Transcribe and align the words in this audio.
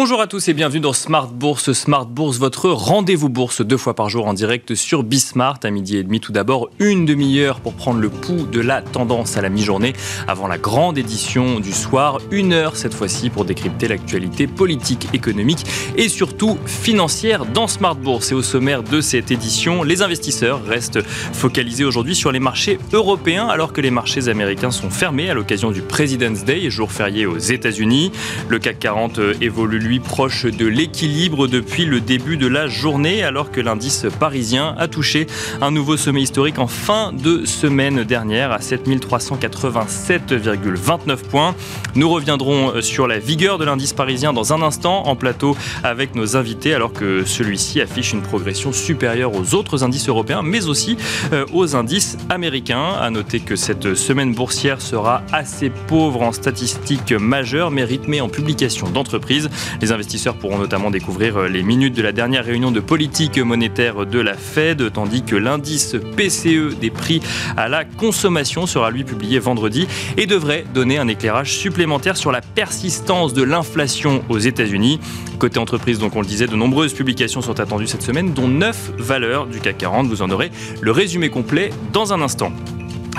Bonjour 0.00 0.20
à 0.20 0.28
tous 0.28 0.46
et 0.46 0.54
bienvenue 0.54 0.78
dans 0.78 0.92
Smart 0.92 1.26
Bourse. 1.26 1.72
Smart 1.72 2.06
Bourse, 2.06 2.38
votre 2.38 2.70
rendez-vous 2.70 3.28
bourse 3.28 3.62
deux 3.62 3.76
fois 3.76 3.96
par 3.96 4.08
jour 4.08 4.28
en 4.28 4.32
direct 4.32 4.76
sur 4.76 5.02
Bismart 5.02 5.58
à 5.64 5.70
midi 5.70 5.96
et 5.96 6.04
demi. 6.04 6.20
Tout 6.20 6.30
d'abord, 6.30 6.70
une 6.78 7.04
demi-heure 7.04 7.58
pour 7.58 7.74
prendre 7.74 7.98
le 7.98 8.08
pouls 8.08 8.46
de 8.46 8.60
la 8.60 8.80
tendance 8.80 9.36
à 9.36 9.42
la 9.42 9.48
mi-journée 9.48 9.94
avant 10.28 10.46
la 10.46 10.56
grande 10.56 10.98
édition 10.98 11.58
du 11.58 11.72
soir. 11.72 12.20
Une 12.30 12.52
heure 12.52 12.76
cette 12.76 12.94
fois-ci 12.94 13.28
pour 13.28 13.44
décrypter 13.44 13.88
l'actualité 13.88 14.46
politique, 14.46 15.08
économique 15.14 15.66
et 15.96 16.08
surtout 16.08 16.58
financière 16.64 17.44
dans 17.44 17.66
Smart 17.66 17.96
Bourse. 17.96 18.30
Et 18.30 18.36
au 18.36 18.42
sommaire 18.42 18.84
de 18.84 19.00
cette 19.00 19.32
édition, 19.32 19.82
les 19.82 20.02
investisseurs 20.02 20.64
restent 20.64 21.02
focalisés 21.02 21.84
aujourd'hui 21.84 22.14
sur 22.14 22.30
les 22.30 22.38
marchés 22.38 22.78
européens 22.92 23.48
alors 23.48 23.72
que 23.72 23.80
les 23.80 23.90
marchés 23.90 24.28
américains 24.28 24.70
sont 24.70 24.90
fermés 24.90 25.28
à 25.28 25.34
l'occasion 25.34 25.72
du 25.72 25.82
President's 25.82 26.44
Day, 26.44 26.70
jour 26.70 26.92
férié 26.92 27.26
aux 27.26 27.38
États-Unis. 27.38 28.12
Le 28.48 28.60
CAC 28.60 28.78
40 28.78 29.18
évolue 29.40 29.87
proche 29.96 30.44
de 30.44 30.66
l'équilibre 30.66 31.48
depuis 31.48 31.86
le 31.86 32.00
début 32.00 32.36
de 32.36 32.46
la 32.46 32.66
journée, 32.66 33.22
alors 33.22 33.50
que 33.50 33.62
l'indice 33.62 34.04
parisien 34.20 34.74
a 34.78 34.88
touché 34.88 35.26
un 35.62 35.70
nouveau 35.70 35.96
sommet 35.96 36.20
historique 36.20 36.58
en 36.58 36.66
fin 36.66 37.14
de 37.14 37.46
semaine 37.46 38.04
dernière 38.04 38.52
à 38.52 38.58
7387,29 38.58 41.16
points. 41.30 41.54
Nous 41.94 42.10
reviendrons 42.10 42.82
sur 42.82 43.06
la 43.06 43.18
vigueur 43.18 43.56
de 43.56 43.64
l'indice 43.64 43.94
parisien 43.94 44.34
dans 44.34 44.52
un 44.52 44.60
instant 44.60 45.06
en 45.06 45.16
plateau 45.16 45.56
avec 45.82 46.14
nos 46.14 46.36
invités, 46.36 46.74
alors 46.74 46.92
que 46.92 47.24
celui-ci 47.24 47.80
affiche 47.80 48.12
une 48.12 48.20
progression 48.20 48.72
supérieure 48.72 49.32
aux 49.34 49.54
autres 49.54 49.84
indices 49.84 50.10
européens, 50.10 50.42
mais 50.42 50.66
aussi 50.66 50.98
euh, 51.32 51.46
aux 51.54 51.74
indices 51.74 52.18
américains. 52.28 52.92
À 53.00 53.08
noter 53.10 53.40
que 53.40 53.56
cette 53.56 53.94
semaine 53.94 54.34
boursière 54.34 54.82
sera 54.82 55.22
assez 55.32 55.70
pauvre 55.70 56.20
en 56.22 56.32
statistiques 56.32 57.12
majeures, 57.12 57.70
mais 57.70 57.84
rythmée 57.84 58.20
en 58.20 58.28
publications 58.28 58.90
d'entreprises. 58.90 59.48
Les 59.80 59.92
investisseurs 59.92 60.34
pourront 60.34 60.58
notamment 60.58 60.90
découvrir 60.90 61.36
euh, 61.36 61.48
les 61.48 61.62
minutes 61.62 61.94
de 61.94 62.02
la 62.02 62.12
dernière 62.12 62.44
réunion 62.44 62.70
de 62.70 62.80
politique 62.80 63.38
monétaire 63.38 64.06
de 64.06 64.18
la 64.18 64.34
Fed, 64.34 64.92
tandis 64.92 65.22
que 65.22 65.36
l'indice 65.36 65.96
PCE 66.16 66.78
des 66.80 66.90
prix 66.90 67.20
à 67.56 67.68
la 67.68 67.84
consommation 67.84 68.66
sera 68.66 68.90
lui 68.90 69.04
publié 69.04 69.38
vendredi 69.38 69.86
et 70.16 70.26
devrait 70.26 70.64
donner 70.74 70.98
un 70.98 71.08
éclairage 71.08 71.56
supplémentaire 71.56 72.16
sur 72.16 72.32
la 72.32 72.40
persistance 72.40 73.34
de 73.34 73.42
l'inflation 73.42 74.24
aux 74.28 74.38
États-Unis. 74.38 75.00
Côté 75.38 75.58
entreprise, 75.58 75.98
donc 75.98 76.16
on 76.16 76.20
le 76.20 76.26
disait, 76.26 76.46
de 76.46 76.56
nombreuses 76.56 76.94
publications 76.94 77.40
sont 77.40 77.60
attendues 77.60 77.86
cette 77.86 78.02
semaine, 78.02 78.32
dont 78.32 78.48
9 78.48 78.92
valeurs 78.98 79.46
du 79.46 79.60
CAC 79.60 79.78
40. 79.78 80.08
Vous 80.08 80.22
en 80.22 80.30
aurez 80.30 80.50
le 80.80 80.90
résumé 80.90 81.28
complet 81.30 81.70
dans 81.92 82.12
un 82.12 82.20
instant. 82.20 82.52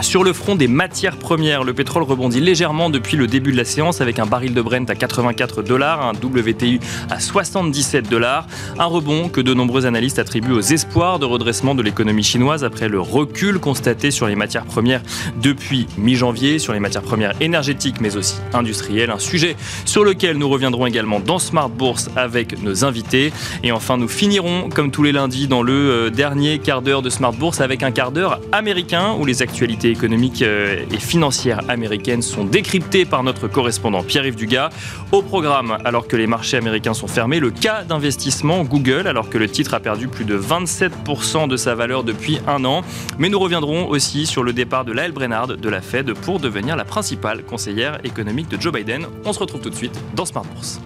Sur 0.02 0.24
le 0.24 0.32
front 0.32 0.56
des 0.56 0.70
matières 0.70 1.18
premières, 1.18 1.64
le 1.64 1.74
pétrole 1.74 2.04
rebondit 2.04 2.40
légèrement 2.40 2.90
depuis 2.90 3.18
le 3.18 3.28
début 3.28 3.52
de 3.52 3.58
la 3.58 3.66
séance 3.66 4.00
avec 4.00 4.18
un 4.18 4.26
baril 4.26 4.54
de 4.54 4.62
Brent 4.62 4.90
à 4.90 4.96
84 4.96 5.62
dollars, 5.62 6.02
un 6.02 6.14
WTI 6.14 6.80
à 7.10 7.20
77 7.20 8.10
dollars. 8.10 8.48
Un 8.80 8.86
rebond 8.86 9.28
que 9.28 9.42
de 9.42 9.54
nombreux 9.54 9.86
analystes 9.86 10.18
attribuent 10.18 10.54
aux 10.54 10.62
espoirs 10.62 11.20
de 11.20 11.26
redressement 11.26 11.76
de 11.76 11.84
l'économie 11.84 12.24
chinoise 12.24 12.64
après 12.64 12.88
le 12.88 13.02
recul 13.02 13.60
constaté 13.60 14.10
sur 14.10 14.28
les 14.28 14.36
matières 14.36 14.66
premières 14.66 15.02
depuis 15.42 15.86
mi-janvier, 15.98 16.60
sur 16.60 16.74
les 16.74 16.80
matières 16.80 17.04
premières 17.04 17.34
énergétiques 17.42 18.00
mais 18.00 18.16
aussi 18.16 18.36
industrielles. 18.54 19.12
Un 19.12 19.20
sujet 19.20 19.58
sur 19.86 20.06
lequel 20.06 20.38
nous 20.38 20.50
reviendrons 20.50 20.86
également 20.86 21.20
dans 21.20 21.40
Smart 21.40 21.70
Bourse 21.70 22.10
avec 22.16 22.62
nos 22.64 22.86
invités. 22.86 23.34
Et 23.64 23.72
enfin, 23.72 23.98
nous 23.98 24.08
finirons 24.08 24.70
comme 24.70 24.92
tous 24.92 25.04
les 25.04 25.12
lundis 25.12 25.48
dans 25.48 25.62
le 25.62 25.74
euh, 25.74 26.10
dernier 26.10 26.60
quart 26.60 26.82
d'heure 26.82 27.02
de 27.02 27.10
Smart 27.10 27.34
Bourse 27.34 27.60
avec 27.60 27.84
un 27.84 27.92
quart 27.92 28.12
d'heure 28.12 28.40
américain 28.54 29.16
où 29.20 29.26
les 29.26 29.42
actualités 29.42 29.79
économiques 29.88 30.42
euh, 30.42 30.84
et 30.92 31.00
financières 31.00 31.62
américaines 31.70 32.22
sont 32.22 32.44
décryptées 32.44 33.06
par 33.06 33.24
notre 33.24 33.48
correspondant 33.48 34.04
Pierre-Yves 34.04 34.36
Dugas. 34.36 34.70
Au 35.12 35.22
programme, 35.22 35.78
alors 35.86 36.08
que 36.08 36.16
les 36.16 36.28
marchés 36.28 36.58
américains 36.58 36.94
sont 36.94 37.08
fermés, 37.08 37.40
le 37.40 37.52
cas 37.52 37.84
d'investissement 37.84 38.64
Google, 38.64 39.08
alors 39.08 39.30
que 39.30 39.38
le 39.38 39.48
titre 39.48 39.74
a 39.74 39.80
perdu 39.80 40.08
plus 40.08 40.26
de 40.26 40.38
27% 40.38 41.48
de 41.48 41.58
sa 41.58 41.76
valeur 41.76 42.04
depuis 42.04 42.40
un 42.48 42.66
an. 42.66 42.82
Mais 43.18 43.30
nous 43.30 43.40
reviendrons 43.40 43.88
aussi 43.88 44.26
sur 44.26 44.44
le 44.44 44.54
départ 44.54 44.86
de 44.86 44.92
Lael 44.92 45.12
Brennard 45.12 45.48
de 45.48 45.70
la 45.70 45.82
Fed 45.82 46.14
pour 46.14 46.40
devenir 46.40 46.76
la 46.76 46.86
principale 46.86 47.44
conseillère 47.44 48.00
économique 48.04 48.50
de 48.50 48.60
Joe 48.60 48.74
Biden. 48.74 49.08
On 49.26 49.34
se 49.34 49.40
retrouve 49.40 49.62
tout 49.62 49.70
de 49.70 49.76
suite 49.76 49.98
dans 50.16 50.26
Smart 50.26 50.44
Bourse. 50.44 50.80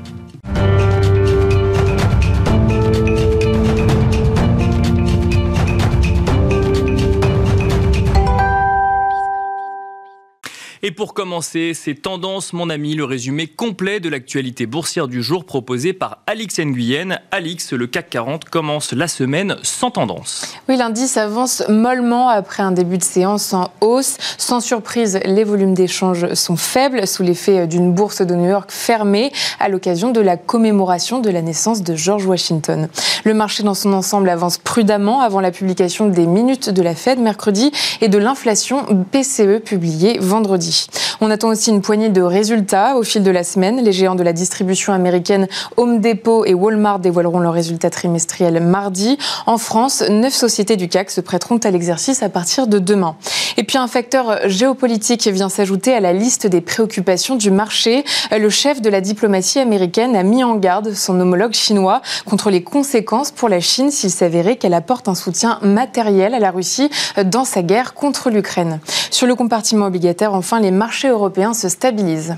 Et 10.86 10.92
pour 10.92 11.14
commencer, 11.14 11.74
ces 11.74 11.96
tendances, 11.96 12.52
mon 12.52 12.70
ami, 12.70 12.94
le 12.94 13.06
résumé 13.06 13.48
complet 13.48 14.02
de 14.02 14.10
l'actualité 14.10 14.66
boursière 14.66 15.08
du 15.08 15.24
jour 15.24 15.46
proposé 15.46 15.94
par 15.94 16.18
Alix 16.28 16.60
Nguyen. 16.60 17.22
Alix, 17.32 17.72
le 17.72 17.88
CAC 17.88 18.10
40 18.10 18.44
commence 18.50 18.92
la 18.92 19.08
semaine 19.08 19.56
sans 19.64 19.92
tendance. 19.92 20.58
Oui, 20.68 20.76
l'indice 20.76 21.16
avance 21.16 21.64
mollement 21.70 22.28
après 22.28 22.64
un 22.64 22.74
début 22.74 22.98
de 22.98 23.04
séance 23.06 23.54
en 23.54 23.72
hausse. 23.80 24.18
Sans 24.38 24.60
surprise, 24.60 25.22
les 25.24 25.46
volumes 25.46 25.74
d'échanges 25.74 26.34
sont 26.34 26.58
faibles 26.58 27.08
sous 27.08 27.24
l'effet 27.24 27.66
d'une 27.66 27.94
bourse 27.94 28.22
de 28.22 28.36
New 28.36 28.50
York 28.50 28.70
fermée 28.70 29.32
à 29.62 29.70
l'occasion 29.70 30.12
de 30.12 30.20
la 30.20 30.36
commémoration 30.36 31.20
de 31.22 31.30
la 31.30 31.42
naissance 31.42 31.82
de 31.82 31.96
George 31.96 32.26
Washington. 32.26 32.90
Le 33.24 33.34
marché 33.34 33.64
dans 33.64 33.74
son 33.74 33.94
ensemble 33.94 34.28
avance 34.28 34.58
prudemment 34.58 35.22
avant 35.22 35.40
la 35.40 35.52
publication 35.52 36.08
des 36.08 36.28
minutes 36.28 36.70
de 36.70 36.82
la 36.82 36.94
Fed 36.94 37.20
mercredi 37.20 37.72
et 38.02 38.10
de 38.10 38.18
l'inflation 38.18 38.86
PCE 39.14 39.64
publiée 39.64 40.20
vendredi. 40.20 40.73
On 41.22 41.32
attend 41.32 41.50
aussi 41.50 41.70
une 41.70 41.82
poignée 41.82 42.10
de 42.10 42.22
résultats 42.22 42.98
au 42.98 43.04
fil 43.04 43.24
de 43.24 43.32
la 43.32 43.44
semaine. 43.44 43.84
Les 43.84 43.92
géants 43.92 44.16
de 44.16 44.24
la 44.24 44.34
distribution 44.34 44.94
américaine 44.94 45.48
Home 45.78 46.02
Depot 46.02 46.46
et 46.46 46.54
Walmart 46.54 47.00
dévoileront 47.00 47.40
leurs 47.40 47.54
résultats 47.54 47.90
trimestriels 47.90 48.62
mardi. 48.62 49.18
En 49.46 49.58
France, 49.58 50.04
neuf 50.10 50.34
sociétés 50.34 50.76
du 50.76 50.90
CAC 50.90 51.12
se 51.12 51.22
prêteront 51.22 51.58
à 51.58 51.72
l'exercice 51.72 52.24
à 52.24 52.30
partir 52.30 52.68
de 52.68 52.80
demain. 52.80 53.16
Et 53.58 53.64
puis 53.64 53.78
un 53.78 53.88
facteur 53.88 54.50
géopolitique 54.50 55.28
vient 55.28 55.50
s'ajouter 55.50 55.94
à 55.94 56.00
la 56.00 56.14
liste 56.14 56.48
des 56.48 56.62
préoccupations 56.62 57.36
du 57.36 57.52
marché. 57.52 58.04
Le 58.32 58.50
chef 58.50 58.82
de 58.82 58.90
la 58.90 59.02
diplomatie 59.02 59.60
américaine 59.60 60.16
a 60.16 60.24
mis 60.24 60.44
en 60.44 60.56
garde 60.56 60.94
son 60.94 61.20
homologue 61.20 61.54
chinois 61.54 62.02
contre 62.26 62.50
les 62.50 62.64
conséquences 62.64 63.32
pour 63.32 63.50
la 63.50 63.60
Chine 63.60 63.92
s'il 63.92 64.10
s'avérait 64.10 64.56
qu'elle 64.56 64.74
apporte 64.74 65.08
un 65.08 65.16
soutien 65.16 65.60
matériel 65.62 66.34
à 66.34 66.40
la 66.40 66.52
Russie 66.52 66.90
dans 67.24 67.46
sa 67.46 67.62
guerre 67.62 67.94
contre 67.94 68.30
l'Ukraine. 68.30 68.80
Sur 69.12 69.28
le 69.28 69.36
compartiment 69.36 69.86
obligataire, 69.86 70.34
enfin, 70.34 70.60
les 70.64 70.72
marchés 70.72 71.10
européens 71.10 71.54
se 71.54 71.70
stabilisent. 71.70 72.38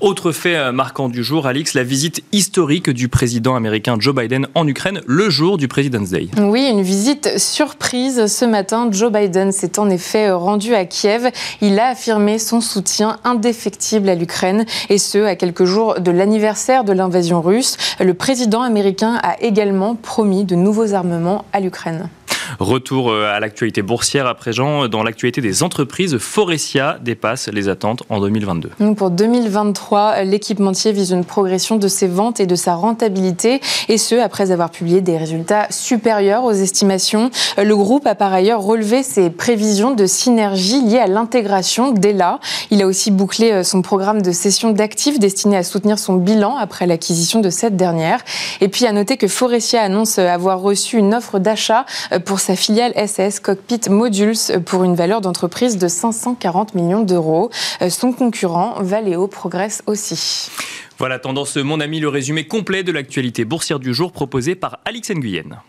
Autre 0.00 0.32
fait 0.32 0.56
euh, 0.56 0.72
marquant 0.72 1.08
du 1.08 1.22
jour, 1.24 1.46
Alix, 1.46 1.74
la 1.74 1.82
visite 1.82 2.22
historique 2.32 2.90
du 2.90 3.08
président 3.08 3.54
américain 3.54 3.96
Joe 3.98 4.14
Biden 4.14 4.46
en 4.54 4.66
Ukraine 4.66 5.00
le 5.06 5.30
jour 5.30 5.58
du 5.58 5.68
President's 5.68 6.10
Day. 6.10 6.28
Oui, 6.38 6.68
une 6.70 6.82
visite 6.82 7.38
surprise 7.38 8.26
ce 8.26 8.44
matin. 8.44 8.88
Joe 8.90 9.12
Biden 9.12 9.52
s'est 9.52 9.78
en 9.78 9.88
effet 9.90 10.30
rendu 10.30 10.74
à 10.74 10.84
Kiev. 10.84 11.30
Il 11.60 11.78
a 11.78 11.88
affirmé 11.88 12.38
son 12.38 12.60
soutien 12.60 13.18
indéfectible 13.24 14.08
à 14.08 14.14
l'Ukraine 14.14 14.64
et 14.88 14.98
ce, 14.98 15.24
à 15.24 15.36
quelques 15.36 15.64
jours 15.64 16.00
de 16.00 16.10
l'anniversaire 16.10 16.84
de 16.84 16.92
l'invasion 16.92 17.40
russe. 17.40 17.76
Le 18.00 18.14
président 18.14 18.62
américain 18.62 19.18
a 19.22 19.40
également 19.42 19.94
promis 19.94 20.44
de 20.44 20.54
nouveaux 20.54 20.94
armements 20.94 21.44
à 21.52 21.60
l'Ukraine. 21.60 22.08
Retour 22.58 23.10
euh, 23.10 23.32
à 23.32 23.40
l'actualité 23.40 23.82
boursière 23.82 24.26
à 24.26 24.34
présent. 24.34 24.88
Dans 24.88 25.02
l'actualité 25.02 25.40
des 25.40 25.62
entreprises, 25.62 26.18
Forestia 26.18 26.98
dépasse 27.02 27.48
les 27.48 27.68
attentes 27.68 28.02
en 28.08 28.20
2022. 28.20 28.70
Pour 28.96 29.10
2023, 29.10 30.22
l'équipementier 30.24 30.92
vise 30.92 31.12
une 31.12 31.24
progression 31.24 31.76
de 31.76 31.88
ses 31.88 32.08
ventes 32.08 32.40
et 32.40 32.46
de 32.46 32.54
sa 32.54 32.74
rentabilité, 32.74 33.60
et 33.88 33.98
ce, 33.98 34.14
après 34.14 34.50
avoir 34.50 34.70
publié 34.70 35.00
des 35.00 35.16
résultats 35.16 35.66
supérieurs 35.70 36.44
aux 36.44 36.52
estimations. 36.52 37.30
Le 37.56 37.76
groupe 37.76 38.06
a 38.06 38.14
par 38.14 38.32
ailleurs 38.32 38.62
relevé 38.62 39.02
ses 39.02 39.30
prévisions 39.30 39.94
de 39.94 40.06
synergie 40.06 40.82
liées 40.82 40.98
à 40.98 41.06
l'intégration 41.06 41.92
d'ELA. 41.92 42.38
Il 42.70 42.82
a 42.82 42.86
aussi 42.86 43.10
bouclé 43.10 43.52
euh, 43.52 43.62
son 43.62 43.82
programme 43.82 44.22
de 44.22 44.32
cession 44.32 44.70
d'actifs 44.70 45.18
destiné 45.18 45.56
à 45.56 45.62
soutenir 45.62 45.98
son 45.98 46.14
bilan 46.14 46.56
après 46.56 46.86
l'acquisition 46.86 47.40
de 47.40 47.50
cette 47.50 47.76
dernière. 47.76 48.20
Et 48.60 48.68
puis 48.68 48.86
à 48.86 48.92
noter 48.92 49.16
que 49.16 49.28
Forestia 49.28 49.82
annonce 49.82 50.18
avoir 50.18 50.60
reçu 50.60 50.98
une 50.98 51.14
offre 51.14 51.38
d'achat 51.38 51.86
euh, 52.12 52.18
pour 52.18 52.40
sa 52.42 52.56
filiale 52.56 52.92
SS 52.96 53.38
Cockpit 53.38 53.88
Modules 53.88 54.34
pour 54.66 54.82
une 54.82 54.96
valeur 54.96 55.20
d'entreprise 55.20 55.78
de 55.78 55.86
540 55.86 56.74
millions 56.74 57.04
d'euros. 57.04 57.50
Euh, 57.80 57.88
son 57.88 58.12
concurrent 58.12 58.82
Valeo 58.82 59.28
progresse 59.28 59.82
aussi. 59.86 60.50
Voilà, 60.98 61.20
tendance 61.20 61.56
mon 61.56 61.78
ami, 61.78 62.00
le 62.00 62.08
résumé 62.08 62.46
complet 62.46 62.82
de 62.82 62.90
l'actualité 62.90 63.44
boursière 63.44 63.78
du 63.78 63.94
jour 63.94 64.10
proposé 64.10 64.56
par 64.56 64.80
Alix 64.84 65.10
Nguyen. 65.10 65.62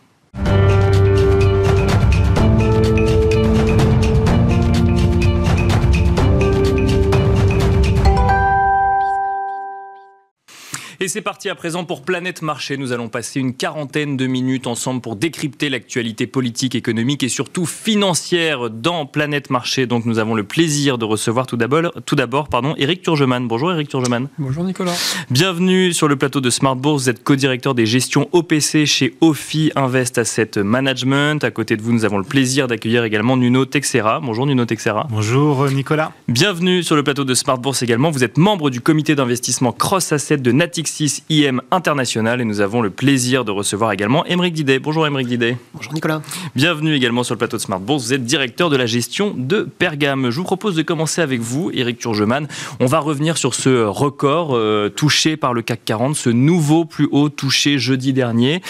Et 11.04 11.10
c'est 11.10 11.20
parti 11.20 11.50
à 11.50 11.56
présent 11.56 11.84
pour 11.84 12.04
Planète 12.04 12.42
Marché. 12.42 12.78
Nous 12.78 12.94
allons 12.94 13.10
passer 13.10 13.42
une 13.42 13.54
quarantaine 13.54 14.16
de 14.16 14.26
minutes 14.26 14.68
ensemble 14.68 15.02
pour 15.02 15.18
décrypter 15.18 15.68
l'actualité 15.68 16.28
politique, 16.28 16.76
économique 16.76 17.24
et 17.24 17.28
surtout 17.28 17.66
financière 17.66 18.70
dans 18.70 19.06
Planète 19.06 19.50
Marché. 19.50 19.86
Donc 19.86 20.06
nous 20.06 20.18
avons 20.18 20.34
le 20.34 20.46
plaisir 20.46 20.98
de 20.98 21.04
recevoir 21.04 21.46
tout 21.46 21.58
d'abord, 21.58 21.92
tout 22.06 22.16
d'abord, 22.16 22.48
pardon, 22.48 22.74
Eric 22.78 23.02
Turgeman. 23.02 23.50
Bonjour 23.50 23.74
Eric 23.74 23.90
Turgeman. 23.90 24.30
Bonjour 24.38 24.64
Nicolas. 24.64 24.96
Bienvenue 25.30 25.92
sur 25.92 26.08
le 26.08 26.16
plateau 26.16 26.40
de 26.40 26.50
Smart 26.50 26.78
Bourse. 26.78 27.04
Vous 27.04 27.10
êtes 27.10 27.22
co-directeur 27.22 27.76
des 27.76 27.86
gestions 27.86 28.30
OPC 28.32 28.86
chez 28.86 29.14
OFI 29.20 29.74
Invest 29.76 30.18
Asset 30.20 30.52
Management. 30.64 31.44
À 31.44 31.52
côté 31.52 31.76
de 31.76 31.82
vous, 31.82 31.92
nous 31.92 32.06
avons 32.06 32.18
le 32.18 32.24
plaisir 32.24 32.68
d'accueillir 32.68 33.04
également 33.04 33.36
Nuno 33.36 33.66
Texera. 33.66 34.22
Bonjour 34.22 34.46
Nuno 34.46 34.64
Texera. 34.64 35.08
Bonjour 35.10 35.70
Nicolas. 35.70 36.14
Bienvenue 36.30 36.82
sur 36.82 36.96
le 36.96 37.04
plateau 37.04 37.26
de 37.26 37.34
Smart 37.34 37.58
Bourse 37.58 37.84
également. 37.84 38.10
Vous 38.10 38.24
êtes 38.24 38.38
membre 38.38 38.70
du 38.70 38.80
comité 38.80 39.16
d'investissement 39.16 39.74
Cross 39.74 40.14
Asset 40.14 40.38
de 40.38 40.54
Natixis 40.94 41.24
IM 41.30 41.62
International 41.72 42.40
et 42.40 42.46
nous 42.46 42.62
avons 42.62 42.82
le 42.82 42.92
plaisir 42.92 43.46
de 43.46 43.52
recevoir 43.52 43.92
également 43.94 44.24
Émeric 44.26 44.54
Didet. 44.54 44.78
Bonjour 44.78 45.08
Émeric 45.08 45.28
Didet. 45.28 45.58
Bonjour 45.74 45.92
Nicolas. 45.92 46.22
Bienvenue 46.56 46.94
également 46.94 47.24
sur 47.24 47.34
le 47.34 47.40
plateau 47.40 47.58
de 47.58 47.62
Smart 47.64 47.80
Bourse. 47.80 48.06
Vous 48.06 48.14
êtes 48.14 48.24
directeur 48.24 48.70
de 48.70 48.76
la 48.76 48.86
gestion 48.86 49.34
de 49.36 49.64
Pergame. 49.64 50.30
Je 50.30 50.38
vous 50.38 50.44
propose 50.44 50.76
de 50.76 50.84
commencer 50.84 51.22
avec 51.22 51.42
vous, 51.42 51.72
Éric 51.74 51.98
Turgeman. 51.98 52.48
On 52.80 52.86
va 52.86 53.00
revenir 53.00 53.38
sur 53.38 53.56
ce 53.56 53.84
record 53.84 54.56
euh, 54.56 54.90
touché 54.90 55.36
par 55.36 55.56
le 55.56 55.64
CAC 55.64 55.84
40, 55.84 56.16
ce 56.16 56.30
nouveau 56.30 56.86
plus 56.86 57.08
haut 57.12 57.30
touché 57.30 57.80
jeudi 57.80 58.14
dernier. 58.14 58.62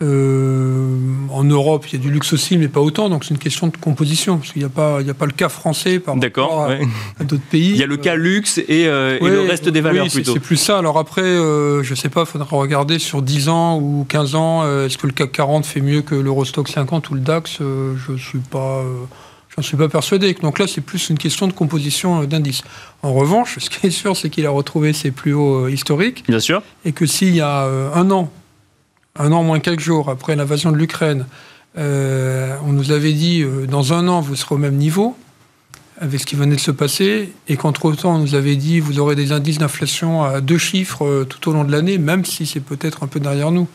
Euh, 0.01 0.97
en 1.31 1.43
Europe, 1.43 1.87
il 1.89 1.95
y 1.95 1.97
a 1.97 1.99
du 1.99 2.11
luxe 2.11 2.33
aussi, 2.33 2.57
mais 2.57 2.69
pas 2.69 2.81
autant. 2.81 3.09
Donc 3.09 3.25
c'est 3.25 3.31
une 3.31 3.39
question 3.39 3.67
de 3.67 3.77
composition, 3.77 4.39
parce 4.39 4.53
qu'il 4.53 4.63
n'y 4.63 4.67
a 4.67 4.71
pas, 4.71 4.99
il 5.01 5.05
n'y 5.05 5.11
a 5.11 5.15
pas 5.15 5.27
le 5.27 5.33
cas 5.33 5.49
français 5.49 5.99
par 5.99 6.15
rapport 6.15 6.65
à, 6.65 6.69
ouais. 6.69 6.81
à 7.19 7.25
d'autres 7.25 7.43
pays. 7.43 7.71
Il 7.71 7.77
y 7.77 7.83
a 7.83 7.87
le 7.87 7.97
cas 7.97 8.15
luxe 8.15 8.59
et, 8.59 8.87
euh, 8.87 9.19
ouais, 9.21 9.29
et 9.29 9.31
le 9.31 9.41
reste 9.43 9.69
des 9.69 9.81
valeurs 9.81 10.05
oui, 10.05 10.11
plutôt. 10.11 10.35
C'est 10.35 10.41
plus 10.41 10.57
ça. 10.57 10.79
Alors 10.79 10.99
après, 10.99 11.23
euh, 11.23 11.83
je 11.83 11.95
sais 11.95 12.09
pas, 12.09 12.21
il 12.21 12.27
faudra 12.27 12.57
regarder 12.57 12.99
sur 12.99 13.23
10 13.23 13.49
ans 13.49 13.79
ou 13.79 14.07
15 14.09 14.35
ans, 14.37 14.63
euh, 14.63 14.87
est-ce 14.87 14.99
que 14.99 15.09
le 15.09 15.13
CAC 15.13 15.33
40 15.33 15.67
fait 15.67 15.81
mieux 15.81 16.03
que 16.03 16.15
l'Eurostock 16.15 16.69
50 16.69 17.11
ou 17.11 17.15
le 17.15 17.21
DAX 17.21 17.59
Je 17.61 18.17
suis 18.17 18.39
pas. 18.39 18.85
J'en 19.57 19.63
suis 19.63 19.77
pas 19.77 19.89
persuadé. 19.89 20.35
Donc 20.35 20.61
là, 20.61 20.67
c'est 20.69 20.83
plus 20.83 21.11
une 21.11 21.19
question 21.19 21.49
de 21.49 21.53
composition 21.53 22.23
d'indices. 22.23 22.63
En 23.03 23.13
revanche, 23.13 23.57
ce 23.61 23.69
qui 23.69 23.89
est 23.89 23.91
sûr, 23.91 24.17
c'est 24.17 24.31
qu'il 24.31 24.47
a 24.47 24.51
retrouvé 24.51 24.93
ses 24.93 25.11
plus 25.11 25.33
hauts 25.33 25.67
historiques. 25.67 26.23
Bien 26.29 26.39
sûr. 26.39 26.63
Et 26.85 26.93
que 26.93 27.07
s'il 27.07 27.35
y 27.35 27.41
a 27.41 27.65
un 27.65 28.11
an, 28.13 28.31
un 29.19 29.33
an 29.33 29.43
moins 29.43 29.61
quelques 29.61 29.81
jours 29.81 30.11
après 30.11 30.37
l'invasion 30.37 30.73
de 30.73 30.77
l'Ukraine, 30.77 31.27
euh, 31.77 32.57
on 32.65 32.73
nous 32.73 32.93
avait 32.93 33.13
dit 33.13 33.43
euh, 33.43 33.67
dans 33.67 33.93
un 33.93 34.09
an 34.09 34.21
vous 34.21 34.37
serez 34.37 34.55
au 34.55 34.59
même 34.59 34.77
niveau 34.77 35.17
avec 36.01 36.21
ce 36.21 36.27
qui 36.27 36.37
venait 36.37 36.55
de 36.55 36.61
se 36.61 36.71
passer, 36.71 37.33
et 37.49 37.57
qu'entre-temps 37.57 38.15
on 38.15 38.19
nous 38.19 38.37
avait 38.37 38.55
dit 38.55 38.79
vous 38.79 39.01
aurez 39.01 39.17
des 39.17 39.33
indices 39.33 39.59
d'inflation 39.59 40.23
à 40.23 40.41
deux 40.41 40.59
chiffres 40.59 41.05
euh, 41.05 41.25
tout 41.25 41.51
au 41.51 41.53
long 41.53 41.65
de 41.65 41.73
l'année, 41.73 41.99
même 41.99 42.25
si 42.25 42.47
c'est 42.47 42.61
peut-être 42.61 43.03
un 43.03 43.09
peu 43.09 43.19
derrière 43.19 43.51
nous. 43.51 43.67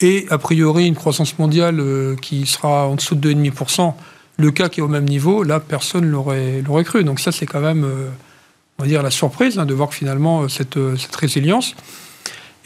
Et 0.00 0.26
a 0.30 0.38
priori 0.38 0.86
une 0.86 0.94
croissance 0.94 1.38
mondiale 1.38 1.80
qui 2.20 2.46
sera 2.46 2.88
en 2.88 2.96
dessous 2.96 3.14
de 3.14 3.32
2,5%, 3.32 3.94
le 4.38 4.50
cas 4.50 4.68
qui 4.68 4.80
est 4.80 4.82
au 4.82 4.88
même 4.88 5.04
niveau, 5.04 5.44
là 5.44 5.60
personne 5.60 6.06
l'aurait 6.06 6.62
cru. 6.84 7.04
Donc 7.04 7.20
ça 7.20 7.30
c'est 7.30 7.46
quand 7.46 7.60
même, 7.60 7.86
on 8.78 8.82
va 8.82 8.88
dire, 8.88 9.04
la 9.04 9.12
surprise 9.12 9.56
hein, 9.56 9.66
de 9.66 9.72
voir 9.72 9.94
finalement 9.94 10.48
cette 10.48 10.76
résilience. 11.16 11.76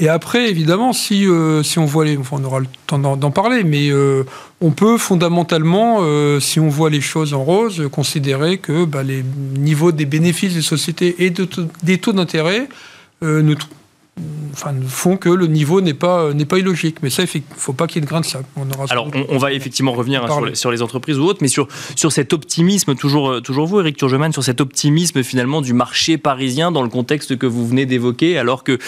Et 0.00 0.08
après, 0.08 0.48
évidemment, 0.48 0.92
si, 0.92 1.26
euh, 1.26 1.62
si 1.64 1.78
on 1.78 1.84
voit 1.84 2.04
les. 2.04 2.16
Enfin, 2.16 2.36
on 2.40 2.44
aura 2.44 2.60
le 2.60 2.66
temps 2.86 2.98
d'en 2.98 3.30
parler, 3.32 3.64
mais 3.64 3.90
euh, 3.90 4.24
on 4.60 4.70
peut 4.70 4.96
fondamentalement, 4.96 5.98
euh, 6.02 6.38
si 6.38 6.60
on 6.60 6.68
voit 6.68 6.88
les 6.88 7.00
choses 7.00 7.34
en 7.34 7.42
rose, 7.42 7.88
considérer 7.90 8.58
que 8.58 8.84
bah, 8.84 9.02
les 9.02 9.24
niveaux 9.56 9.90
des 9.90 10.06
bénéfices 10.06 10.54
des 10.54 10.62
sociétés 10.62 11.24
et 11.24 11.30
de, 11.30 11.48
des 11.82 11.98
taux 11.98 12.12
d'intérêt 12.12 12.68
ne, 13.22 13.54
enfin, 14.52 14.74
font 14.86 15.16
que 15.16 15.28
le 15.28 15.46
niveau 15.46 15.80
n'est 15.80 15.94
pas, 15.94 16.32
n'est 16.32 16.44
pas 16.44 16.58
illogique. 16.58 16.98
Mais 17.02 17.10
ça, 17.10 17.22
il 17.22 17.40
ne 17.40 17.42
faut 17.56 17.72
pas 17.72 17.86
qu'il 17.86 17.96
y 17.96 17.98
ait 17.98 18.06
de 18.06 18.10
grain 18.10 18.20
de 18.20 18.26
sable. 18.26 18.44
On 18.56 18.68
aura 18.70 18.86
Alors, 18.90 19.08
on, 19.14 19.26
on, 19.28 19.38
va 19.38 19.52
effectivement 19.52 19.92
revenir 19.92 20.24
hein, 20.24 20.28
sur, 20.28 20.44
les, 20.44 20.54
sur, 20.54 20.70
les, 20.70 20.82
entreprises 20.82 21.18
ou 21.18 21.24
autres, 21.24 21.38
mais 21.42 21.48
sur, 21.48 21.68
sur 21.96 22.12
cet 22.12 22.32
optimisme, 22.32 22.94
toujours, 22.94 23.42
toujours 23.42 23.66
vous, 23.66 23.80
Eric 23.80 23.96
Turgeman, 23.96 24.32
sur 24.32 24.44
cet 24.44 24.60
optimisme 24.60 25.22
finalement 25.22 25.60
du 25.60 25.72
marché 25.72 26.18
parisien 26.18 26.72
dans 26.72 26.82
le 26.82 26.88
contexte 26.88 27.36
que 27.36 27.46
vous 27.46 27.66
venez 27.66 27.86
d'évoquer, 27.86 28.38
alors 28.38 28.64
que 28.64 28.78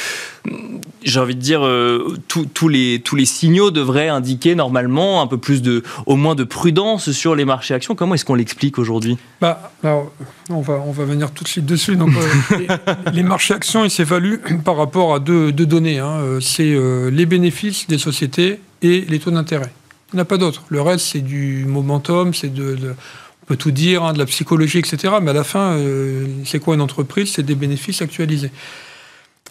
j'ai 1.02 1.20
envie 1.20 1.34
de 1.34 1.40
dire, 1.40 1.64
euh, 1.64 2.16
tous 2.28 2.68
les, 2.68 3.00
tous 3.02 3.16
les 3.16 3.24
signaux 3.24 3.70
devraient 3.70 4.08
indiquer 4.08 4.54
normalement 4.54 5.22
un 5.22 5.26
peu 5.26 5.38
plus 5.38 5.62
de, 5.62 5.82
au 6.06 6.16
moins 6.16 6.34
de 6.34 6.44
prudence 6.44 7.10
sur 7.12 7.34
les 7.34 7.44
marchés 7.44 7.74
actions. 7.74 7.94
Comment 7.94 8.14
est-ce 8.14 8.24
qu'on 8.24 8.34
l'explique 8.34 8.78
aujourd'hui? 8.78 9.16
Bah, 9.40 9.72
alors, 9.82 10.12
on, 10.50 10.60
va, 10.60 10.74
on 10.86 10.92
va 10.92 11.04
venir 11.04 11.30
tout 11.30 11.44
de 11.44 11.48
suite 11.48 11.66
dessus. 11.66 11.96
Donc, 11.96 12.10
euh, 12.10 12.58
les, 12.58 13.12
les, 13.12 13.22
marchés 13.22 13.54
actions, 13.54 13.84
ils 13.84 13.90
s'évaluent 13.90 14.40
par 14.64 14.76
rapport 14.76 15.14
à 15.14 15.19
deux, 15.20 15.52
données. 15.52 15.98
Hein. 15.98 16.38
C'est 16.40 16.74
euh, 16.74 17.10
les 17.10 17.26
bénéfices 17.26 17.86
des 17.86 17.98
sociétés 17.98 18.60
et 18.82 19.02
les 19.02 19.18
taux 19.18 19.30
d'intérêt. 19.30 19.72
Il 20.12 20.16
n'y 20.16 20.20
en 20.20 20.22
a 20.22 20.26
pas 20.26 20.38
d'autre. 20.38 20.64
Le 20.68 20.80
reste, 20.80 21.06
c'est 21.06 21.20
du 21.20 21.64
momentum, 21.66 22.34
c'est 22.34 22.52
de, 22.52 22.76
on 23.42 23.46
peut 23.46 23.56
tout 23.56 23.70
dire, 23.70 24.02
hein, 24.02 24.12
de 24.12 24.18
la 24.18 24.26
psychologie, 24.26 24.78
etc. 24.78 25.14
Mais 25.22 25.30
à 25.30 25.34
la 25.34 25.44
fin, 25.44 25.72
euh, 25.72 26.26
c'est 26.44 26.58
quoi 26.58 26.74
une 26.74 26.80
entreprise? 26.80 27.32
C'est 27.32 27.44
des 27.44 27.54
bénéfices 27.54 28.02
actualisés. 28.02 28.50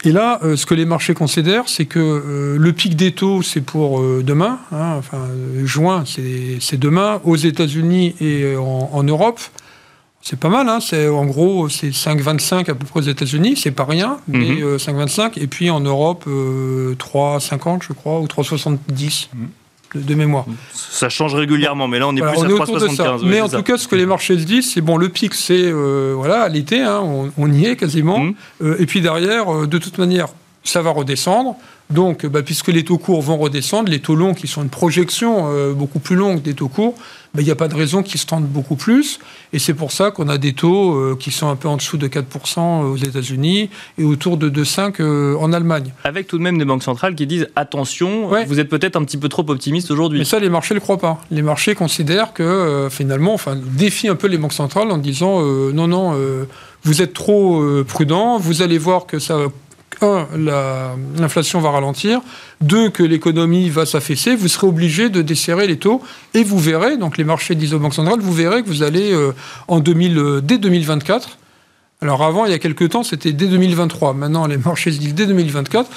Et 0.06 0.14
là, 0.14 0.40
euh, 0.44 0.56
ce 0.56 0.66
que 0.66 0.74
les 0.74 0.86
marchés 0.86 1.14
considèrent, 1.14 1.68
c'est 1.68 1.86
que 1.86 2.00
euh, 2.00 2.58
le 2.58 2.74
pic 2.74 2.96
des 2.96 3.12
taux, 3.12 3.42
c'est 3.42 3.60
pour 3.60 4.00
euh, 4.00 4.24
demain, 4.26 4.60
hein, 4.72 4.96
enfin 4.98 5.28
juin, 5.66 6.06
c'est 6.06 6.80
demain, 6.80 7.20
aux 7.26 7.36
États-Unis 7.36 8.16
et 8.22 8.56
en 8.56 9.04
Europe. 9.04 9.42
C'est 10.22 10.38
pas 10.40 10.50
mal, 10.50 10.68
hein, 10.68 10.80
c'est 10.82 11.08
en 11.08 11.26
gros 11.26 11.70
c'est 11.70 11.92
5,25 11.92 12.70
à 12.70 12.76
peu 12.76 12.86
près 12.86 13.00
aux 13.00 13.04
États-Unis, 13.04 13.56
c'est 13.58 13.72
pas 13.72 13.86
rien, 13.86 14.18
Mhm. 14.28 14.40
mais 14.40 14.50
mm 14.50 14.76
-hmm. 14.76 14.78
5,25 14.78 15.38
et 15.38 15.48
puis 15.48 15.70
en 15.70 15.80
Europe 15.80 16.26
3,50 16.98 17.84
je 17.88 17.94
crois 17.94 18.20
ou 18.20 18.28
3,70 18.28 19.30
Mhm. 19.34 19.48
de, 19.96 20.02
de, 20.02 20.16
mémoire. 20.16 20.46
Ça 20.74 21.10
change 21.10 21.34
régulièrement, 21.36 21.88
mais 21.88 22.00
là 22.00 22.08
on 22.08 22.16
est 22.16 22.20
voilà, 22.20 22.34
plus 22.34 22.54
on 22.54 22.62
à 22.62 22.66
3,75. 22.66 23.24
mais 23.26 23.42
en 23.42 23.50
tout 23.50 23.64
cas, 23.64 23.78
ce 23.78 23.88
que 23.88 23.96
les 23.96 24.06
marchés 24.06 24.38
se 24.38 24.44
disent, 24.44 24.72
c'est 24.74 24.82
bon, 24.82 24.98
le 24.98 25.10
pic, 25.10 25.34
c'est 25.34 25.54
euh, 25.66 26.14
voilà 26.16 26.48
l'été, 26.50 26.82
hein, 26.82 27.00
on, 27.04 27.32
on, 27.38 27.52
y 27.52 27.66
est 27.66 27.76
quasiment, 27.76 28.20
Mhm. 28.20 28.34
euh, 28.62 28.76
et 28.82 28.86
puis 28.86 29.02
derrière, 29.02 29.46
euh, 29.52 29.68
de 29.68 29.78
toute 29.80 29.98
manière, 29.98 30.28
ça 30.64 30.82
va 30.82 30.92
redescendre. 30.92 31.56
Donc, 31.90 32.26
bah, 32.28 32.44
puisque 32.44 32.68
les 32.68 32.84
taux 32.84 33.00
courts 33.00 33.22
vont 33.22 33.38
redescendre, 33.38 33.90
les 33.90 34.00
taux 34.00 34.14
longs, 34.14 34.36
qui 34.36 34.48
sont 34.48 34.62
une 34.62 34.70
projection 34.70 35.48
euh, 35.48 35.74
beaucoup 35.74 35.98
plus 35.98 36.16
longue 36.16 36.42
des 36.44 36.54
taux 36.54 36.68
courts, 36.68 36.94
il 37.38 37.44
n'y 37.44 37.52
a 37.52 37.56
pas 37.56 37.68
de 37.68 37.76
raison 37.76 38.04
qu'ils 38.04 38.20
se 38.20 38.28
tendent 38.28 38.48
beaucoup 38.48 38.76
plus. 38.76 39.20
Et 39.54 39.60
c'est 39.60 39.74
pour 39.74 39.92
ça 39.92 40.12
qu'on 40.12 40.30
a 40.30 40.38
des 40.38 40.54
taux 40.54 40.94
euh, 40.94 41.18
qui 41.20 41.32
sont 41.32 41.48
un 41.48 41.56
peu 41.56 41.68
en 41.68 41.78
dessous 41.78 41.98
de 41.98 42.08
4% 42.08 42.84
aux 42.84 42.96
États-Unis 42.96 43.72
et 43.98 44.04
autour 44.04 44.38
de 44.38 44.50
2,5% 44.50 45.02
euh, 45.02 45.36
en 45.38 45.52
Allemagne. 45.52 45.92
Avec 46.04 46.28
tout 46.28 46.38
de 46.38 46.44
même 46.44 46.60
des 46.60 46.66
banques 46.66 46.84
centrales 46.84 47.16
qui 47.16 47.26
disent 47.26 47.48
attention, 47.56 48.30
ouais. 48.30 48.46
vous 48.46 48.60
êtes 48.60 48.70
peut-être 48.70 48.96
un 48.96 49.04
petit 49.04 49.18
peu 49.18 49.30
trop 49.30 49.46
optimiste 49.48 49.90
aujourd'hui. 49.90 50.20
Mais 50.20 50.26
ça, 50.26 50.40
les 50.40 50.50
marchés 50.50 50.76
ne 50.76 50.80
le 50.80 50.82
croient 50.82 51.00
pas. 51.00 51.20
Les 51.32 51.42
marchés 51.42 51.74
considèrent 51.74 52.34
que 52.34 52.44
euh, 52.44 52.90
finalement, 52.92 53.34
enfin, 53.34 53.56
défient 53.56 54.10
un 54.10 54.16
peu 54.16 54.28
les 54.28 54.38
banques 54.38 54.54
centrales 54.54 54.92
en 54.92 54.98
disant 54.98 55.42
euh, 55.42 55.72
non, 55.72 55.88
non, 55.88 56.14
euh, 56.16 56.46
vous 56.84 57.02
êtes 57.02 57.14
trop 57.14 57.62
euh, 57.62 57.86
prudent, 57.88 58.38
vous 58.38 58.62
allez 58.62 58.78
voir 58.78 59.06
que 59.06 59.20
ça 59.20 59.38
un, 60.02 60.28
l'inflation 61.18 61.60
va 61.60 61.72
ralentir, 61.72 62.22
deux, 62.62 62.90
que 62.90 63.04
l'économie 63.04 63.70
va 63.70 63.86
s'affaisser, 63.86 64.36
vous 64.36 64.48
serez 64.48 64.68
obligé 64.68 65.10
de 65.10 65.22
desserrer 65.22 65.68
les 65.68 65.78
taux, 65.78 66.02
et 66.34 66.44
vous 66.44 66.60
verrez, 66.60 66.98
donc 66.98 67.18
les 67.18 67.24
marchés 67.24 67.56
disent 67.56 67.74
aux 67.74 67.80
banques 67.80 67.96
centrales, 67.96 68.20
vous 68.20 68.34
verrez 68.34 68.64
que 68.64 68.68
vous 68.68 68.84
allez, 68.84 69.12
euh, 69.12 69.34
en 69.68 69.80
2000, 69.80 70.18
euh, 70.18 70.42
dès 70.42 70.58
2024, 70.58 71.39
Alors 72.02 72.24
avant, 72.24 72.46
il 72.46 72.52
y 72.52 72.54
a 72.54 72.60
quelques 72.60 72.90
temps, 72.90 73.04
c'était 73.04 73.34
dès 73.34 73.48
2023. 73.48 74.14
Maintenant, 74.14 74.48
les 74.48 74.58
marchés 74.58 74.94
se 74.94 75.00
disent 75.00 75.14
dès 75.14 75.26
2024, 75.26 75.90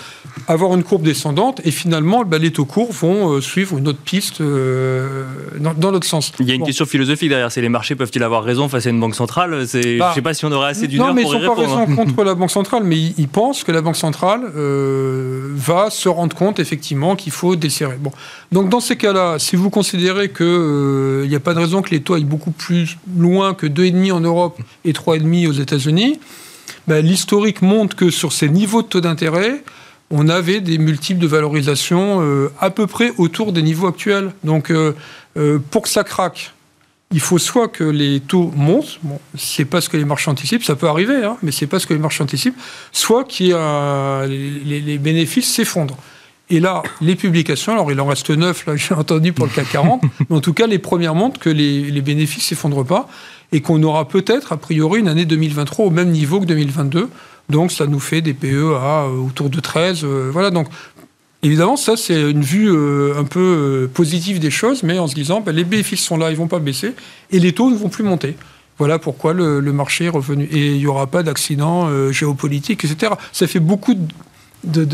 avoir 0.49 0.75
une 0.75 0.83
courbe 0.83 1.05
descendante. 1.05 1.61
Et 1.65 1.71
finalement, 1.71 2.25
bah, 2.25 2.39
les 2.39 2.51
taux 2.51 2.65
courts 2.65 2.91
vont 2.91 3.31
euh, 3.31 3.41
suivre 3.41 3.79
une 3.79 3.87
autre 3.87 4.01
piste 4.01 4.41
euh, 4.41 5.25
dans, 5.61 5.93
l'autre 5.93 6.07
sens. 6.07 6.33
Il 6.41 6.49
y 6.49 6.51
a 6.51 6.55
une 6.55 6.65
question 6.65 6.87
philosophique 6.87 7.29
derrière. 7.29 7.53
C'est 7.53 7.61
les 7.61 7.69
marchés 7.69 7.95
peuvent-ils 7.95 8.23
avoir 8.25 8.43
raison 8.43 8.69
face 8.69 8.87
à 8.87 8.91
une 8.91 8.99
banque 8.99 9.15
centrale? 9.15 9.53
Bah, 9.53 9.59
Je 9.65 9.79
ne 9.79 10.13
sais 10.13 10.23
pas 10.23 10.35
si 10.35 10.45
on 10.45 10.51
aurait 10.51 10.71
assez 10.71 10.89
d'une 10.89 11.03
heure 11.03 11.15
pour 11.15 11.21
y 11.21 11.25
répondre. 11.25 11.39
Non, 11.39 11.39
mais 11.39 11.45
ils 11.45 11.47
n'ont 11.47 11.55
pas 11.55 11.85
raison 11.85 11.97
contre 11.97 12.25
la 12.25 12.35
banque 12.35 12.51
centrale, 12.51 12.83
mais 12.83 12.99
ils, 12.99 13.29
pensent 13.29 13.63
que 13.63 13.71
la 13.71 13.81
banque 13.81 13.97
centrale 13.97 14.41
euh, 14.57 15.53
va 15.55 15.89
se 15.91 16.09
rendre 16.09 16.35
compte 16.35 16.59
effectivement 16.59 17.15
qu'il 17.15 17.31
faut 17.31 17.55
desserrer. 17.55 17.97
Bon. 18.01 18.11
Donc 18.51 18.69
dans 18.69 18.81
ces 18.81 18.97
cas-là, 18.97 19.39
si 19.39 19.55
vous 19.55 19.71
considérez 19.71 20.31
qu'il 20.31 21.29
n'y 21.29 21.37
a 21.37 21.41
pas 21.41 21.55
de 21.55 21.61
raison 21.61 21.81
que 21.81 21.91
les 21.91 22.01
taux 22.01 22.15
aillent 22.15 22.25
beaucoup 22.25 22.51
plus 22.51 22.99
loin 23.17 23.55
que 23.55 23.69
2,5 23.69 24.11
en 24.11 24.21
Europe 24.21 24.59
et 24.85 24.93
3,5 24.93 25.49
aux 25.49 25.53
États-Unis, 25.53 25.92
ben, 26.87 27.05
l'historique 27.05 27.63
montre 27.63 27.97
que 27.97 28.11
sur 28.11 28.33
ces 28.33 28.49
niveaux 28.49 28.83
de 28.83 28.89
taux 28.89 29.01
d'intérêt, 29.01 29.63
on 30.11 30.29
avait 30.29 30.61
des 30.61 30.79
multiples 30.79 31.21
de 31.21 31.27
valorisation 31.27 32.21
euh, 32.21 32.53
à 32.61 32.71
peu 32.71 32.87
près 32.87 33.13
autour 33.17 33.53
des 33.53 33.63
niveaux 33.63 33.87
actuels. 33.87 34.33
Donc, 34.45 34.71
euh, 34.71 34.95
euh, 35.39 35.59
pour 35.71 35.83
que 35.83 35.89
ça 35.89 36.05
craque, 36.05 36.53
il 37.13 37.21
faut 37.21 37.39
soit 37.39 37.69
que 37.69 37.85
les 37.85 38.21
taux 38.21 38.53
montent, 38.55 38.99
bon, 39.03 39.19
c'est 39.37 39.65
pas 39.65 39.81
ce 39.81 39.89
que 39.89 39.97
les 39.97 40.05
marchés 40.05 40.31
anticipent, 40.31 40.65
ça 40.65 40.77
peut 40.77 40.89
arriver, 40.89 41.25
hein, 41.25 41.37
mais 41.43 41.53
c'est 41.53 41.67
pas 41.67 41.79
ce 41.79 41.87
que 41.87 41.95
les 41.95 42.01
marchés 42.01 42.23
anticipent, 42.23 42.59
soit 42.91 43.25
que 43.25 44.27
les, 44.27 44.99
bénéfices 44.99 45.53
s'effondrent. 45.53 45.99
Et 46.49 46.61
là, 46.61 46.83
les 47.01 47.15
publications, 47.15 47.73
alors 47.73 47.91
il 47.93 48.01
en 48.01 48.07
reste 48.07 48.31
neuf, 48.31 48.67
là 48.67 48.77
j'ai 48.77 48.95
entendu 48.95 49.33
pour 49.33 49.47
le 49.47 49.53
CAC 49.53 49.73
40, 49.73 50.03
mais 50.31 50.37
en 50.37 50.41
tout 50.41 50.55
cas, 50.55 50.67
les 50.67 50.79
premières 50.79 51.15
montrent 51.15 51.39
que 51.39 51.51
les, 51.51 51.91
les 51.91 52.01
bénéfices 52.01 52.47
s'effondrent 52.47 52.85
pas 52.85 53.09
et 53.53 53.61
qu'on 53.61 53.83
aura 53.83 54.09
peut-être, 54.09 54.53
a 54.53 54.57
priori, 54.57 55.01
une 55.01 55.09
année 55.09 55.27
2023 55.27 55.87
au 55.87 55.91
même 55.91 56.11
niveau 56.11 56.41
que 56.41 56.47
2022. 56.47 57.09
Donc 57.51 57.71
ça 57.71 57.87
nous 57.87 58.01
fait 58.01 58.23
des 58.23 58.35
PE 58.35 58.75
à 58.75 59.05
euh, 59.05 59.27
autour 59.27 59.51
de 59.51 59.61
13. 59.61 60.05
Euh, 60.05 60.31
voilà, 60.33 60.51
donc 60.51 60.69
évidemment, 61.43 61.77
ça 61.77 61.97
c'est 61.97 62.21
une 62.31 62.43
vue 62.43 62.71
euh, 62.71 63.15
un 63.19 63.25
peu 63.25 63.91
positive 63.93 64.41
des 64.41 64.51
choses, 64.51 64.83
mais 64.83 64.99
en 64.99 65.07
se 65.07 65.15
disant, 65.15 65.41
ben, 65.41 65.55
les 65.55 65.65
bénéfices 65.65 66.01
sont 66.01 66.17
là, 66.17 66.31
ils 66.31 66.33
ne 66.33 66.39
vont 66.39 66.49
pas 66.49 66.61
baisser, 66.61 66.95
et 67.31 67.39
les 67.39 67.53
taux 67.53 67.71
ne 67.71 67.77
vont 67.77 67.89
plus 67.89 68.05
monter. 68.05 68.37
Voilà 68.79 68.99
pourquoi 68.99 69.35
le, 69.35 69.61
marché 69.61 70.07
est 70.07 70.09
revenu. 70.09 70.49
Et 70.51 70.73
il 70.73 70.79
n'y 70.79 70.87
aura 70.87 71.07
pas 71.07 71.23
d'accident 71.23 72.11
géopolitique, 72.11 72.85
etc. 72.85 73.13
Ça 73.31 73.47
fait 73.47 73.61
beaucoup 73.61 73.95
de, 74.65 74.85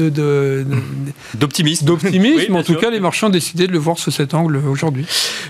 d'optimisme. 1.34 1.86
D'optimisme. 1.86 2.56
en 2.56 2.62
tout 2.62 2.74
cas, 2.74 2.90
les 2.90 3.00
marchands 3.00 3.28
ont 3.28 3.30
décidé 3.30 3.66
de 3.66 3.72
le 3.72 3.78
voir 3.78 3.98
sous 3.98 4.10
cet 4.10 4.34
angle 4.34 4.56
aujourd'hui. 4.56 5.06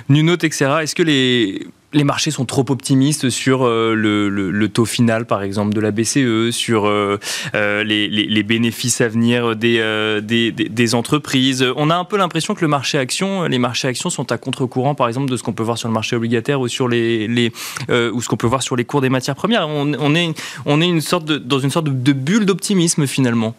Nuno 0.09 0.37
Texera, 0.37 0.85
est-ce 0.85 0.95
que 0.95 1.03
les, 1.03 1.67
les 1.92 2.04
marchés 2.04 2.30
sont 2.30 2.45
trop 2.45 2.64
optimistes 2.68 3.30
sur 3.30 3.64
euh, 3.64 3.95
le, 3.95 4.68
taux 4.68 4.85
final, 4.85 5.26
par 5.26 5.42
exemple, 5.42 5.75
de 5.75 5.80
la 5.80 5.90
BCE, 5.90 6.50
sur 6.50 6.87
euh, 6.87 7.18
euh, 7.54 7.83
les, 7.83 8.42
bénéfices 8.42 9.00
à 9.00 9.09
venir 9.09 9.57
des, 9.57 10.95
entreprises. 10.95 11.64
On 11.76 11.90
a 11.90 11.97
un 11.97 12.04
peu 12.04 12.16
l'impression 12.16 12.54
que 12.54 12.61
les 12.61 12.68
marchés 12.68 12.99
actions 12.99 14.11
sont 14.11 14.33
à 14.33 14.38
contre-courant, 14.38 14.95
par 14.95 15.09
exemple, 15.09 15.30
de 15.30 15.37
ce 15.37 15.42
qu'on 15.42 15.52
peut 15.52 15.62
voir 15.62 15.78
sur 15.78 15.88
le 15.88 15.95
marché 15.95 16.16
obligataire 16.16 16.61
ou 16.61 16.68
sur 16.68 16.88
les, 16.88 17.26
les 17.26 17.52
ou 17.88 18.21
ce 18.21 18.28
qu'on 18.28 18.37
peut 18.37 18.47
voir 18.47 18.62
sur 18.62 18.76
les 18.76 18.85
cours 18.85 19.00
des 19.00 19.11
matières 19.11 19.37
premières. 19.37 19.68
On, 19.68 20.14
est, 20.14 20.35
on 20.66 20.80
est 20.80 20.88
une 20.88 21.00
sorte 21.00 21.25
dans 21.25 21.59
une 21.59 21.71
sorte 21.71 21.87
de 21.87 22.12
bulle 22.12 22.47
d'optimisme 22.47 23.07
finalement. 23.07 23.54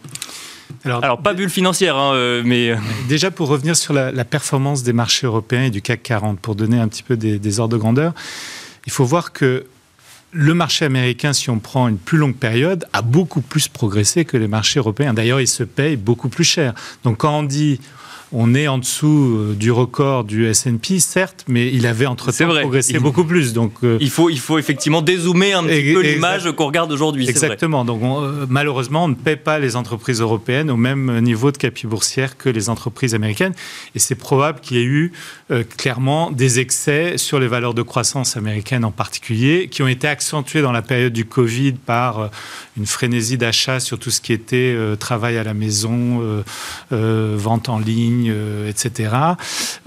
Alors, 0.83 1.21
pas 1.21 1.33
bulle 1.33 1.49
financière, 1.49 1.97
hein, 1.97 2.13
euh, 2.13 2.41
mais... 2.45 2.71
Euh, 2.71 2.75
Déjà, 3.07 3.31
pour 3.31 3.47
revenir 3.47 3.75
sur 3.75 3.93
la, 3.93 4.11
performance 4.25 4.83
des 4.83 4.93
marchés 4.93 5.25
européens 5.25 5.63
et 5.63 5.69
du 5.69 5.81
CAC 5.81 6.03
40, 6.03 6.39
pour 6.39 6.55
donner 6.55 6.79
un 6.79 6.87
petit 6.87 7.03
peu 7.03 7.17
des, 7.17 7.59
ordres 7.59 7.73
de 7.73 7.79
grandeur, 7.79 8.13
il 8.85 8.91
faut 8.91 9.05
voir 9.05 9.33
que 9.33 9.65
le 10.31 10.53
marché 10.53 10.85
américain, 10.85 11.33
si 11.33 11.49
on 11.49 11.59
prend 11.59 11.87
une 11.87 11.97
plus 11.97 12.17
longue 12.17 12.35
période, 12.35 12.85
a 12.93 13.01
beaucoup 13.01 13.41
plus 13.41 13.67
progressé 13.67 14.25
que 14.25 14.37
les 14.37 14.47
marchés 14.47 14.79
européens. 14.79 15.13
D'ailleurs, 15.13 15.41
il 15.41 15.47
se 15.47 15.63
paye 15.63 15.95
beaucoup 15.95 16.29
plus 16.29 16.43
cher. 16.43 16.73
Donc 17.03 17.17
quand 17.17 17.39
on 17.39 17.43
dit 17.43 17.79
on 18.31 18.53
est 18.53 18.67
en 18.67 18.77
dessous 18.77 19.37
euh, 19.37 19.55
du 19.55 19.71
record 19.71 20.23
du 20.23 20.45
S&P, 20.47 20.99
certes, 20.99 21.45
mais 21.47 21.67
il 21.73 21.87
avait 21.87 22.05
entre-temps 22.05 22.47
progressé 22.47 22.99
beaucoup 22.99 23.23
plus. 23.23 23.53
Donc, 23.53 23.73
euh, 23.83 23.97
il, 23.99 24.09
faut, 24.09 24.29
il 24.29 24.39
faut 24.39 24.59
effectivement 24.59 25.01
dézoomer 25.01 25.53
un 25.53 25.63
petit 25.63 25.93
peu 25.93 26.01
l'image 26.01 26.51
qu'on 26.51 26.67
regarde 26.67 26.91
aujourd'hui. 26.91 27.27
Exactement. 27.27 27.85
Donc, 27.85 28.01
euh, 28.03 28.45
malheureusement, 28.47 29.05
on 29.05 29.07
ne 29.07 29.15
paie 29.15 29.35
pas 29.35 29.57
les 29.57 29.75
entreprises 29.75 30.21
européennes 30.21 30.69
au 30.69 30.77
même 30.77 31.19
niveau 31.21 31.51
de 31.51 31.57
capi 31.57 31.87
boursière 31.87 32.37
que 32.37 32.49
les 32.49 32.69
entreprises 32.69 33.15
américaines. 33.15 33.53
Et 33.95 33.99
c'est 33.99 34.15
probable 34.15 34.59
qu'il 34.59 34.77
y 34.77 34.79
ait 34.81 34.83
eu 34.83 35.11
clairement 35.77 36.29
des 36.29 36.59
excès 36.59 37.17
sur 37.17 37.39
les 37.39 37.47
valeurs 37.47 37.73
de 37.73 37.81
croissance 37.81 38.37
américaines 38.37 38.85
en 38.85 38.91
particulier, 38.91 39.67
qui 39.69 39.81
ont 39.81 39.87
été 39.87 40.07
accentués 40.07 40.61
dans 40.61 40.71
la 40.71 40.83
période 40.83 41.13
du 41.13 41.25
Covid 41.25 41.73
par 41.73 42.29
une 42.77 42.85
frénésie 42.85 43.37
d'achat 43.37 43.79
sur 43.79 43.97
tout 43.97 44.11
ce 44.11 44.21
qui 44.21 44.33
était 44.33 44.77
travail 44.99 45.37
à 45.37 45.43
la 45.43 45.55
maison, 45.55 46.21
vente 46.91 47.69
en 47.69 47.79
ligne, 47.79 48.18
euh, 48.27 48.69
etc. 48.69 49.13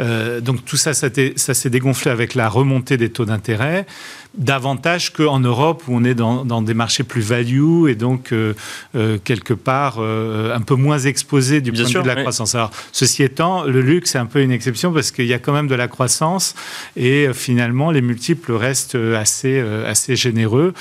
Euh, 0.01 0.41
donc 0.41 0.65
tout 0.65 0.77
ça, 0.77 0.95
ça, 0.95 1.09
ça 1.37 1.55
s'est 1.55 1.71
dégonflé 1.71 2.11
avec 2.11 2.35
la 2.35 2.49
remontée 2.49 2.97
des 2.97 3.11
taux 3.11 3.25
d'intérêt 3.25 3.87
davantage 4.35 5.13
qu'en 5.13 5.41
Europe 5.41 5.83
où 5.89 5.97
on 5.97 6.05
est 6.05 6.15
dans, 6.15 6.63
des 6.63 6.75
marchés 6.75 7.03
plus 7.03 7.21
value 7.21 7.89
et 7.89 7.95
donc 7.95 8.33
euh, 8.33 8.55
euh, 8.95 9.19
quelque 9.23 9.53
part 9.53 9.97
euh, 9.99 10.55
un 10.55 10.61
peu 10.61 10.75
moins 10.75 10.99
exposé 10.99 11.61
du 11.61 11.73
point 11.73 11.83
de 11.83 11.89
vue 11.89 12.03
de 12.03 12.07
la 12.07 12.17
croissance. 12.17 12.55
Alors 12.55 12.71
ceci 12.93 13.23
étant, 13.23 13.65
le 13.65 13.81
luxe 13.81 14.15
est 14.15 14.19
un 14.19 14.27
peu 14.27 14.41
une 14.41 14.53
exception 14.53 14.93
parce 14.93 15.11
qu'il 15.11 15.27
y 15.27 15.35
a 15.35 15.39
quand 15.39 15.53
même 15.53 15.69
de 15.69 15.75
la 15.75 15.89
croissance 15.89 16.55
et 16.97 17.29
finalement 17.35 17.91
les 17.91 18.01
multiples 18.01 18.53
restent 18.53 18.97
assez 18.97 19.61
assez 19.87 20.17
généreux. 20.17 20.73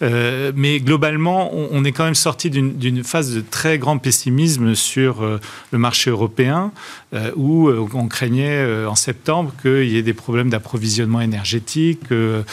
mais 0.00 0.80
globalement, 0.80 1.50
on, 1.52 1.84
est 1.84 1.92
quand 1.92 2.04
même 2.04 2.14
sorti 2.14 2.50
d'une 2.50 3.04
phase 3.04 3.34
de 3.34 3.40
très 3.40 3.78
grand 3.78 3.98
pessimisme 3.98 4.74
sur 4.74 5.22
le 5.72 5.78
marché 5.78 6.10
européen 6.10 6.72
où 7.34 7.68
on 7.94 8.06
craignait 8.06 8.84
en 8.84 8.94
septembre 8.94 9.52
qu'il 9.62 9.88
y 9.88 9.96
ait 9.96 10.02
des 10.02 10.14
problèmes 10.14 10.50
d'approvisionnement 10.50 11.20
énergétique 11.20 12.08
que 12.08 12.44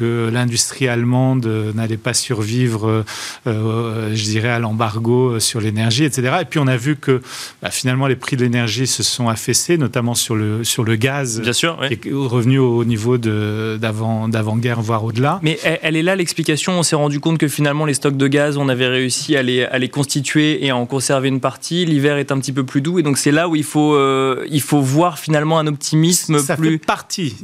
l'industrie 0.00 0.88
allemande 0.88 1.46
n'allait 1.74 1.96
pas 1.96 2.14
survivre, 2.14 3.04
euh, 3.46 4.14
je 4.14 4.24
dirais, 4.24 4.48
à 4.48 4.58
l'embargo 4.58 5.38
sur 5.38 5.60
l'énergie, 5.60 6.04
etc. 6.04 6.38
Et 6.42 6.44
puis 6.44 6.58
on 6.58 6.66
a 6.66 6.76
vu 6.76 6.96
que 6.96 7.22
bah, 7.62 7.70
finalement 7.70 8.06
les 8.06 8.16
prix 8.16 8.36
de 8.36 8.42
l'énergie 8.42 8.86
se 8.86 9.02
sont 9.02 9.28
affaissés, 9.28 9.78
notamment 9.78 10.14
sur 10.14 10.34
le, 10.34 10.64
sur 10.64 10.84
le 10.84 10.96
gaz, 10.96 11.40
Bien 11.40 11.52
sûr, 11.52 11.78
qui 11.88 12.08
est 12.08 12.12
revenu 12.12 12.58
au 12.58 12.84
niveau 12.84 13.18
d'avant-guerre, 13.18 14.80
voire 14.80 15.04
au-delà. 15.04 15.40
Mais 15.42 15.58
elle, 15.82 15.96
est 15.96 16.02
là 16.02 16.16
l'explication. 16.16 16.78
On 16.78 16.82
s'est 16.82 16.96
rendu 16.96 17.20
compte 17.20 17.38
que 17.38 17.48
finalement 17.48 17.84
les 17.84 17.94
stocks 17.94 18.16
de 18.16 18.28
gaz, 18.28 18.56
on 18.56 18.68
avait 18.68 18.86
réussi 18.86 19.36
à 19.36 19.42
les, 19.42 19.64
à 19.64 19.78
les 19.78 19.88
constituer 19.88 20.64
et 20.64 20.70
à 20.70 20.76
en 20.76 20.86
conserver 20.86 21.28
une 21.28 21.40
partie. 21.40 21.84
L'hiver 21.84 22.16
est 22.16 22.32
un 22.32 22.38
petit 22.38 22.52
peu 22.52 22.64
plus 22.64 22.80
doux 22.80 22.98
et 22.98 23.02
donc 23.02 23.18
c'est 23.18 23.32
là 23.32 23.48
où 23.48 23.56
il 23.56 23.64
faut, 23.64 23.94
euh, 23.94 24.46
il 24.50 24.60
faut 24.60 24.80
voir 24.80 25.18
finalement 25.18 25.58
un 25.58 25.66
optimisme 25.66 26.38
Ça 26.38 26.56
plus... 26.56 26.72
fait 26.72 26.78
partie, 26.78 27.36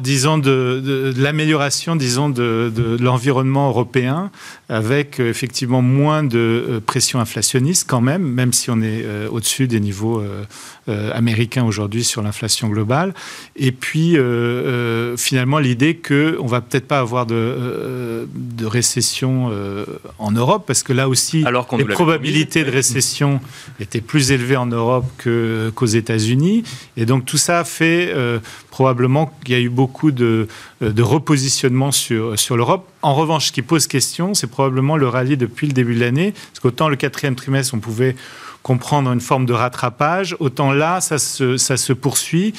disons, 0.00 0.38
de, 0.38 0.80
de 0.84 1.14
l'amélioration 1.16 1.93
disons, 1.96 2.28
de, 2.28 2.96
l'environnement 3.00 3.68
européen, 3.68 4.30
avec 4.68 5.20
euh, 5.20 5.28
effectivement 5.28 5.82
moins 5.82 6.22
de 6.22 6.38
euh, 6.38 6.80
pression 6.80 7.20
inflationniste 7.20 7.86
quand 7.88 8.00
même, 8.00 8.22
même 8.22 8.52
si 8.52 8.70
on 8.70 8.80
est 8.80 9.02
euh, 9.04 9.28
au-dessus 9.30 9.66
des 9.68 9.80
niveaux 9.80 10.22
américains 10.86 11.64
aujourd'hui 11.64 12.04
sur 12.04 12.20
l'inflation 12.22 12.68
globale. 12.68 13.14
Et 13.56 13.72
puis, 13.72 14.18
finalement, 15.16 15.58
l'idée 15.58 15.96
qu'on 15.96 16.46
va 16.46 16.60
peut-être 16.60 16.86
pas 16.86 16.98
avoir 16.98 17.24
de, 17.24 18.28
de 18.34 18.66
récession 18.66 19.50
en 20.18 20.30
Europe, 20.30 20.64
parce 20.66 20.82
que 20.82 20.92
là 20.92 21.08
aussi, 21.08 21.42
Alors 21.46 21.66
les 21.78 21.86
probabilités 21.86 22.64
de 22.64 22.70
récession 22.70 23.40
étaient 23.80 24.02
plus 24.02 24.30
élevées 24.30 24.56
en 24.56 24.66
Europe 24.66 25.06
qu'aux 25.74 25.86
États-Unis. 25.86 26.64
Et 26.98 27.06
donc, 27.06 27.24
tout 27.24 27.38
ça 27.38 27.64
fait 27.64 28.14
probablement 28.70 29.32
qu'il 29.42 29.54
y 29.54 29.58
a 29.58 29.60
eu 29.60 29.70
beaucoup 29.70 30.10
de, 30.10 30.48
de 30.82 31.02
repositionnement 31.02 31.92
sur, 31.92 32.38
sur 32.38 32.58
l'Europe. 32.58 32.86
En 33.00 33.14
revanche, 33.14 33.46
ce 33.46 33.52
qui 33.52 33.62
pose 33.62 33.86
question, 33.86 34.34
c'est 34.34 34.50
probablement 34.54 34.96
le 34.96 35.08
rallye 35.08 35.36
depuis 35.36 35.66
le 35.66 35.72
début 35.72 35.96
de 35.96 36.00
l'année, 36.00 36.32
parce 36.32 36.60
qu'autant 36.60 36.88
le 36.88 36.94
quatrième 36.94 37.34
trimestre, 37.34 37.74
on 37.74 37.80
pouvait 37.80 38.14
comprendre 38.64 39.12
une 39.12 39.20
forme 39.20 39.44
de 39.44 39.52
rattrapage, 39.52 40.34
autant 40.40 40.72
là, 40.72 41.02
ça 41.02 41.18
se, 41.18 41.58
ça 41.58 41.76
se 41.76 41.92
poursuit. 41.92 42.54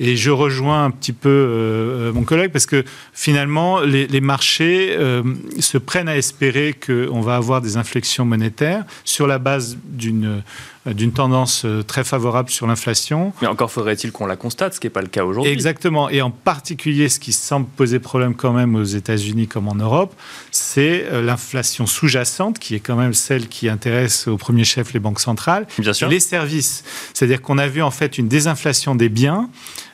Et 0.00 0.16
je 0.16 0.30
rejoins 0.30 0.86
un 0.86 0.90
petit 0.90 1.12
peu 1.12 1.28
euh, 1.28 2.12
mon 2.14 2.22
collègue, 2.22 2.50
parce 2.50 2.64
que 2.64 2.82
finalement, 3.12 3.80
les, 3.80 4.20
marchés 4.22 4.96
euh, 4.98 5.22
se 5.58 5.76
prennent 5.76 6.08
à 6.08 6.16
espérer 6.16 6.72
qu'on 6.74 7.20
va 7.20 7.36
avoir 7.36 7.60
des 7.60 7.76
inflexions 7.76 8.24
monétaires 8.24 8.84
sur 9.04 9.26
la 9.26 9.38
base 9.38 9.76
d'une 9.84 10.42
d'une 10.86 11.12
tendance 11.12 11.66
très 11.86 12.04
favorable 12.04 12.48
sur 12.48 12.66
l'inflation. 12.66 13.34
Mais 13.42 13.46
encore 13.48 13.70
faudrait-il 13.70 14.12
qu'on 14.12 14.24
la 14.24 14.36
constate, 14.36 14.72
ce 14.72 14.80
qui 14.80 14.86
n'est 14.86 14.90
pas 14.90 15.02
le 15.02 15.08
cas 15.08 15.24
aujourd'hui. 15.24 15.52
Exactement. 15.52 16.08
Et 16.08 16.22
en 16.22 16.30
particulier, 16.30 17.10
ce 17.10 17.20
qui 17.20 17.34
semble 17.34 17.66
poser 17.66 17.98
problème 17.98 18.34
quand 18.34 18.54
même 18.54 18.74
aux 18.74 18.84
États-Unis 18.84 19.46
comme 19.46 19.68
en 19.68 19.74
Europe, 19.74 20.14
c'est 20.50 21.04
l'inflation 21.20 21.84
sous-jacente, 21.84 22.58
qui 22.58 22.74
est 22.74 22.80
quand 22.80 22.96
même 22.96 23.12
celle 23.12 23.46
qui 23.48 23.68
intéresse 23.68 24.26
au 24.26 24.38
premier 24.38 24.64
chef 24.64 24.94
les 24.94 25.00
banques 25.00 25.20
centrales. 25.20 25.49
Bien 25.78 25.92
sûr. 25.92 26.08
les 26.08 26.20
services. 26.20 26.84
C'est-à-dire 27.14 27.42
qu'on 27.42 27.58
a 27.58 27.66
vu 27.66 27.82
en 27.82 27.90
fait 27.90 28.18
une 28.18 28.28
désinflation 28.28 28.94
des 28.94 29.08
biens 29.08 29.48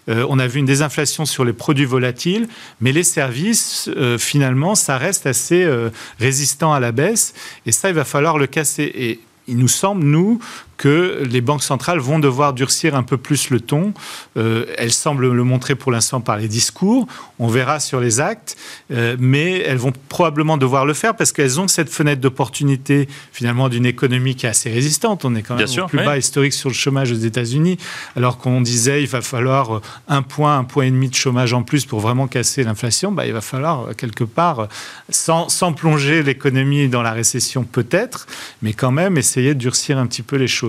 euh, 0.09 0.27
on 0.29 0.39
a 0.39 0.47
vu 0.47 0.61
une 0.61 0.67
désinflation 0.67 1.25
sur 1.25 1.45
les 1.45 1.53
produits 1.53 1.85
volatiles, 1.85 2.49
mais 2.81 2.93
les 2.93 3.03
services, 3.03 3.91
euh, 3.97 4.19
finalement, 4.19 4.75
ça 4.75 4.99
reste 4.99 5.27
assez 5.27 5.65
euh, 5.65 5.91
résistant 6.21 6.73
à 6.73 6.81
la 6.81 6.93
baisse. 6.93 7.35
Et 7.67 7.73
ça, 7.73 7.89
il 7.89 7.95
va 7.95 8.05
falloir 8.05 8.39
le 8.39 8.47
casser. 8.47 8.91
Et 8.95 9.21
il 9.49 9.57
nous 9.59 9.69
semble, 9.69 10.05
nous, 10.05 10.41
que 10.76 11.23
les 11.28 11.40
banques 11.40 11.62
centrales 11.62 11.99
vont 11.99 12.18
devoir 12.18 12.52
durcir 12.52 12.95
un 12.95 13.02
peu 13.02 13.16
plus 13.16 13.50
le 13.50 13.61
ton. 13.61 13.95
Euh, 14.37 14.66
elles 14.76 14.92
semblent 14.92 15.33
le 15.33 15.45
montrer 15.45 15.75
pour 15.75 15.92
l'instant 15.92 16.21
par 16.21 16.37
les 16.37 16.49
discours. 16.49 17.06
On 17.38 17.49
verra 17.49 17.80
sur 17.80 18.00
les 18.00 18.21
actes, 18.21 18.56
euh, 18.90 19.16
mais 19.18 19.61
elles 19.61 19.78
vont 19.78 19.92
probablement 20.09 20.56
devoir 20.56 20.87
le 20.87 20.95
faire 20.95 21.16
parce 21.16 21.33
qu'elles 21.33 21.61
ont 21.61 21.68
cette 21.68 21.90
fenêtre 21.90 22.21
d'opportunité 22.21 23.09
finalement 23.33 23.68
d'une 23.68 23.87
économie 23.87 24.35
qui 24.35 24.47
est 24.47 24.50
assez 24.50 24.71
résistante. 24.71 25.25
On 25.25 25.35
est 25.35 25.42
quand 25.42 25.56
même 25.56 25.66
au 25.66 25.87
plus 25.87 25.99
bas 25.99 26.18
historique 26.18 26.52
sur 26.52 26.68
le 26.68 26.75
chômage 26.75 27.12
aux 27.12 27.16
États-Unis, 27.16 27.78
alors 28.16 28.38
qu'on 28.38 28.61
disait 28.61 29.02
il 29.02 29.09
va 29.09 29.23
falloir 29.23 29.80
un 30.09 30.23
point, 30.23 30.59
un 30.59 30.64
point 30.64 30.85
et 30.85 30.90
demi 30.90 31.09
de 31.09 31.14
chômage 31.14 31.52
en 31.52 31.62
plus 31.62 31.87
pour 31.87 32.00
vraiment 32.00 32.26
casser 32.26 32.64
l'inflation. 32.64 33.12
Bah, 33.12 33.26
il 33.26 33.33
va 33.33 33.40
falloir 33.40 33.95
quelque 33.97 34.25
part, 34.25 34.68
sans, 35.09 35.49
sans 35.49 35.73
plonger 35.73 36.23
l'économie 36.23 36.88
dans 36.88 37.02
la 37.02 37.12
récession 37.12 37.64
peut-être, 37.64 38.26
mais 38.62 38.73
quand 38.73 38.90
même 38.90 39.16
essayer 39.16 39.54
de 39.54 39.59
durcir 39.59 39.99
un 39.99 40.06
petit 40.06 40.23
peu 40.23 40.37
les 40.37 40.49
choses. 40.49 40.66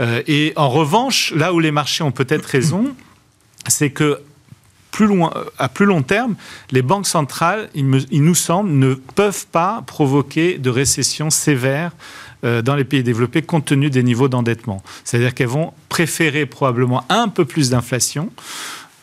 Euh, 0.00 0.22
et 0.26 0.52
en 0.56 0.68
revanche, 0.68 1.32
là 1.34 1.52
où 1.52 1.60
les 1.60 1.70
marchés 1.70 2.04
ont 2.04 2.12
peut-être 2.12 2.46
raison, 2.58 2.94
c'est 3.68 3.90
que 3.90 4.20
plus 4.90 5.06
loin, 5.06 5.32
à 5.58 5.68
plus 5.68 5.86
long 5.86 6.02
terme, 6.02 6.34
les 6.70 6.82
banques 6.82 7.06
centrales, 7.06 7.70
il, 7.74 7.88
nous 7.88 8.34
semble, 8.34 8.70
ne 8.70 8.94
peuvent 8.94 9.46
pas 9.46 9.82
provoquer 9.86 10.58
de 10.58 10.68
récession 10.68 11.30
sévère 11.30 11.92
euh, 12.44 12.60
dans 12.60 12.76
les 12.76 12.84
pays 12.84 13.02
développés 13.02 13.40
compte 13.40 13.64
tenu 13.64 13.88
des 13.88 14.02
niveaux 14.02 14.28
d'endettement. 14.28 14.82
C'est-à-dire 15.02 15.32
qu'elles 15.32 15.46
vont 15.46 15.72
préférer 15.88 16.44
probablement 16.44 17.04
un 17.08 17.28
peu 17.28 17.46
plus 17.46 17.70
d'inflation 17.70 18.30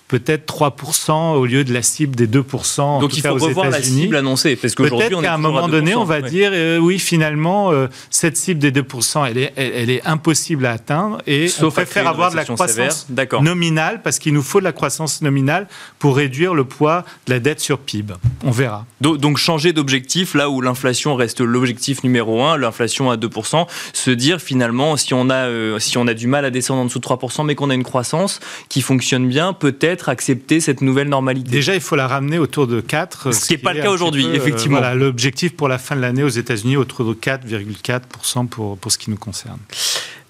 peut-être 0.10 0.52
3% 0.52 1.36
au 1.36 1.46
lieu 1.46 1.64
de 1.64 1.72
la 1.72 1.84
cible 1.84 2.16
des 2.16 2.28
2%. 2.28 3.00
Donc 3.00 3.16
il 3.16 3.22
faut 3.22 3.36
revoir 3.36 3.70
la 3.70 3.82
cible 3.82 4.16
annoncée. 4.16 4.58
Parce 4.58 4.76
qu'aujourd'hui, 4.76 5.16
qu'à 5.22 5.36
un 5.36 5.38
moment 5.38 5.70
donné, 5.70 5.96
on 5.96 6.04
va 6.04 6.22
dire 6.22 6.50
euh, 6.54 6.80
oui, 6.80 7.00
finalement, 7.00 7.72
euh, 7.72 7.88
cette 8.10 8.36
cible 8.36 8.60
des 8.60 8.72
2%, 8.72 9.30
elle 9.30 9.38
est, 9.38 9.54
elle, 9.56 9.90
est 9.90 10.06
impossible 10.06 10.66
à 10.66 10.72
atteindre 10.72 11.20
et 11.28 11.48
Sauf 11.48 11.74
on 11.74 11.76
préfère 11.76 12.08
avoir 12.08 12.32
de 12.32 12.36
la 12.36 12.44
croissance 12.44 13.08
nominale 13.42 14.02
parce 14.04 14.20
qu'il 14.20 14.34
nous 14.34 14.42
faut 14.42 14.60
de 14.60 14.66
la 14.66 14.72
croissance 14.72 15.22
nominale 15.22 15.68
pour 16.00 16.18
réduire 16.18 16.56
le 16.56 16.66
poids 16.66 17.06
de 17.28 17.34
la 17.34 17.40
dette 17.40 17.60
sur 17.60 17.78
PIB. 17.78 18.16
On 18.44 18.52
verra. 18.52 18.86
Donc, 19.02 19.38
changer 19.38 19.74
d'objectif 19.74 20.34
là 20.34 20.50
où 20.50 20.60
l'inflation 20.60 21.16
reste 21.16 21.42
l'objectif 21.42 22.04
numéro 22.04 22.42
un, 22.44 22.58
l'inflation 22.58 23.12
à 23.12 23.16
2%, 23.16 23.68
se 23.94 24.12
dire 24.12 24.42
finalement 24.42 24.98
si 24.98 25.14
on 25.14 25.30
a, 25.30 25.46
euh, 25.48 25.78
si 25.78 26.00
on 26.00 26.08
a 26.08 26.16
du 26.16 26.26
mal 26.26 26.46
à 26.46 26.50
descendre 26.50 26.82
en 26.82 26.86
dessous 26.86 27.00
de 27.00 27.06
3% 27.06 27.46
mais 27.46 27.54
qu'on 27.54 27.70
a 27.70 27.76
une 27.76 27.84
croissance 27.84 28.40
qui 28.70 28.82
fonctionne 28.82 29.28
bien, 29.28 29.54
peut-être 29.54 29.99
accepter 30.08 30.62
cette 30.62 30.82
nouvelle 30.82 31.10
normalité 31.10 31.52
Déjà, 31.52 31.76
il 31.76 31.82
faut 31.82 31.98
la 31.98 32.08
ramener 32.08 32.40
autour 32.40 32.68
de 32.68 32.80
4. 32.80 33.34
Ce, 33.34 33.46
qui 33.48 33.54
n'est 33.54 33.58
pas 33.58 33.74
le 33.74 33.82
cas 33.82 33.90
aujourd'hui, 33.90 34.26
euh, 34.26 34.34
effectivement. 34.34 34.78
voilà, 34.78 34.96
l'objectif 34.96 35.54
pour 35.56 35.68
la 35.68 35.78
fin 35.78 35.98
de 35.98 36.02
l'année 36.02 36.24
aux 36.24 36.30
États-Unis, 36.30 36.78
autour 36.78 37.06
de 37.06 37.14
4,4% 37.14 38.48
pour, 38.48 38.78
pour 38.78 38.92
ce 38.92 38.98
qui 38.98 39.10
nous 39.10 39.18
concerne. 39.18 39.60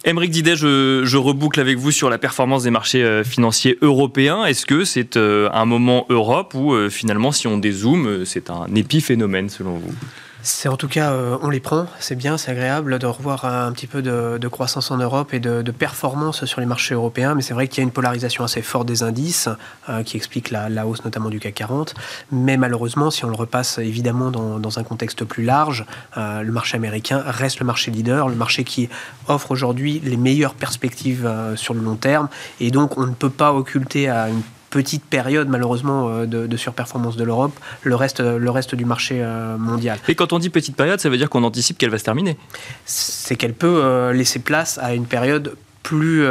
Émeric 0.06 0.32
Didet, 0.32 0.56
je, 0.56 1.18
reboucle 1.18 1.60
avec 1.60 1.78
vous 1.78 1.92
sur 1.92 2.10
la 2.10 2.18
performance 2.18 2.64
des 2.64 2.72
marchés 2.72 3.04
euh, 3.04 3.24
financiers 3.24 3.78
européens. 3.82 4.46
Est-ce 4.46 4.66
que 4.66 4.86
c'est 4.86 5.18
euh, 5.18 5.50
un 5.54 5.66
moment 5.66 6.08
Europe 6.10 6.56
où 6.56 6.74
finalement, 6.90 7.32
si 7.32 7.46
on 7.46 7.58
dézoome, 7.60 8.26
c'est 8.26 8.50
un 8.50 8.66
épiphénomène 8.74 9.50
selon 9.50 9.78
vous? 9.78 9.94
C'est 10.42 10.70
en 10.70 10.78
tout 10.78 10.88
cas, 10.88 11.12
euh, 11.12 11.38
on 11.42 11.50
les 11.50 11.60
prend, 11.60 11.86
c'est 12.00 12.16
bien, 12.16 12.38
c'est 12.38 12.52
agréable 12.52 12.98
de 12.98 13.06
revoir 13.06 13.44
un 13.44 13.72
petit 13.74 13.88
peu 13.88 14.02
de, 14.02 14.48
croissance 14.48 14.90
en 14.90 14.98
Europe 14.98 15.34
et 15.34 15.40
de, 15.40 15.72
performance 15.72 16.46
sur 16.46 16.60
les 16.60 16.66
marchés 16.66 16.96
européens, 16.96 17.36
mais 17.36 17.42
c'est 17.42 17.54
vrai 17.54 17.68
qu'il 17.68 17.80
y 17.80 17.82
a 17.82 17.84
une 17.84 17.92
polarisation 17.92 18.44
assez 18.44 18.62
forte 18.62 18.88
des 18.88 19.04
indices 19.04 19.50
euh, 19.88 20.04
qui 20.04 20.18
explique 20.18 20.50
la, 20.50 20.88
hausse 20.88 21.04
notamment 21.04 21.30
du 21.30 21.40
CAC 21.40 21.54
40. 21.56 21.94
Mais 22.32 22.58
malheureusement, 22.58 23.12
si 23.12 23.26
on 23.26 23.30
le 23.30 23.36
repasse 23.36 23.78
évidemment 23.78 24.32
dans, 24.32 24.80
un 24.80 24.84
contexte 24.84 25.26
plus 25.26 25.44
large, 25.44 25.86
euh, 26.18 26.42
le 26.42 26.52
marché 26.52 26.78
américain 26.78 27.24
reste 27.26 27.60
le 27.60 27.66
marché 27.66 27.92
leader, 27.92 28.30
le 28.30 28.36
marché 28.36 28.64
qui 28.64 28.90
offre 29.28 29.52
aujourd'hui 29.52 30.02
les 30.04 30.18
meilleures 30.18 30.54
perspectives 30.54 31.30
sur 31.56 31.74
le 31.74 31.82
long 31.82 31.96
terme, 31.96 32.30
et 32.60 32.72
donc 32.72 32.98
on 32.98 33.06
ne 33.06 33.14
peut 33.14 33.30
pas 33.30 33.54
occulter 33.54 34.10
à 34.10 34.30
une 34.30 34.42
petite 34.70 35.04
période 35.04 35.50
malheureusement 35.50 36.10
euh, 36.10 36.26
de, 36.26 36.58
surperformance 36.58 37.16
de 37.16 37.24
l'Europe, 37.24 37.58
le 37.84 37.96
reste, 37.96 38.20
le 38.20 38.50
reste 38.50 38.76
du 38.76 38.86
marché 38.86 39.20
euh, 39.22 39.58
mondial. 39.58 39.98
Et 40.08 40.16
quand 40.16 40.34
on 40.34 40.40
dit 40.40 40.50
petite 40.50 40.76
période, 40.76 41.00
ça 41.00 41.10
veut 41.10 41.18
dire 41.18 41.30
qu'on 41.30 41.44
anticipe 41.44 41.78
qu'elle 41.78 41.90
va 41.90 41.98
se 41.98 42.04
terminer 42.04 42.38
C'est 42.86 43.36
qu'elle 43.36 43.54
peut 43.54 43.82
euh, 43.84 44.14
laisser 44.14 44.40
place 44.40 44.78
à 44.82 44.94
une 44.94 45.06
période 45.06 45.56
plus 45.82 46.28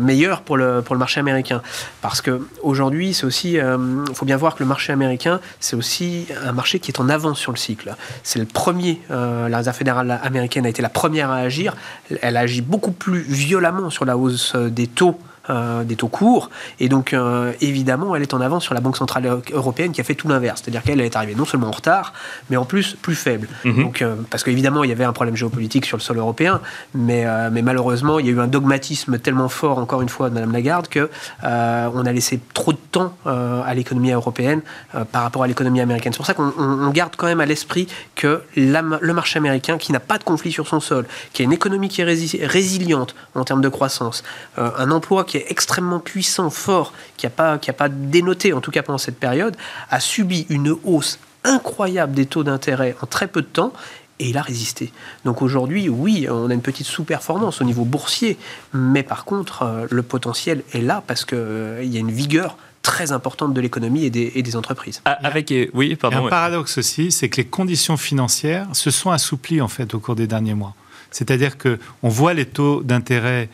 meilleure 0.00 0.42
pour 0.42 0.58
le, 0.58 0.82
pour 0.82 0.94
le 0.94 0.98
marché 0.98 1.18
américain. 1.18 1.62
Parce 2.02 2.20
qu'aujourd'hui, 2.20 3.14
c'est 3.14 3.24
aussi, 3.24 3.52
il 3.52 4.14
faut 4.14 4.26
bien 4.26 4.36
voir 4.36 4.54
que 4.54 4.62
le 4.62 4.68
marché 4.68 4.92
américain, 4.92 5.40
c'est 5.60 5.76
aussi 5.76 6.26
un 6.44 6.52
marché 6.52 6.78
qui 6.78 6.90
est 6.90 7.00
en 7.00 7.08
avance 7.08 7.38
sur 7.38 7.50
le 7.50 7.56
cycle. 7.56 7.94
C'est 8.22 8.38
le 8.38 8.44
premier, 8.44 9.00
la 9.08 9.56
Réserve 9.56 9.76
fédérale 9.76 10.20
américaine 10.22 10.66
a 10.66 10.68
été 10.68 10.82
la 10.82 10.90
première 10.90 11.30
à 11.30 11.36
agir. 11.36 11.74
Elle 12.20 12.36
a 12.36 12.40
agi 12.40 12.60
beaucoup 12.60 12.90
plus 12.90 13.20
violemment 13.20 13.88
sur 13.88 14.04
la 14.04 14.18
hausse 14.18 14.54
des 14.56 14.88
taux 14.88 15.18
euh, 15.50 15.82
des 15.82 15.96
taux 15.96 16.08
courts. 16.08 16.50
Et 16.78 16.90
donc, 16.90 17.14
euh, 17.14 17.52
évidemment, 17.62 18.14
elle 18.14 18.20
est 18.20 18.34
en 18.34 18.40
avance 18.42 18.64
sur 18.64 18.74
la 18.74 18.80
Banque 18.80 18.98
Centrale 18.98 19.40
Européenne 19.50 19.92
qui 19.92 20.00
a 20.02 20.04
fait 20.04 20.14
tout 20.14 20.28
l'inverse. 20.28 20.60
C'est-à-dire 20.62 20.82
qu'elle 20.82 21.00
est 21.00 21.16
arrivée 21.16 21.34
non 21.34 21.46
seulement 21.46 21.68
en 21.68 21.72
retard, 21.72 22.12
mais 22.50 22.58
en 22.58 22.66
plus 22.66 22.96
plus 23.00 23.14
faible. 23.14 23.48
Mhm. 23.64 23.82
Donc, 23.82 24.02
euh, 24.02 24.14
parce 24.30 24.44
qu'évidemment, 24.44 24.84
il 24.84 24.90
y 24.90 24.92
avait 24.92 25.04
un 25.04 25.12
problème 25.14 25.36
géopolitique 25.36 25.86
sur 25.86 25.96
le 25.96 26.02
sol 26.02 26.18
européen, 26.18 26.60
mais, 26.94 27.26
mais 27.50 27.62
malheureusement, 27.62 28.18
il 28.18 28.26
y 28.26 28.28
a 28.28 28.32
eu 28.32 28.40
un 28.40 28.46
dogmatisme 28.46 29.18
tellement 29.18 29.48
fort, 29.48 29.78
encore 29.78 30.02
une 30.02 30.08
fois, 30.10 30.28
de 30.28 30.34
Mme 30.34 30.52
Lagarde, 30.52 30.88
qu'on 30.88 32.06
a 32.06 32.12
laissé 32.12 32.40
trop 32.52 32.72
de 32.72 32.78
temps 32.92 33.14
à 33.24 33.72
l'économie 33.74 34.10
européenne 34.10 34.60
par 35.12 35.22
rapport 35.22 35.44
à 35.44 35.46
l'économie 35.46 35.80
américaine. 35.80 36.12
C'est 36.12 36.18
pour 36.18 36.26
ça 36.26 36.34
qu'on 36.34 36.90
garde 36.90 37.14
quand 37.16 37.26
même 37.26 37.40
à 37.40 37.46
l'esprit 37.46 37.88
que 38.14 38.42
le 38.56 39.12
marché 39.12 39.38
américain, 39.38 39.78
qui 39.78 39.92
n'a 39.92 40.00
pas 40.00 40.18
de 40.18 40.24
conflit 40.24 40.52
sur 40.52 40.66
son 40.68 40.80
sol, 40.80 41.06
qui 41.32 41.42
a 41.42 41.44
une 41.44 41.52
économie 41.52 41.88
qui 41.88 42.02
est 42.02 42.46
résiliente 42.46 43.14
en 43.34 43.44
termes 43.44 43.62
de 43.62 43.68
croissance, 43.68 44.22
un 44.56 44.90
emploi 44.90 45.24
qui 45.24 45.37
est 45.37 45.37
extrêmement 45.48 46.00
puissant, 46.00 46.50
fort, 46.50 46.92
qui 47.16 47.26
n'a 47.26 47.30
pas, 47.30 47.58
qui 47.58 47.70
a 47.70 47.72
pas 47.72 47.88
dénoté, 47.88 48.52
en 48.52 48.60
tout 48.60 48.70
cas 48.70 48.82
pendant 48.82 48.98
cette 48.98 49.18
période, 49.18 49.56
a 49.90 50.00
subi 50.00 50.46
une 50.48 50.74
hausse 50.84 51.18
incroyable 51.44 52.12
des 52.12 52.26
taux 52.26 52.44
d'intérêt 52.44 52.96
en 53.00 53.06
très 53.06 53.28
peu 53.28 53.42
de 53.42 53.46
temps 53.46 53.72
et 54.20 54.30
il 54.30 54.38
a 54.38 54.42
résisté. 54.42 54.92
Donc 55.24 55.42
aujourd'hui, 55.42 55.88
oui, 55.88 56.26
on 56.28 56.50
a 56.50 56.54
une 56.54 56.62
petite 56.62 56.86
sous-performance 56.86 57.60
au 57.60 57.64
niveau 57.64 57.84
boursier, 57.84 58.36
mais 58.72 59.02
par 59.02 59.24
contre, 59.24 59.62
euh, 59.62 59.86
le 59.90 60.02
potentiel 60.02 60.62
est 60.72 60.80
là 60.80 61.02
parce 61.06 61.24
qu'il 61.24 61.38
euh, 61.38 61.84
y 61.84 61.96
a 61.96 62.00
une 62.00 62.10
vigueur 62.10 62.56
très 62.82 63.12
importante 63.12 63.54
de 63.54 63.60
l'économie 63.60 64.04
et 64.04 64.10
des, 64.10 64.56
entreprises. 64.56 65.02
Ah, 65.04 65.18
avec, 65.22 65.52
oui, 65.74 65.94
pardon. 65.96 66.26
un 66.26 66.28
paradoxe 66.30 66.78
aussi, 66.78 67.12
c'est 67.12 67.28
que 67.28 67.36
les 67.36 67.44
conditions 67.44 67.96
financières 67.96 68.66
se 68.72 68.90
sont 68.90 69.10
assouplies 69.10 69.60
en 69.60 69.68
fait 69.68 69.92
au 69.94 69.98
cours 69.98 70.14
des 70.14 70.26
derniers 70.26 70.54
mois. 70.54 70.74
C'est-à-dire 71.10 71.58
que 71.58 71.78
on 72.02 72.08
voit 72.08 72.34
les 72.34 72.46
taux 72.46 72.82
d'intérêt 72.82 73.50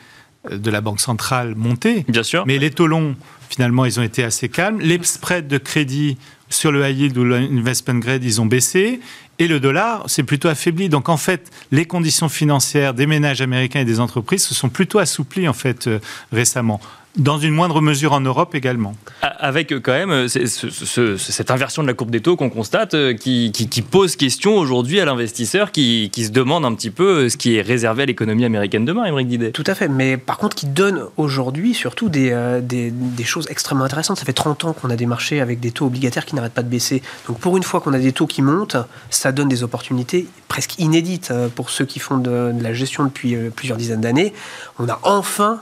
de 0.51 0.71
la 0.71 0.81
Banque 0.81 1.01
centrale 1.01 1.55
monter. 1.55 2.05
Bien 2.09 2.23
sûr. 2.23 2.45
Mais 2.47 2.59
les 2.59 2.71
taux 2.71 2.87
longs, 2.87 3.17
finalement, 3.49 3.85
ils 3.85 3.99
ont 3.99 4.03
été 4.03 4.25
assez 4.25 4.49
calmes. 4.49 4.81
Les 4.81 4.99
spreads 5.03 5.49
de 5.49 5.59
crédit 5.59 6.19
sur 6.51 6.73
le 6.73 6.89
high 6.89 6.99
yield 6.99 7.19
ou 7.19 7.25
l'investment 7.25 7.99
grade, 7.99 8.25
ils 8.25 8.41
ont 8.41 8.47
baissé. 8.47 9.01
Et 9.39 9.49
le 9.49 9.59
dollar 9.59 10.09
s'est 10.09 10.23
plutôt 10.23 10.49
affaibli. 10.49 10.89
Donc 10.89 11.09
en 11.09 11.17
fait, 11.17 11.51
les 11.73 11.87
conditions 11.87 12.29
financières 12.29 12.95
des 12.95 13.07
ménages 13.07 13.41
américains 13.41 13.81
et 13.81 13.85
des 13.85 14.01
entreprises 14.01 14.45
se 14.45 14.55
sont 14.55 14.69
plutôt 14.69 14.99
assouplies 14.99 15.49
en 15.49 15.53
fait 15.53 15.87
euh, 15.87 15.99
récemment. 16.33 16.81
Dans 17.17 17.39
une 17.39 17.55
moindre 17.55 17.81
mesure 17.81 18.13
en 18.13 18.21
Europe 18.21 18.57
également. 18.57 18.97
Avec 19.23 19.71
euh, 19.71 19.79
quand 19.79 19.93
même 19.93 20.11
euh, 20.11 20.27
cette 20.27 21.51
inversion 21.53 21.83
de 21.83 21.87
la 21.87 21.95
courbe 21.95 22.11
des 22.11 22.21
taux 22.21 22.35
qu'on 22.35 22.51
constate, 22.51 22.95
euh, 22.95 23.15
qui, 23.15 23.53
pose 23.89 24.17
question 24.17 24.57
aujourd'hui 24.57 24.99
à 24.99 25.05
l'investisseur 25.05 25.71
qui, 25.71 26.11
se 26.13 26.31
demande 26.31 26.65
un 26.65 26.75
petit 26.75 26.91
peu 26.91 27.29
ce 27.29 27.37
qui 27.37 27.55
est 27.55 27.63
réservé 27.63 28.03
à 28.03 28.07
l'économie 28.07 28.45
américaine 28.45 28.85
demain, 28.85 29.05
Émeric 29.05 29.29
Didet. 29.29 29.53
Tout 29.53 29.63
à 29.67 29.77
fait, 29.77 29.87
mais 29.87 30.17
par 30.17 30.39
contre 30.39 30.57
qui 30.57 30.67
donne 30.67 31.05
aujourd'hui 31.17 31.73
surtout 31.73 32.09
des, 32.09 32.61
des, 32.63 33.25
choses 33.25 33.47
extrêmement 33.49 33.85
intéressantes. 33.85 34.19
Ça 34.19 34.25
fait 34.25 34.33
30 34.33 34.65
ans 34.65 34.73
qu'on 34.73 34.91
a 34.91 34.97
des 34.97 35.07
marchés 35.07 35.41
avec 35.41 35.61
des 35.61 35.71
taux 35.71 35.87
obligataires 35.87 36.25
qui 36.25 36.35
n'arrêtent 36.35 36.55
pas 36.55 36.63
de 36.65 36.69
baisser. 36.69 37.01
Donc 37.29 37.39
pour 37.39 37.57
une 37.57 37.63
fois 37.63 37.81
qu'on 37.81 37.93
a 37.93 37.99
des 37.99 38.13
taux 38.13 38.27
qui 38.27 38.43
montent, 38.43 38.77
ça 39.11 39.31
donne 39.31 39.49
des 39.49 39.63
opportunités 39.63 40.27
presque 40.49 40.79
inédites 40.79 41.33
pour 41.55 41.71
ceux 41.71 41.85
qui 41.85 42.01
font 42.01 42.19
de, 42.19 42.53
de 42.53 42.63
la 42.63 42.73
gestion 42.73 43.05
depuis 43.05 43.37
plusieurs 43.55 43.77
dizaines 43.79 44.01
d'années. 44.01 44.33
On 44.79 44.89
a 44.89 44.99
enfin 45.03 45.61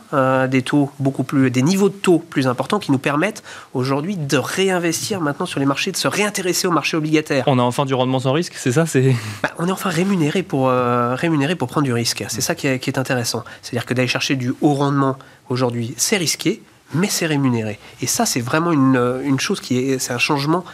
des 0.49 0.63
taux 0.63 0.91
beaucoup 0.99 1.25
plus 1.25 1.42
plus, 1.43 1.51
des 1.51 1.63
niveaux 1.63 1.89
de 1.89 1.95
taux 1.95 2.19
plus 2.19 2.47
importants 2.47 2.79
qui 2.79 2.93
nous 2.93 2.99
permettent 2.99 3.43
aujourd'hui 3.75 4.17
de 4.17 4.37
réinvestir 4.37 5.21
maintenant 5.21 5.47
sur 5.47 5.61
les 5.61 5.67
marchés, 5.67 5.93
de 5.93 5.97
se 5.97 6.09
réintéresser 6.09 6.67
au 6.67 6.71
marché 6.71 6.97
obligataire. 6.97 7.45
On 7.47 7.59
a 7.59 7.63
enfin 7.63 7.85
du 7.85 7.95
rendement 7.95 8.21
sans 8.21 8.33
risque, 8.33 8.55
c'est 8.57 8.73
ça 8.73 8.87
c'est... 8.87 9.15
Bah, 9.43 9.51
on 9.59 9.69
est 9.69 9.73
enfin 9.73 9.91
rémunéré 9.91 10.43
pour, 10.43 10.69
euh, 10.69 11.15
rémunéré 11.15 11.57
pour 11.57 11.69
prendre 11.69 11.85
du 11.85 11.93
risque. 11.93 12.25
C'est 12.29 12.41
ça 12.41 12.55
qui 12.55 12.67
est, 12.67 12.79
qui 12.79 12.91
est 12.91 12.99
intéressant. 12.99 13.45
C'est-à-dire 13.63 13.87
que 13.87 13.95
d'aller 13.95 14.09
chercher 14.09 14.37
du 14.37 14.55
haut 14.61 14.75
rendement 14.75 15.19
aujourd'hui, 15.49 15.95
c'est 15.97 16.17
risqué, 16.17 16.63
mais 16.95 17.09
c'est 17.09 17.27
rémunéré. 17.27 17.79
Et 18.01 18.07
ça, 18.07 18.27
c'est 18.27 18.41
vraiment 18.41 18.73
une, 18.73 19.21
une 19.25 19.41
chose 19.41 19.61
qui 19.61 19.79
est, 19.79 19.99
c'est 19.99 20.13
un 20.13 20.19
changement 20.19 20.65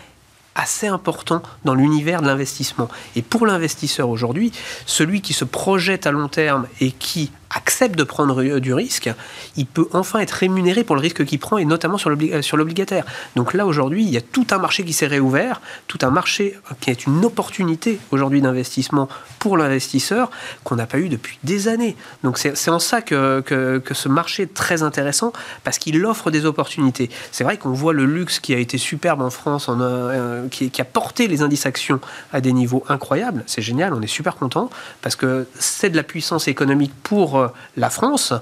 assez 0.54 0.88
important 0.88 1.42
dans 1.64 1.74
l'univers 1.74 2.20
de 2.20 2.26
l'investissement. 2.26 2.88
Et 3.14 3.22
pour 3.22 3.46
l'investisseur 3.46 4.08
aujourd'hui, 4.08 4.52
celui 4.86 5.20
qui 5.20 5.32
se 5.32 5.44
projette 5.44 6.06
à 6.06 6.10
long 6.10 6.28
terme 6.28 6.66
et 6.80 6.90
qui 6.90 7.30
accepte 7.50 7.96
de 7.96 8.04
prendre 8.04 8.42
euh, 8.42 8.60
du 8.60 8.74
risque, 8.74 9.10
il 9.56 9.66
peut 9.66 9.88
enfin 9.92 10.20
être 10.20 10.32
rémunéré 10.32 10.84
pour 10.84 10.96
le 10.96 11.00
risque 11.00 11.24
qu'il 11.24 11.38
prend 11.38 11.58
et 11.58 11.64
notamment 11.64 11.98
sur 11.98 12.10
l'obligataire. 12.10 13.04
Donc 13.36 13.54
là 13.54 13.66
aujourd'hui, 13.66 14.02
il 14.04 14.10
y 14.10 14.16
a 14.16 14.20
tout 14.20 14.46
un 14.50 14.58
marché 14.58 14.84
qui 14.84 14.92
s'est 14.92 15.06
réouvert, 15.06 15.60
tout 15.86 15.98
un 16.02 16.10
marché 16.10 16.58
euh, 16.70 16.74
qui 16.80 16.90
est 16.90 17.06
une 17.06 17.24
opportunité 17.24 17.98
aujourd'hui 18.10 18.42
d'investissement 18.42 19.08
pour 19.38 19.56
l'investisseur 19.56 20.30
qu'on 20.64 20.76
n'a 20.76 20.86
pas 20.86 20.98
eu 20.98 21.08
depuis 21.08 21.38
des 21.44 21.68
années. 21.68 21.96
Donc 22.22 22.38
c'est 22.38 22.70
en 22.70 22.78
ça 22.78 23.02
que, 23.02 23.40
que, 23.40 23.94
ce 23.94 24.08
marché 24.08 24.44
est 24.44 24.54
très 24.54 24.82
intéressant 24.82 25.32
parce 25.64 25.78
qu'il 25.78 26.04
offre 26.04 26.30
des 26.30 26.44
opportunités. 26.44 27.10
C'est 27.32 27.44
vrai 27.44 27.56
qu'on 27.56 27.72
voit 27.72 27.92
le 27.92 28.04
luxe 28.04 28.38
qui 28.38 28.54
a 28.54 28.58
été 28.58 28.78
superbe 28.78 29.22
en 29.22 29.30
France, 29.30 29.68
euh, 29.70 30.46
qui, 30.48 30.70
qui, 30.70 30.80
a 30.80 30.84
porté 30.84 31.26
les 31.26 31.42
indices 31.42 31.66
actions 31.66 32.00
à 32.32 32.40
des 32.40 32.52
niveaux 32.52 32.84
incroyables. 32.88 33.42
C'est 33.46 33.62
génial, 33.62 33.94
on 33.94 34.02
est 34.02 34.06
super 34.06 34.36
content 34.36 34.70
parce 35.02 35.16
que 35.16 35.46
c'est 35.58 35.90
de 35.90 35.96
la 35.96 36.02
puissance 36.02 36.48
économique 36.48 36.92
pour 37.02 37.37
la 37.76 37.90
France. 37.90 38.32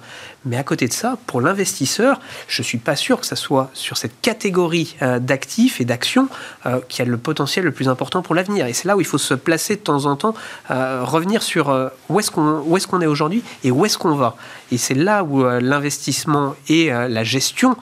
Mais 0.47 0.57
à 0.57 0.63
côté 0.63 0.87
de 0.87 0.93
ça, 0.93 1.19
pour 1.27 1.41
l'investisseur, 1.41 2.21
je 2.47 2.63
ne 2.63 2.65
suis 2.65 2.79
pas 2.79 2.95
sûr 2.95 3.21
que 3.21 3.27
ce 3.27 3.35
soit 3.35 3.69
sur 3.75 3.97
cette 3.97 4.21
catégorie 4.21 4.97
euh, 5.03 5.19
d'actifs 5.19 5.81
et 5.81 5.85
d'actions 5.85 6.29
euh, 6.67 6.79
qui 6.89 7.03
a 7.03 7.05
le 7.05 7.19
potentiel 7.19 7.65
le 7.65 7.73
plus 7.73 7.89
important 7.89 8.23
pour 8.23 8.35
l'avenir. 8.37 8.67
Et 8.67 8.73
c'est 8.73 8.87
là 8.87 8.97
où 8.97 9.01
il 9.01 9.07
faut 9.07 9.19
se 9.19 9.35
placer 9.35 9.75
de 9.75 9.81
temps 9.81 10.07
en 10.07 10.15
temps, 10.15 10.35
euh, 10.71 11.03
revenir 11.03 11.43
sur 11.43 11.91
où 12.09 12.21
est-ce 12.21 12.31
qu'on 12.31 13.01
est, 13.01 13.05
est 13.05 13.07
aujourd'hui 13.07 13.43
et 13.65 13.73
où 13.73 13.85
est-ce 13.85 13.99
qu'on 13.99 14.15
va. 14.15 14.37
Et 14.71 14.79
c'est 14.79 14.95
là 14.95 15.25
où 15.25 15.43
l'investissement 15.45 16.55
et 16.69 16.91
la 16.91 17.25
gestion 17.25 17.77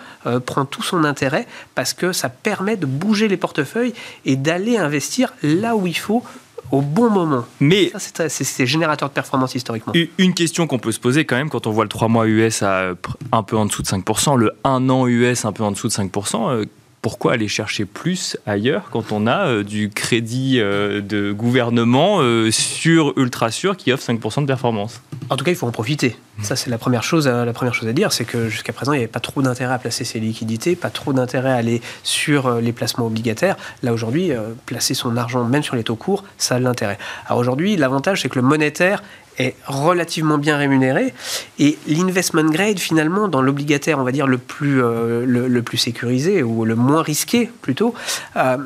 prend 0.46 0.64
tout 0.64 0.83
son 0.83 1.05
intérêt 1.05 1.46
parce 1.74 1.92
que 1.92 2.12
ça 2.12 2.29
permet 2.29 2.77
de 2.77 2.87
bouger 2.87 3.29
les 3.29 3.37
portefeuilles 3.37 3.94
et 4.24 4.37
d'aller 4.37 4.77
investir 4.77 5.33
là 5.42 5.77
où 5.77 5.87
il 5.87 5.96
faut 5.96 6.22
au 6.70 6.81
bon 6.81 7.11
moment. 7.11 7.44
Mais 7.61 7.92
c'est 8.29 8.66
générateur 8.66 9.09
de 9.09 9.14
performance 9.14 9.55
historiquement. 9.55 9.92
Une 10.18 10.35
question 10.35 10.66
qu'on 10.66 10.79
peut 10.79 10.92
se 10.92 11.00
poser 11.00 11.24
quand 11.24 11.37
même 11.37 11.50
quand 11.50 11.66
on 11.66 11.70
voit 11.70 11.85
le 11.85 11.88
3 11.88 12.09
mois 12.09 12.27
US 12.27 12.62
à 12.62 12.94
un 13.33 13.42
peu 13.42 13.57
en 13.57 13.66
dessous 13.66 13.83
de 13.83 13.88
5%, 13.88 14.37
le 14.37 14.53
1 14.64 14.88
an 14.88 15.07
US 15.07 15.44
un 15.44 15.53
peu 15.53 15.62
en 15.62 15.72
dessous 15.72 15.88
de 15.88 15.92
5%, 15.92 16.66
pourquoi 17.05 17.35
aller 17.35 17.49
chercher 17.49 17.85
plus 17.85 18.38
ailleurs 18.47 18.85
quand 18.90 19.12
on 19.12 19.27
a 19.27 19.47
euh, 19.47 19.62
du 19.62 19.90
crédit 19.90 20.59
euh, 20.59 21.03
de 21.03 21.33
gouvernement 21.33 22.21
euh, 22.23 22.51
sur 22.51 23.12
ultra 23.19 23.51
sûr 23.51 23.77
qui 23.77 23.93
offre 23.93 24.11
5% 24.11 24.40
de 24.40 24.47
performance? 24.47 25.03
En 25.29 25.37
tout 25.37 25.45
cas, 25.45 25.51
il 25.51 25.55
faut 25.55 25.67
en 25.67 25.71
profiter. 25.71 26.17
Ça, 26.40 26.57
c'est 26.57 26.71
la 26.71 26.79
première 26.79 27.03
chose, 27.03 27.29
la 27.29 27.53
première 27.53 27.75
chose 27.75 27.88
à 27.88 27.93
dire, 27.93 28.11
c'est 28.11 28.25
que 28.25 28.49
jusqu'à 28.49 28.73
présent, 28.73 28.93
il 28.95 28.97
n'y 28.97 29.05
avait 29.05 29.12
pas 29.12 29.21
trop 29.21 29.43
d'intérêt 29.43 29.75
à 29.75 29.79
placer 29.79 30.05
ses 30.05 30.19
liquidités, 30.19 30.77
pas 30.77 30.90
trop 30.90 31.12
d'intérêt 31.12 31.51
à 31.51 31.57
aller 31.57 31.81
sur 32.03 32.61
les 32.61 32.73
placements 32.73 33.07
obligataires. 33.07 33.57
Là, 33.85 33.93
aujourd'hui, 33.93 34.33
placer 34.67 34.95
son 34.95 35.17
argent, 35.17 35.45
même 35.45 35.62
sur 35.62 35.77
les 35.77 35.85
taux 35.85 35.95
courts, 35.95 36.25
ça 36.37 36.57
a 36.57 36.59
l'intérêt. 36.59 36.99
Alors 37.27 37.38
aujourd'hui, 37.38 37.77
l'avantage, 37.77 38.23
c'est 38.23 38.29
que 38.29 38.40
le 38.40 38.45
monétaire 38.45 39.05
est 39.38 39.57
relativement 39.66 40.38
bien 40.38 40.57
rémunéré. 40.57 41.14
Et 41.59 41.79
l'investment 41.87 42.44
grade, 42.44 42.79
finalement, 42.79 43.29
dans 43.29 43.42
l'obligataire, 43.42 43.99
on 43.99 44.05
va 44.05 44.12
dire, 44.12 44.27
le 44.27 44.38
plus, 44.38 44.83
euh, 44.83 45.25
le, 45.27 45.62
plus 45.62 45.79
sécurisé, 45.79 46.42
ou 46.42 46.64
le 46.64 46.75
moins 46.75 47.03
risqué 47.03 47.51
plutôt, 47.62 47.94
euh, 48.37 48.59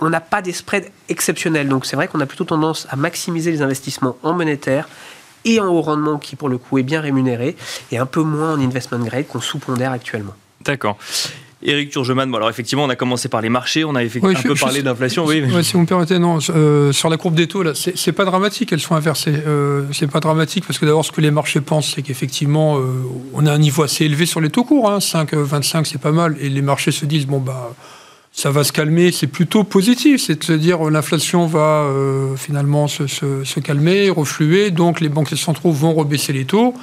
on 0.00 0.08
n'a 0.08 0.20
pas 0.20 0.42
des 0.42 0.52
spreads 0.52 0.90
exceptionnels. 1.08 1.68
Donc 1.68 1.86
c'est 1.86 1.96
vrai 1.96 2.08
qu'on 2.08 2.20
a 2.20 2.26
plutôt 2.26 2.44
tendance 2.44 2.86
à 2.90 2.96
maximiser 2.96 3.50
les 3.50 3.62
investissements 3.62 4.16
en 4.22 4.32
monétaire 4.32 4.88
et 5.44 5.60
en 5.60 5.66
haut 5.66 5.82
rendement, 5.82 6.18
qui 6.18 6.36
pour 6.36 6.48
le 6.48 6.58
coup 6.58 6.78
est 6.78 6.82
bien 6.82 7.00
rémunéré, 7.00 7.56
et 7.92 7.98
un 7.98 8.06
peu 8.06 8.22
moins 8.22 8.54
en 8.54 8.60
investment 8.60 9.04
grade 9.04 9.26
qu'on 9.26 9.40
sous-pondère 9.40 9.92
actuellement. 9.92 10.34
D'accord. 10.62 10.96
Eric 11.64 11.90
Turgeman, 11.90 12.30
bon 12.30 12.36
alors 12.36 12.50
effectivement, 12.50 12.84
on 12.84 12.90
a 12.90 12.96
commencé 12.96 13.28
par 13.28 13.40
les 13.40 13.48
marchés, 13.48 13.84
on 13.84 13.94
a 13.94 14.04
effectivement 14.04 14.38
un 14.38 14.42
peu 14.42 14.54
parlé 14.54 14.82
d'inflation. 14.82 15.24
Oui, 15.24 15.42
si 15.62 15.72
vous 15.72 15.80
me 15.80 15.86
permettez, 15.86 16.18
non, 16.18 16.38
euh, 16.50 16.92
sur 16.92 17.08
la 17.08 17.16
courbe 17.16 17.34
des 17.34 17.46
taux, 17.46 17.62
là, 17.62 17.72
c'est 17.74 18.12
pas 18.12 18.26
dramatique, 18.26 18.72
elles 18.72 18.80
sont 18.80 18.94
inversées. 18.94 19.34
Euh, 19.46 19.84
c'est 19.92 20.10
pas 20.10 20.20
dramatique 20.20 20.66
parce 20.66 20.78
que 20.78 20.84
d'abord, 20.84 21.04
ce 21.04 21.12
que 21.12 21.22
les 21.22 21.30
marchés 21.30 21.62
pensent, 21.62 21.92
c'est 21.94 22.02
qu'effectivement, 22.02 22.76
euh, 22.76 22.82
on 23.32 23.46
a 23.46 23.52
un 23.52 23.58
niveau 23.58 23.82
assez 23.82 24.04
élevé 24.04 24.26
sur 24.26 24.42
les 24.42 24.50
taux 24.50 24.64
courts, 24.64 24.90
hein, 24.90 25.00
5, 25.00 25.32
25, 25.32 25.86
c'est 25.86 26.00
pas 26.00 26.12
mal, 26.12 26.36
et 26.38 26.50
les 26.50 26.62
marchés 26.62 26.92
se 26.92 27.06
disent, 27.06 27.26
bon, 27.26 27.38
bah, 27.38 27.74
ça 28.30 28.50
va 28.50 28.62
se 28.62 28.72
calmer, 28.72 29.10
c'est 29.10 29.26
plutôt 29.26 29.64
positif, 29.64 30.22
c'est 30.22 30.40
de 30.40 30.44
se 30.44 30.52
dire 30.52 30.90
l'inflation 30.90 31.46
va 31.46 31.88
finalement 32.36 32.88
se, 32.88 33.06
se, 33.06 33.44
se, 33.44 33.60
calmer, 33.60 34.10
refluer, 34.10 34.70
donc 34.72 35.00
les 35.00 35.08
banques 35.08 35.28
centraux 35.28 35.70
vont 35.70 35.94
rebaisser 35.94 36.32
les 36.32 36.44
taux. 36.44 36.74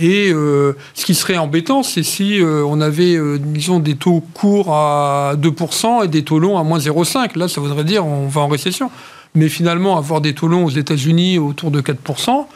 Et 0.00 0.30
euh, 0.32 0.76
ce 0.94 1.04
qui 1.04 1.14
serait 1.14 1.38
embêtant, 1.38 1.82
c'est 1.82 2.04
si 2.04 2.40
euh, 2.40 2.64
on 2.64 2.80
avait, 2.80 3.16
euh, 3.16 3.38
disons, 3.40 3.80
des 3.80 3.96
taux 3.96 4.22
courts 4.32 4.72
à 4.72 5.34
2% 5.36 6.04
et 6.04 6.08
des 6.08 6.22
taux 6.22 6.38
longs 6.38 6.56
à 6.56 6.62
moins 6.62 6.78
0,5. 6.78 7.36
Là, 7.36 7.48
ça 7.48 7.60
voudrait 7.60 7.84
dire 7.84 8.06
on 8.06 8.28
va 8.28 8.42
en 8.42 8.48
récession. 8.48 8.90
Mais 9.34 9.48
finalement, 9.48 9.98
avoir 9.98 10.20
des 10.20 10.34
taux 10.34 10.48
longs 10.48 10.64
aux 10.64 10.70
États-Unis 10.70 11.38
autour 11.38 11.70
de 11.70 11.80
4%, 11.80 12.46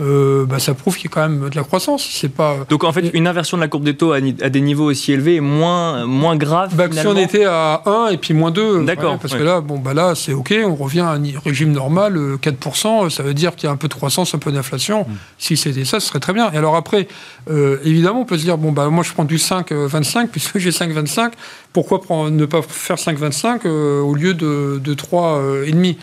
euh, 0.00 0.44
bah, 0.44 0.58
ça 0.58 0.74
prouve 0.74 0.96
qu'il 0.96 1.10
y 1.10 1.12
a 1.12 1.14
quand 1.14 1.28
même 1.28 1.48
de 1.48 1.56
la 1.56 1.62
croissance. 1.62 2.06
C'est 2.10 2.28
pas. 2.28 2.58
Donc 2.68 2.84
en 2.84 2.92
fait, 2.92 3.10
une 3.14 3.26
inversion 3.26 3.56
de 3.56 3.62
la 3.62 3.68
courbe 3.68 3.84
des 3.84 3.96
taux 3.96 4.12
à, 4.12 4.20
des 4.20 4.60
niveaux 4.60 4.90
aussi 4.90 5.12
élevés 5.12 5.36
est 5.36 5.40
moins, 5.40 6.06
moins 6.06 6.36
grave. 6.36 6.74
Bah, 6.74 6.84
si 6.90 7.06
on 7.06 7.16
était 7.16 7.44
à 7.44 7.82
1 7.86 8.08
et 8.08 8.18
puis 8.18 8.34
moins 8.34 8.50
2, 8.50 8.84
d'accord. 8.84 9.18
parce 9.18 9.34
que 9.34 9.42
là, 9.42 9.60
bon, 9.60 9.78
bah 9.78 9.94
là, 9.94 10.14
c'est 10.14 10.32
OK, 10.32 10.54
on 10.64 10.74
revient 10.74 11.00
à 11.00 11.12
un 11.12 11.22
régime 11.44 11.72
normal, 11.72 12.18
4%, 12.42 13.06
euh, 13.06 13.10
ça 13.10 13.22
veut 13.22 13.34
dire 13.34 13.56
qu'il 13.56 13.66
y 13.66 13.70
a 13.70 13.72
un 13.72 13.76
peu 13.76 13.88
de 13.88 13.94
croissance, 13.94 14.34
un 14.34 14.38
peu 14.38 14.52
d'inflation. 14.52 15.02
Mm. 15.02 15.14
Si 15.38 15.56
c'était 15.56 15.84
ça, 15.84 16.00
ce 16.00 16.08
serait 16.08 16.20
très 16.20 16.32
bien. 16.32 16.50
Et 16.52 16.56
alors 16.56 16.76
après, 16.76 17.08
euh, 17.50 17.78
évidemment, 17.84 18.20
on 18.20 18.24
peut 18.26 18.38
se 18.38 18.44
dire, 18.44 18.58
bon, 18.58 18.72
bah 18.72 18.88
moi 18.88 19.02
je 19.02 19.12
prends 19.12 19.24
du 19.24 19.36
5,25 19.36 20.26
puisque 20.32 20.58
j'ai 20.58 20.70
5,25, 20.70 21.32
pourquoi 21.72 22.00
ne 22.30 22.44
pas 22.44 22.60
faire 22.62 22.96
5,25 22.96 23.66
au 23.66 24.14
lieu 24.14 24.34
de, 24.34 24.80
de 24.82 24.94
3,5 24.94 25.96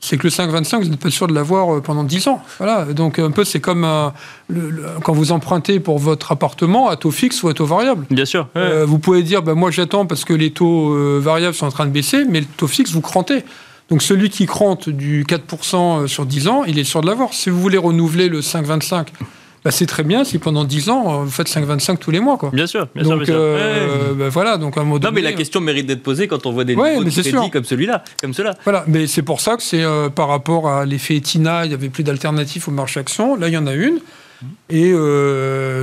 c'est 0.00 0.16
que 0.16 0.24
le 0.24 0.30
5,25, 0.30 0.82
vous 0.82 0.88
n'êtes 0.90 1.00
pas 1.00 1.10
sûr 1.10 1.26
de 1.26 1.34
l'avoir 1.34 1.74
euh, 1.74 1.80
pendant 1.80 2.04
10 2.04 2.28
ans. 2.28 2.42
Voilà. 2.58 2.84
Donc, 2.86 3.18
un 3.18 3.30
peu, 3.30 3.44
c'est 3.44 3.60
comme 3.60 3.84
euh, 3.84 4.10
quand 5.02 5.12
vous 5.12 5.32
empruntez 5.32 5.80
pour 5.80 5.98
votre 5.98 6.32
appartement 6.32 6.88
à 6.88 6.96
taux 6.96 7.10
fixe 7.10 7.42
ou 7.42 7.48
à 7.48 7.54
taux 7.54 7.66
variable. 7.66 8.06
Bien 8.10 8.24
sûr. 8.24 8.48
Euh, 8.56 8.84
vous 8.86 8.98
pouvez 8.98 9.22
dire, 9.22 9.42
bah, 9.42 9.54
moi, 9.54 9.70
j'attends 9.70 10.06
parce 10.06 10.24
que 10.24 10.32
les 10.32 10.50
taux 10.50 10.94
variables 11.20 11.54
sont 11.54 11.66
en 11.66 11.70
train 11.70 11.86
de 11.86 11.90
baisser, 11.90 12.24
mais 12.28 12.40
le 12.40 12.46
taux 12.46 12.68
fixe, 12.68 12.92
vous 12.92 13.00
crantez. 13.00 13.44
Donc, 13.90 14.02
celui 14.02 14.30
qui 14.30 14.46
crante 14.46 14.88
du 14.88 15.24
4% 15.24 16.06
sur 16.06 16.26
10 16.26 16.48
ans, 16.48 16.64
il 16.64 16.78
est 16.78 16.84
sûr 16.84 17.00
de 17.00 17.06
l'avoir. 17.06 17.32
Si 17.32 17.50
vous 17.50 17.60
voulez 17.60 17.78
renouveler 17.78 18.28
le 18.28 18.40
5,25 18.40 19.06
bah, 19.68 19.72
c'est 19.72 19.84
très 19.84 20.02
bien 20.02 20.24
si 20.24 20.38
pendant 20.38 20.64
10 20.64 20.88
ans, 20.88 21.12
euh, 21.12 21.24
vous 21.24 21.30
faites 21.30 21.46
5,25 21.46 21.98
tous 21.98 22.10
les 22.10 22.20
mois. 22.20 22.38
Quoi. 22.38 22.48
Bien 22.54 22.66
sûr, 22.66 22.88
bien 22.94 23.04
donc, 23.04 23.26
sûr. 23.26 23.34
Euh, 23.36 24.14
bah, 24.14 24.30
voilà, 24.30 24.56
donc 24.56 24.78
un 24.78 24.84
Non, 24.84 24.98
mais 25.12 25.20
la 25.20 25.34
question 25.34 25.60
mérite 25.60 25.84
d'être 25.84 26.02
posée 26.02 26.26
quand 26.26 26.46
on 26.46 26.52
voit 26.52 26.64
des 26.64 26.74
ouais, 26.74 26.96
niveaux 26.96 27.04
de 27.04 27.50
comme 27.50 27.64
celui-là, 27.64 28.02
comme 28.18 28.32
cela. 28.32 28.54
Voilà, 28.64 28.84
mais 28.86 29.06
c'est 29.06 29.20
pour 29.20 29.42
ça 29.42 29.58
que 29.58 29.62
c'est 29.62 29.82
euh, 29.82 30.08
par 30.08 30.28
rapport 30.28 30.70
à 30.70 30.86
l'effet 30.86 31.20
Tina, 31.20 31.66
il 31.66 31.68
n'y 31.68 31.74
avait 31.74 31.90
plus 31.90 32.02
d'alternative 32.02 32.66
au 32.66 32.70
marché 32.70 32.98
action. 32.98 33.36
Là, 33.36 33.48
il 33.48 33.52
y 33.52 33.58
en 33.58 33.66
a 33.66 33.74
une. 33.74 33.98
Et 34.70 34.94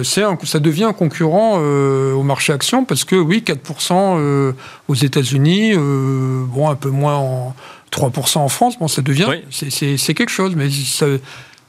c'est 0.04 0.24
ça 0.46 0.60
devient 0.60 0.86
un 0.86 0.94
concurrent 0.94 1.60
au 1.60 2.24
marché 2.24 2.54
action 2.54 2.86
parce 2.86 3.04
que 3.04 3.16
oui, 3.16 3.44
4% 3.46 4.54
aux 4.88 4.96
États-Unis, 4.96 5.76
bon, 5.76 6.70
un 6.70 6.76
peu 6.76 6.90
moins 6.90 7.18
en 7.18 7.56
3% 7.92 8.40
en 8.40 8.50
France, 8.50 8.80
bon, 8.80 8.88
ça 8.88 9.04
devient, 9.04 9.28
c'est 9.52 10.14
quelque 10.16 10.32
chose, 10.32 10.56
mais 10.56 10.72
ça, 10.72 11.06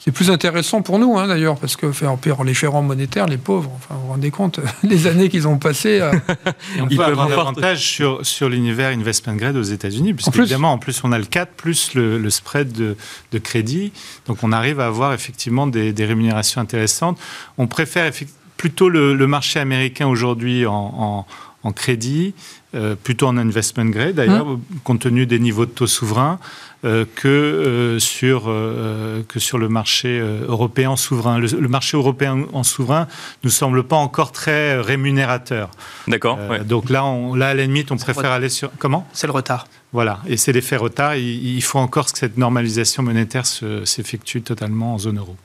c'est 0.06 0.12
plus 0.12 0.30
intéressant 0.30 0.82
pour 0.82 1.00
nous, 1.00 1.18
hein, 1.18 1.26
d'ailleurs, 1.26 1.58
parce 1.58 1.74
que 1.74 1.90
faire 1.90 2.16
pire 2.16 2.44
les 2.44 2.54
gérants 2.54 2.82
monétaires, 2.82 3.26
les 3.26 3.38
pauvres, 3.38 3.72
enfin, 3.74 3.96
vous 3.96 4.02
vous 4.02 4.12
rendez 4.12 4.30
compte, 4.30 4.60
les 4.84 5.08
années 5.08 5.28
qu'ils 5.28 5.48
ont 5.48 5.58
passées. 5.58 5.98
À... 5.98 6.12
on 6.80 6.86
peut 6.86 7.02
avoir 7.02 7.28
davantage 7.28 7.84
sur, 7.84 8.24
sur 8.24 8.48
l'univers 8.48 8.96
investment 8.96 9.34
grade 9.34 9.56
aux 9.56 9.64
États-Unis, 9.64 10.14
puisque 10.14 10.36
évidemment, 10.36 10.72
en 10.72 10.78
plus, 10.78 11.02
on 11.02 11.10
a 11.10 11.18
le 11.18 11.24
4 11.24 11.50
plus 11.54 11.94
le, 11.94 12.30
spread 12.30 12.70
de, 12.70 12.96
de, 13.32 13.38
crédit. 13.38 13.90
Donc, 14.28 14.44
on 14.44 14.52
arrive 14.52 14.78
à 14.78 14.86
avoir 14.86 15.12
effectivement 15.12 15.66
des, 15.66 15.92
des 15.92 16.04
rémunérations 16.04 16.60
intéressantes. 16.60 17.18
On 17.58 17.66
préfère 17.66 18.08
plutôt 18.56 18.88
le, 18.88 19.12
le 19.12 19.26
marché 19.26 19.58
américain 19.58 20.06
aujourd'hui 20.06 20.66
en, 20.66 20.72
en, 20.72 21.26
en, 21.64 21.72
crédit, 21.72 22.32
euh, 22.76 22.94
plutôt 22.94 23.26
en 23.26 23.36
investment 23.36 23.86
grade 23.86 24.14
d'ailleurs, 24.14 24.46
mmh. 24.46 24.60
compte 24.84 25.00
tenu 25.00 25.26
des 25.26 25.40
niveaux 25.40 25.66
de 25.66 25.72
taux 25.72 25.88
souverains. 25.88 26.38
Euh, 26.86 27.04
que, 27.16 27.26
euh, 27.26 27.98
sur, 27.98 28.44
euh, 28.46 29.22
que 29.26 29.40
sur 29.40 29.58
le 29.58 29.68
marché 29.68 30.20
européen 30.46 30.94
souverain. 30.94 31.40
Le, 31.40 31.68
marché 31.68 31.96
européen 31.96 32.46
en 32.52 32.62
souverain 32.62 33.08
ne 33.42 33.48
semble 33.48 33.82
pas 33.82 33.96
encore 33.96 34.30
très 34.30 34.80
rémunérateur. 34.80 35.70
D'accord. 36.06 36.38
Donc 36.64 36.88
là, 36.88 37.04
on, 37.04 37.34
là, 37.34 37.48
à 37.48 37.54
la 37.54 37.64
limite, 37.64 37.90
on 37.90 37.96
préfère 37.96 38.30
aller 38.30 38.48
sur... 38.48 38.70
Comment? 38.78 39.08
C'est 39.12 39.26
le 39.26 39.32
retard. 39.32 39.66
Voilà, 39.92 40.20
et 40.28 40.36
c'est 40.36 40.52
l'effet 40.52 40.76
retard. 40.76 41.16
Il, 41.16 41.56
il, 41.56 41.62
faut 41.62 41.78
encore 41.78 42.12
que 42.12 42.18
cette 42.18 42.36
normalisation 42.36 43.02
monétaire 43.02 43.46
s'effectue 43.46 44.42
totalement 44.42 44.94
en 44.94 44.98
zone 44.98 45.18
euro 45.18 45.36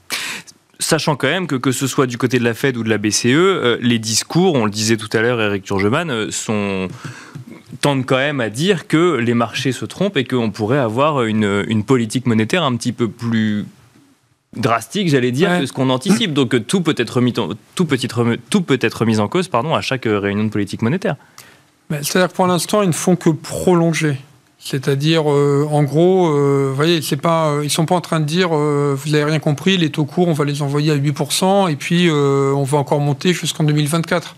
Sachant 0.77 1.15
quand 1.15 1.27
même 1.27 1.47
que 1.47 1.55
que 1.55 1.71
ce 1.71 1.87
soit 1.87 2.07
du 2.07 2.17
côté 2.17 2.37
de 2.37 2.43
la 2.43 2.53
Fed 2.53 2.75
ou 2.77 2.83
de 2.83 2.89
la 2.89 2.97
BCE, 2.97 3.79
les 3.81 3.99
discours, 3.99 4.55
on 4.55 4.65
le 4.65 4.71
disait 4.71 4.97
tout 4.97 5.09
à 5.13 5.21
l'heure, 5.21 5.41
Eric 5.41 5.63
Turgeman, 5.63 6.29
sont 6.31 6.87
tendent 7.79 8.05
quand 8.05 8.17
même 8.17 8.41
à 8.41 8.49
dire 8.49 8.87
que 8.87 9.15
les 9.15 9.33
marchés 9.33 9.71
se 9.71 9.85
trompent 9.85 10.17
et 10.17 10.25
qu'on 10.25 10.51
pourrait 10.51 10.79
avoir 10.79 11.23
une, 11.23 11.63
une 11.67 11.83
politique 11.83 12.25
monétaire 12.25 12.63
un 12.63 12.75
petit 12.75 12.91
peu 12.91 13.07
plus 13.07 13.65
drastique, 14.55 15.07
j'allais 15.09 15.31
dire, 15.31 15.59
que 15.59 15.65
ce 15.65 15.73
qu'on 15.73 15.89
anticipe. 15.89 16.33
Donc 16.33 16.67
tout 16.67 16.81
peut 16.81 16.95
être 16.97 17.11
remis, 17.11 17.33
tout 17.33 17.85
peut 17.85 17.97
être, 18.01 18.37
tout 18.49 18.61
peut 18.61 18.79
être 18.81 18.93
remis 18.95 19.19
en 19.19 19.27
cause 19.27 19.47
pardon, 19.47 19.75
à 19.75 19.81
chaque 19.81 20.03
réunion 20.05 20.43
de 20.43 20.49
politique 20.49 20.81
monétaire. 20.81 21.15
C'est-à-dire 21.89 22.29
que 22.29 22.35
pour 22.35 22.47
l'instant, 22.47 22.81
ils 22.81 22.89
ne 22.89 22.93
font 22.93 23.15
que 23.15 23.29
prolonger. 23.29 24.17
C'est-à-dire, 24.63 25.29
euh, 25.31 25.67
en 25.71 25.83
gros, 25.83 26.27
euh, 26.27 26.67
vous 26.69 26.75
voyez, 26.75 27.01
c'est 27.01 27.17
pas, 27.17 27.49
euh, 27.49 27.63
ils 27.63 27.71
sont 27.71 27.85
pas 27.85 27.95
en 27.95 28.01
train 28.01 28.19
de 28.19 28.25
dire, 28.25 28.49
vous 28.49 29.09
n'avez 29.09 29.23
rien 29.23 29.39
compris, 29.39 29.77
les 29.77 29.89
taux 29.89 30.05
courts, 30.05 30.27
on 30.27 30.33
va 30.33 30.45
les 30.45 30.61
envoyer 30.61 30.91
à 30.91 30.95
8%, 30.95 31.67
et 31.69 31.75
puis 31.75 32.09
on 32.11 32.63
va 32.63 32.77
encore 32.77 32.99
monter 32.99 33.33
jusqu'en 33.33 33.63
2024. 33.63 34.35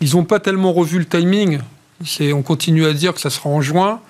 Ils 0.00 0.14
n'ont 0.14 0.24
pas 0.24 0.40
tellement 0.40 0.72
revu 0.72 0.98
le 0.98 1.06
timing. 1.06 1.58
On 2.32 2.42
continue 2.42 2.86
à 2.86 2.92
dire 2.92 3.14
que 3.14 3.20
ça 3.20 3.30
sera 3.30 3.50
en 3.50 3.60
juin. 3.60 4.00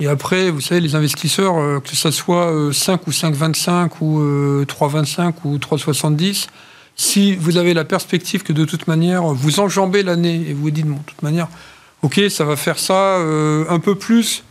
Et 0.00 0.06
après, 0.06 0.50
vous 0.50 0.62
savez, 0.62 0.80
les 0.80 0.94
investisseurs, 0.94 1.58
euh, 1.58 1.78
que 1.78 1.94
ce 1.94 2.10
soit 2.10 2.72
5 2.72 3.00
euh, 3.00 3.04
ou 3.06 3.10
5,25 3.10 3.90
ou 4.00 4.64
3,25 4.64 5.20
euh, 5.20 5.30
ou 5.44 5.58
3,70, 5.58 6.46
si 6.96 7.36
vous 7.36 7.58
avez 7.58 7.74
la 7.74 7.84
perspective 7.84 8.42
que 8.42 8.54
de 8.54 8.64
toute 8.64 8.88
manière, 8.88 9.24
vous 9.24 9.60
enjambez 9.60 10.02
l'année 10.02 10.42
et 10.48 10.54
vous 10.54 10.62
vous 10.62 10.70
dites, 10.70 10.86
bon, 10.86 10.96
de 10.96 11.02
toute 11.04 11.22
manière, 11.22 11.48
ok, 12.02 12.18
ça 12.30 12.44
va 12.44 12.56
faire 12.56 12.78
ça 12.78 13.18
un 13.18 13.78
peu 13.78 13.94
plus, 13.94 14.42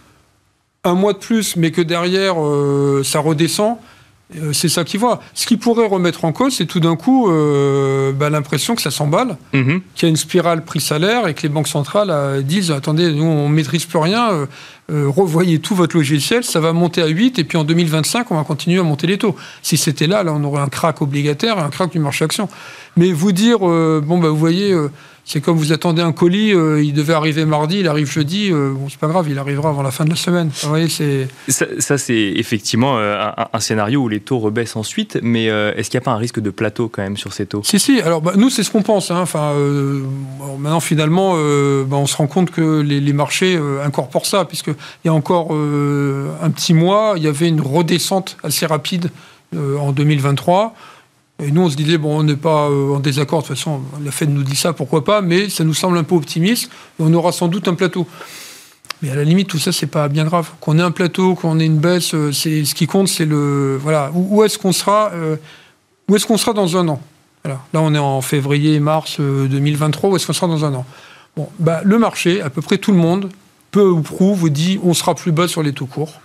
un 0.84 0.94
mois 0.94 1.14
de 1.14 1.18
plus, 1.18 1.56
mais 1.56 1.72
que 1.72 1.82
derrière, 1.82 2.36
ça 3.04 3.20
redescend, 3.20 3.78
c'est 4.54 4.70
ça 4.70 4.84
qui 4.84 4.98
voit. 4.98 5.22
Ce 5.34 5.48
qui 5.48 5.58
pourrait 5.58 5.88
remettre 5.88 6.24
en 6.24 6.32
cause, 6.32 6.56
c'est 6.56 6.68
tout 6.68 6.80
d'un 6.80 6.96
coup 6.96 7.32
euh, 7.32 8.12
bah, 8.12 8.30
l'impression 8.30 8.76
que 8.76 8.82
ça 8.82 8.92
s'emballe, 8.92 9.38
mhm. 9.54 9.82
qu'il 9.96 10.04
y 10.04 10.06
a 10.06 10.10
une 10.10 10.18
spirale 10.18 10.64
prix-salaire 10.64 11.28
et 11.28 11.34
que 11.34 11.42
les 11.42 11.50
banques 11.50 11.68
centrales 11.68 12.12
euh, 12.12 12.42
disent 12.42 12.70
attendez, 12.70 13.12
nous 13.12 13.24
on 13.24 13.50
maîtrise 13.50 13.86
plus 13.86 13.98
rien, 13.98 14.48
revoyez 14.88 15.60
tout 15.60 15.76
votre 15.76 15.96
logiciel, 15.96 16.44
ça 16.44 16.60
va 16.60 16.74
monter 16.74 17.02
à 17.02 17.08
8 17.08 17.38
et 17.40 17.44
puis 17.44 17.58
en 17.58 17.64
2025 17.64 18.32
on 18.32 18.36
va 18.36 18.44
continuer 18.44 18.80
à 18.80 18.84
monter 18.84 19.08
les 19.08 19.18
taux. 19.18 19.36
Si 19.62 19.78
c'était 19.78 20.08
là, 20.08 20.24
là 20.24 20.34
on 20.34 20.44
aurait 20.44 20.62
un 20.62 20.68
crack 20.68 21.02
obligataire, 21.02 21.58
un 21.58 21.70
crack 21.70 21.92
du 21.92 22.00
marché 22.00 22.26
action. 22.26 22.50
Mais 22.98 23.12
vous 23.12 23.32
dire 23.32 23.60
bon 23.60 24.18
bah 24.20 24.30
vous 24.30 24.38
voyez 24.38 24.76
c'est 25.32 25.42
comme 25.42 25.58
vous 25.58 25.72
attendez 25.72 26.02
un 26.02 26.12
colis, 26.12 26.56
euh, 26.56 26.84
il 26.84 26.92
devait 26.92 27.14
arriver 27.14 27.46
mardi, 27.46 27.82
il 27.82 27.88
arrive 27.88 28.10
jeudi, 28.12 28.52
euh, 28.52 28.72
bon, 28.74 28.90
c'est 28.90 28.98
pas 28.98 29.06
grave, 29.06 29.28
il 29.30 29.38
arrivera 29.38 29.70
avant 29.70 29.84
la 29.84 29.92
fin 29.92 30.04
de 30.04 30.10
la 30.10 30.16
semaine. 30.16 30.50
Vous 30.64 30.70
voyez, 30.70 30.90
c'est... 30.90 31.28
Ça, 31.48 32.00
c'est 32.00 32.34
effectivement 32.36 32.98
euh, 32.98 33.30
un, 33.54 33.60
scénario 33.60 34.02
où 34.02 34.10
les 34.10 34.22
taux 34.22 34.40
rebaissent 34.40 34.76
ensuite, 34.76 35.20
mais 35.22 35.46
est-ce 35.46 35.92
qu'il 35.92 36.00
n'y 36.00 36.04
a 36.04 36.06
pas 36.06 36.14
un 36.14 36.18
risque 36.18 36.40
de 36.40 36.50
plateau 36.50 36.90
quand 36.90 37.04
même 37.04 37.16
sur 37.16 37.32
ces 37.34 37.46
taux? 37.46 37.62
Si, 37.64 37.78
si, 37.78 38.02
alors 38.02 38.24
bah, 38.24 38.34
nous, 38.38 38.50
c'est 38.50 38.64
ce 38.64 38.72
qu'on 38.72 38.82
pense. 38.82 39.12
Hein. 39.12 39.20
Enfin, 39.22 39.54
maintenant, 40.58 40.80
finalement, 40.80 41.36
bah, 41.36 41.98
on 41.98 42.08
se 42.08 42.18
rend 42.18 42.26
compte 42.26 42.50
que 42.50 42.82
les, 42.82 43.00
les 43.00 43.14
marchés 43.14 43.60
incorporent 43.86 44.26
ça, 44.26 44.46
puisqu'il 44.46 44.74
y 45.06 45.10
a 45.10 45.14
encore 45.14 45.52
un 45.52 46.50
petit 46.50 46.74
mois, 46.74 47.14
il 47.18 47.24
y 47.24 47.28
avait 47.28 47.50
une 47.50 47.62
redescente 47.62 48.36
assez 48.42 48.66
rapide 48.66 49.12
en 49.56 49.92
2023. 49.92 50.74
Et 51.42 51.52
nous, 51.52 51.62
on 51.62 51.70
se 51.70 51.76
disait, 51.76 51.98
bon, 51.98 52.20
on 52.20 52.24
n'est 52.24 52.36
pas 52.36 52.70
euh, 52.70 52.96
en 52.96 53.00
désaccord, 53.00 53.42
de 53.42 53.48
toute 53.48 53.56
façon, 53.56 53.82
la 54.04 54.12
Fed 54.12 54.30
nous 54.30 54.44
dit 54.44 54.56
ça, 54.56 54.74
pourquoi 54.74 55.06
pas, 55.06 55.22
mais 55.22 55.50
ça 55.50 55.64
nous 55.64 55.74
semble 55.74 55.98
un 55.98 56.04
peu 56.04 56.16
optimiste, 56.16 56.70
on 57.00 57.14
aura 57.14 57.32
sans 57.32 57.48
doute 57.48 57.68
un 57.68 57.76
plateau. 57.76 58.06
Mais 59.02 59.10
à 59.10 59.16
la 59.16 59.24
limite, 59.24 59.48
tout 59.48 59.60
ça, 59.60 59.72
c'est 59.72 59.88
pas 59.88 60.10
bien 60.10 60.26
grave. 60.26 60.50
Qu'on 60.60 60.78
ait 60.78 60.82
un 60.82 60.92
plateau, 60.92 61.36
qu'on 61.36 61.60
ait 61.60 61.66
une 61.66 61.78
baisse, 61.78 62.14
euh, 62.14 62.34
c'est 62.34 62.66
ce 62.66 62.76
qui 62.76 62.88
compte, 62.88 63.08
c'est 63.08 63.26
le 63.26 63.78
voilà. 63.82 64.12
Où, 64.14 64.44
est-ce 64.44 64.58
qu'on 64.58 64.74
sera 64.74 65.12
euh, 65.14 65.38
dans 66.54 66.78
un 66.78 66.88
an? 66.90 67.02
Là, 67.46 67.62
on 67.74 67.96
est 67.96 68.00
en 68.00 68.20
février, 68.20 68.82
mars 68.82 69.22
2023. 69.22 70.10
Où 70.10 70.16
est-ce 70.18 70.28
qu'on 70.28 70.34
sera 70.34 70.48
dans 70.48 70.66
un 70.66 70.74
an? 70.74 70.86
Bon, 71.38 71.48
bah, 71.58 71.80
le 71.86 71.98
marché, 71.98 72.42
à 72.42 72.50
peu 72.50 72.62
près 72.62 72.78
tout 72.78 72.92
le 72.92 72.98
monde, 72.98 73.30
peu 73.72 73.88
ou 73.88 74.02
prou, 74.02 74.36
vous 74.36 74.50
dit, 74.50 74.78
on 74.84 74.94
sera 74.94 75.16
plus 75.16 75.32
bas 75.32 75.48
sur 75.48 75.64
les 75.64 75.72
taux 75.72 75.86
courts 75.86 76.20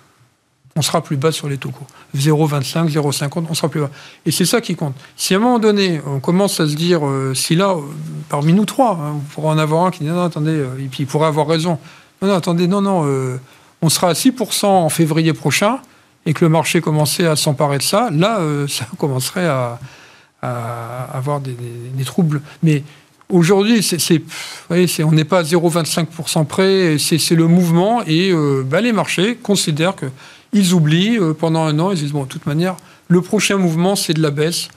on 0.77 0.83
sera 0.83 1.03
plus 1.03 1.17
bas 1.17 1.31
sur 1.31 1.49
les 1.49 1.57
taux 1.57 1.71
courts. 1.71 1.87
0,25, 2.17 2.91
0,50, 2.91 3.45
on 3.49 3.55
sera 3.55 3.69
plus 3.69 3.81
bas. 3.81 3.91
Et 4.27 4.33
c'est 4.33 4.45
ça 4.45 4.61
qui 4.61 4.75
compte. 4.75 4.95
Si 5.17 5.35
à 5.35 5.37
un 5.37 5.41
moment 5.41 5.59
donné, 5.59 6.01
on 6.07 6.19
commence 6.19 6.59
à 6.61 6.67
se 6.67 6.75
dire, 6.75 7.07
euh, 7.07 7.33
si 7.35 7.55
là, 7.55 7.71
euh, 7.71 7.81
parmi 8.29 8.53
nous 8.53 8.65
trois, 8.65 8.99
hein, 9.01 9.15
on 9.17 9.35
pourra 9.35 9.53
en 9.53 9.59
avoir 9.59 9.85
un 9.85 9.91
qui 9.91 10.01
dit, 10.01 10.11
non, 10.11 10.25
attendez, 10.25 10.51
euh, 10.51 10.79
et 10.81 10.89
puis 10.89 11.05
il 11.05 11.07
pourrait 11.07 11.29
avoir 11.29 11.47
raison. 11.47 11.79
Non, 12.21 12.29
non, 12.29 12.35
attendez, 12.35 12.67
non, 12.67 12.81
non, 12.81 13.39
on 13.83 13.89
sera 13.89 14.09
à 14.09 14.13
6% 14.15 14.67
en 14.67 14.89
février 14.89 15.33
prochain, 15.33 15.79
et 16.27 16.33
que 16.33 16.45
le 16.45 16.49
marché 16.49 16.81
commençait 16.81 17.27
à 17.27 17.37
s'emparer 17.37 17.79
de 17.79 17.83
ça, 17.83 18.09
là, 18.11 18.41
ça 18.69 18.87
commencerait 18.99 19.47
à, 19.47 19.79
avoir 20.43 21.41
des, 21.41 21.55
troubles. 22.05 22.41
Mais 22.63 22.83
Aujourd'hui, 23.31 23.83
c'est, 23.83 24.23
on 24.71 25.13
n'est 25.13 25.25
pas 25.25 25.39
à 25.39 25.43
0,25% 25.43 26.45
près, 26.45 26.97
c'est, 26.99 27.35
le 27.35 27.47
mouvement 27.47 28.03
et 28.07 28.33
bah, 28.65 28.83
les 28.83 28.93
marchés 28.93 29.37
considèrent 29.37 29.97
que 29.97 30.07
ils 30.55 30.73
oublient 30.73 31.19
euh, 31.19 31.35
pendant 31.35 31.65
un 31.65 31.79
an, 31.79 31.91
ils 31.91 31.99
disent, 31.99 32.13
bon, 32.13 32.23
de 32.23 32.29
toute 32.29 32.47
manière, 32.47 32.77
le 33.09 33.21
prochain 33.21 33.59
mouvement, 33.59 33.97
c'est 33.97 34.15
de 34.15 34.23
la 34.23 34.31
baisse. 34.31 34.69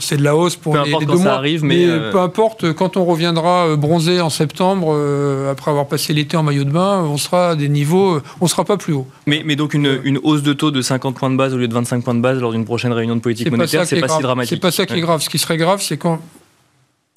c'est 0.00 0.16
de 0.16 0.22
la 0.22 0.36
hausse 0.36 0.56
pour 0.56 0.78
les, 0.78 0.92
deux 1.04 1.16
mois. 1.16 1.32
Arrive, 1.32 1.64
mais, 1.64 1.86
euh, 1.86 2.12
peu 2.12 2.20
importe, 2.20 2.72
quand 2.72 2.96
on 2.96 3.04
reviendra 3.04 3.66
euh, 3.66 3.76
bronzé 3.76 4.20
en 4.20 4.30
septembre, 4.30 4.96
après 5.50 5.70
avoir 5.70 5.88
passé 5.88 6.14
l'été 6.14 6.36
en 6.36 6.44
maillot 6.44 6.64
de 6.64 6.70
bain, 6.70 7.00
on 7.00 7.16
sera 7.18 7.50
à 7.50 7.56
des 7.56 7.68
niveaux, 7.68 8.20
on 8.40 8.46
sera 8.46 8.64
pas 8.64 8.76
plus 8.76 8.92
haut. 8.94 9.08
Mais, 9.26 9.42
mais 9.44 9.56
donc 9.56 9.74
une, 9.74 10.00
une, 10.04 10.18
hausse 10.22 10.42
de 10.42 10.52
taux 10.52 10.70
de 10.70 10.80
50 10.80 11.16
points 11.16 11.30
de 11.30 11.36
base 11.36 11.52
au 11.52 11.58
lieu 11.58 11.68
de 11.68 11.74
25 11.74 12.04
points 12.04 12.14
de 12.14 12.20
base 12.20 12.40
lors 12.40 12.52
d'une 12.52 12.64
prochaine 12.64 12.92
réunion 12.92 13.16
de 13.16 13.20
politique 13.20 13.50
monétaire, 13.50 13.86
c'est 13.86 14.00
pas, 14.00 14.06
pas 14.06 14.16
si 14.16 14.22
dramatique. 14.22 14.50
C'est 14.50 14.60
pas 14.60 14.70
ça 14.70 14.86
qui 14.86 14.94
est 14.94 15.00
grave. 15.00 15.20
Ce 15.20 15.28
qui 15.28 15.38
serait 15.38 15.56
grave, 15.56 15.82
c'est 15.82 15.96
quand, 15.96 16.20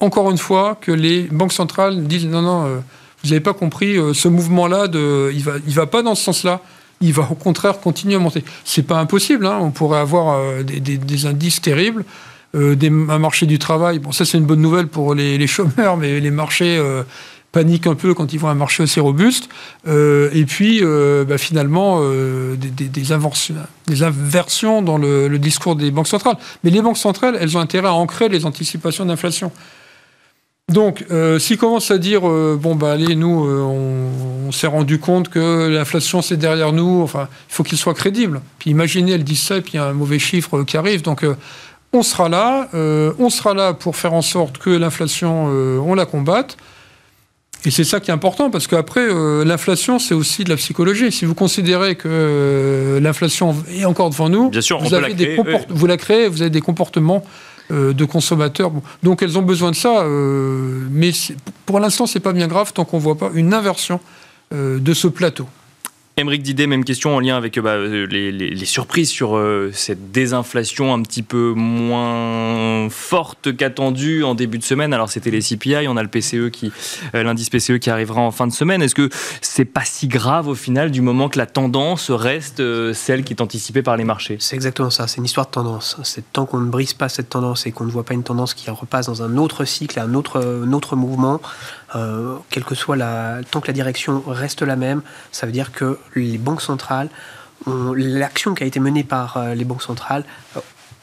encore 0.00 0.30
une 0.30 0.38
fois, 0.38 0.76
que 0.80 0.90
les 0.90 1.22
banques 1.22 1.52
centrales 1.52 2.04
disent 2.04 2.26
non, 2.26 2.42
non, 2.42 2.64
vous 3.22 3.28
n'avez 3.28 3.40
pas 3.40 3.54
compris, 3.54 3.96
ce 4.12 4.26
mouvement-là, 4.26 4.88
il 5.32 5.42
va, 5.44 5.52
il 5.66 5.74
va 5.74 5.86
pas 5.86 6.02
dans 6.02 6.16
ce 6.16 6.24
sens-là 6.24 6.60
il 7.00 7.12
va 7.12 7.26
au 7.30 7.34
contraire 7.34 7.80
continuer 7.80 8.16
à 8.16 8.18
monter. 8.18 8.44
C'est 8.64 8.82
pas 8.82 8.98
impossible, 8.98 9.46
hein. 9.46 9.58
on 9.60 9.70
pourrait 9.70 10.00
avoir 10.00 10.36
euh, 10.38 10.62
des, 10.62 11.26
indices 11.26 11.60
terribles. 11.60 12.04
Euh, 12.54 12.76
un 13.08 13.18
marché 13.18 13.46
du 13.46 13.58
travail, 13.58 14.00
bon 14.00 14.12
ça 14.12 14.24
c'est 14.24 14.36
une 14.36 14.44
bonne 14.44 14.60
nouvelle 14.60 14.88
pour 14.88 15.14
les, 15.14 15.46
chômeurs, 15.46 15.96
mais 15.96 16.18
les 16.20 16.30
marchés 16.30 16.76
euh, 16.78 17.04
paniquent 17.52 17.86
un 17.86 17.94
peu 17.94 18.12
quand 18.12 18.32
ils 18.32 18.38
voient 18.38 18.50
un 18.50 18.54
marché 18.54 18.82
aussi 18.82 19.00
robuste. 19.00 19.48
et 19.86 20.44
puis 20.46 20.82
bah, 21.26 21.38
finalement 21.38 22.02
des, 22.56 23.12
inversions, 23.12 24.82
dans 24.82 24.98
le, 24.98 25.38
discours 25.38 25.76
des 25.76 25.90
banques 25.90 26.08
centrales. 26.08 26.36
Mais 26.64 26.70
les 26.70 26.82
banques 26.82 26.98
centrales, 26.98 27.38
elles 27.40 27.56
ont 27.56 27.60
intérêt 27.60 27.88
à 27.88 27.94
ancrer 27.94 28.28
les 28.28 28.44
anticipations 28.46 29.06
d'inflation. 29.06 29.52
Donc, 30.70 31.04
euh, 31.10 31.40
s'ils 31.40 31.58
commencent 31.58 31.90
à 31.90 31.98
dire, 31.98 32.28
euh, 32.28 32.56
bon, 32.60 32.76
bah 32.76 32.92
allez, 32.92 33.16
nous, 33.16 33.44
euh, 33.44 33.60
on, 34.46 34.52
s'est 34.52 34.68
rendu 34.68 34.98
compte 35.00 35.28
que 35.28 35.68
l'inflation, 35.68 36.22
c'est 36.22 36.36
derrière 36.36 36.72
nous, 36.72 37.02
enfin, 37.02 37.28
il 37.48 37.54
faut 37.54 37.62
qu'ils 37.64 37.78
soient 37.78 37.94
crédibles. 37.94 38.40
Puis 38.58 38.70
imaginez, 38.70 39.12
elles 39.12 39.24
disent 39.24 39.42
ça, 39.42 39.56
et 39.56 39.60
puis 39.62 39.72
il 39.74 39.76
y 39.76 39.80
a 39.80 39.86
un 39.86 39.92
mauvais 39.92 40.18
chiffre 40.18 40.62
qui 40.62 40.76
arrive. 40.76 41.02
Donc, 41.02 41.24
on 41.92 42.02
sera 42.02 42.28
là, 42.28 42.68
on 42.72 43.30
sera 43.30 43.54
là 43.54 43.74
pour 43.74 43.96
faire 43.96 44.12
en 44.12 44.22
sorte 44.22 44.58
que 44.58 44.70
l'inflation, 44.70 45.46
on 45.46 45.94
la 45.94 46.06
combatte. 46.06 46.56
Et 47.64 47.70
c'est 47.70 47.84
ça 47.84 48.00
qui 48.00 48.10
est 48.10 48.14
important, 48.14 48.50
parce 48.50 48.66
qu'après, 48.66 49.06
l'inflation, 49.44 50.00
c'est 50.00 50.14
aussi 50.14 50.42
de 50.42 50.50
la 50.50 50.56
psychologie. 50.56 51.12
Si 51.12 51.24
vous 51.24 51.34
considérez 51.34 51.94
que 51.94 52.98
l'inflation 53.00 53.54
est 53.70 53.84
encore 53.84 54.10
devant 54.10 54.28
nous, 54.28 54.50
Bien 54.50 54.60
sûr, 54.60 54.80
vous, 54.80 54.94
avez 54.94 55.14
des 55.14 55.36
vous 55.68 55.86
la 55.86 55.96
créez, 55.96 56.26
vous 56.26 56.42
avez 56.42 56.50
des 56.50 56.60
comportements 56.60 57.24
euh, 57.70 57.92
de 57.92 58.04
consommateurs. 58.04 58.72
Donc 59.02 59.22
elles 59.22 59.38
ont 59.38 59.42
besoin 59.42 59.70
de 59.70 59.76
ça, 59.76 60.02
euh, 60.02 60.86
mais 60.90 61.12
pour 61.66 61.80
l'instant, 61.80 62.06
c'est 62.06 62.20
pas 62.20 62.32
bien 62.32 62.48
grave 62.48 62.72
tant 62.72 62.84
qu'on 62.84 62.98
voit 62.98 63.16
pas 63.16 63.30
une 63.34 63.54
inversion 63.54 64.00
euh, 64.52 64.78
de 64.78 64.94
ce 64.94 65.06
plateau. 65.06 65.46
Émeric 66.20 66.42
même 66.66 66.84
question 66.84 67.16
en 67.16 67.20
lien 67.20 67.36
avec 67.36 67.58
bah, 67.58 67.76
les, 67.78 68.64
surprises 68.64 69.10
sur 69.10 69.36
euh, 69.36 69.70
cette 69.72 70.12
désinflation 70.12 70.92
un 70.92 71.02
petit 71.02 71.22
peu 71.22 71.52
moins 71.56 72.88
forte 72.90 73.56
qu'attendue 73.56 74.22
en 74.22 74.34
début 74.34 74.58
de 74.58 74.64
semaine. 74.64 74.92
Alors 74.92 75.08
c'était 75.08 75.30
les 75.30 75.40
CPI, 75.40 75.88
on 75.88 75.96
a 75.96 76.02
le 76.02 76.08
PCE 76.08 76.50
qui, 76.50 76.72
euh, 77.14 77.22
l'indice 77.22 77.48
PCE 77.50 77.78
qui 77.78 77.90
arrivera 77.90 78.20
en 78.20 78.30
fin 78.30 78.46
de 78.46 78.52
semaine. 78.52 78.82
Est-ce 78.82 78.94
que 78.94 79.08
c'est 79.40 79.64
pas 79.64 79.84
si 79.84 80.08
grave 80.08 80.48
au 80.48 80.54
final 80.54 80.90
du 80.90 81.00
moment 81.00 81.28
que 81.28 81.38
la 81.38 81.46
tendance 81.46 82.10
reste 82.10 82.60
euh, 82.60 82.92
celle 82.92 83.24
qui 83.24 83.32
est 83.32 83.42
anticipée 83.42 83.82
par 83.82 83.96
les 83.96 84.04
marchés? 84.04 84.36
C'est 84.38 84.56
exactement 84.56 84.90
ça. 84.90 85.06
C'est 85.06 85.18
une 85.18 85.24
histoire 85.24 85.46
de 85.46 85.52
tendance. 85.52 85.96
C'est 86.04 86.32
tant 86.32 86.46
qu'on 86.46 86.60
ne 86.60 86.70
brise 86.70 86.94
pas 86.94 87.08
cette 87.08 87.30
tendance 87.30 87.66
et 87.66 87.72
qu'on 87.72 87.84
ne 87.84 87.90
voit 87.90 88.04
pas 88.04 88.14
une 88.14 88.24
tendance 88.24 88.54
qui 88.54 88.70
repasse 88.70 89.06
dans 89.06 89.22
un 89.22 89.36
autre 89.36 89.64
cycle, 89.64 89.98
un 89.98 90.14
autre 90.14 90.96
mouvement, 90.96 91.40
euh, 91.94 92.36
quelle 92.50 92.64
que 92.64 92.74
soit 92.74 92.96
la, 92.96 93.40
tant 93.50 93.60
que 93.60 93.66
la 93.66 93.72
direction 93.72 94.22
reste 94.26 94.62
la 94.62 94.76
même, 94.76 95.02
ça 95.32 95.46
veut 95.46 95.52
dire 95.52 95.72
que 95.72 95.98
les 96.14 96.38
banques 96.38 96.62
centrales, 96.62 97.08
l'action 97.66 98.54
qui 98.54 98.62
a 98.62 98.66
été 98.66 98.80
menée 98.80 99.04
par 99.04 99.36
euh, 99.36 99.54
les 99.54 99.64
banques 99.64 99.82
centrales, 99.82 100.24
euh, 100.56 100.60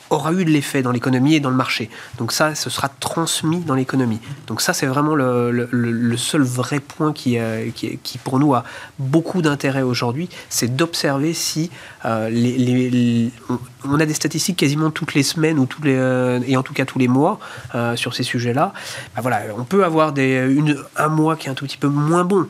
aura 0.10 0.34
eu 0.34 0.46
de 0.46 0.50
l'effet 0.50 0.82
dans 0.82 0.92
l'économie 0.92 1.36
et 1.36 1.40
dans 1.40 1.50
le 1.50 1.56
marché. 1.56 1.90
Donc 2.18 2.32
ça, 2.32 2.56
ce 2.56 2.70
sera 2.70 2.90
transmis 2.90 3.60
dans 3.60 3.76
l'économie. 3.76 4.20
Donc 4.48 4.62
ça, 4.62 4.74
c'est 4.74 4.86
vraiment 4.86 5.16
le, 5.16 6.18
seul 6.18 6.42
vrai 6.42 6.80
point 6.80 7.14
qui, 7.14 7.38
qui, 7.76 7.98
qui, 8.02 8.18
pour 8.18 8.40
nous, 8.40 8.54
a 8.54 8.64
beaucoup 9.00 9.42
d'intérêt 9.42 9.82
aujourd'hui, 9.82 10.30
c'est 10.50 10.76
d'observer 10.76 11.34
si 11.34 11.70
les, 12.06 13.32
on 13.86 14.00
a 14.00 14.06
des 14.06 14.14
statistiques 14.14 14.58
quasiment 14.58 14.92
toutes 14.92 15.14
les 15.14 15.24
semaines 15.24 15.60
ou 15.60 15.66
tous 15.66 15.84
les, 15.84 16.40
et 16.48 16.58
en 16.58 16.64
tout 16.64 16.74
cas 16.74 16.86
tous 16.86 17.00
les 17.00 17.08
mois 17.08 17.40
sur 17.96 18.14
ces 18.14 18.24
sujets-là. 18.24 18.74
Bah 19.16 19.22
voilà, 19.22 19.42
on 19.58 19.64
peut 19.64 19.84
avoir 19.84 20.14
des, 20.14 20.46
une, 20.50 20.78
un 20.96 21.10
mois 21.10 21.36
qui 21.36 21.48
est 21.48 21.52
un 21.52 21.56
tout 21.56 21.66
petit 21.66 21.78
peu 21.78 21.88
moins 21.88 22.24
bon, 22.24 22.48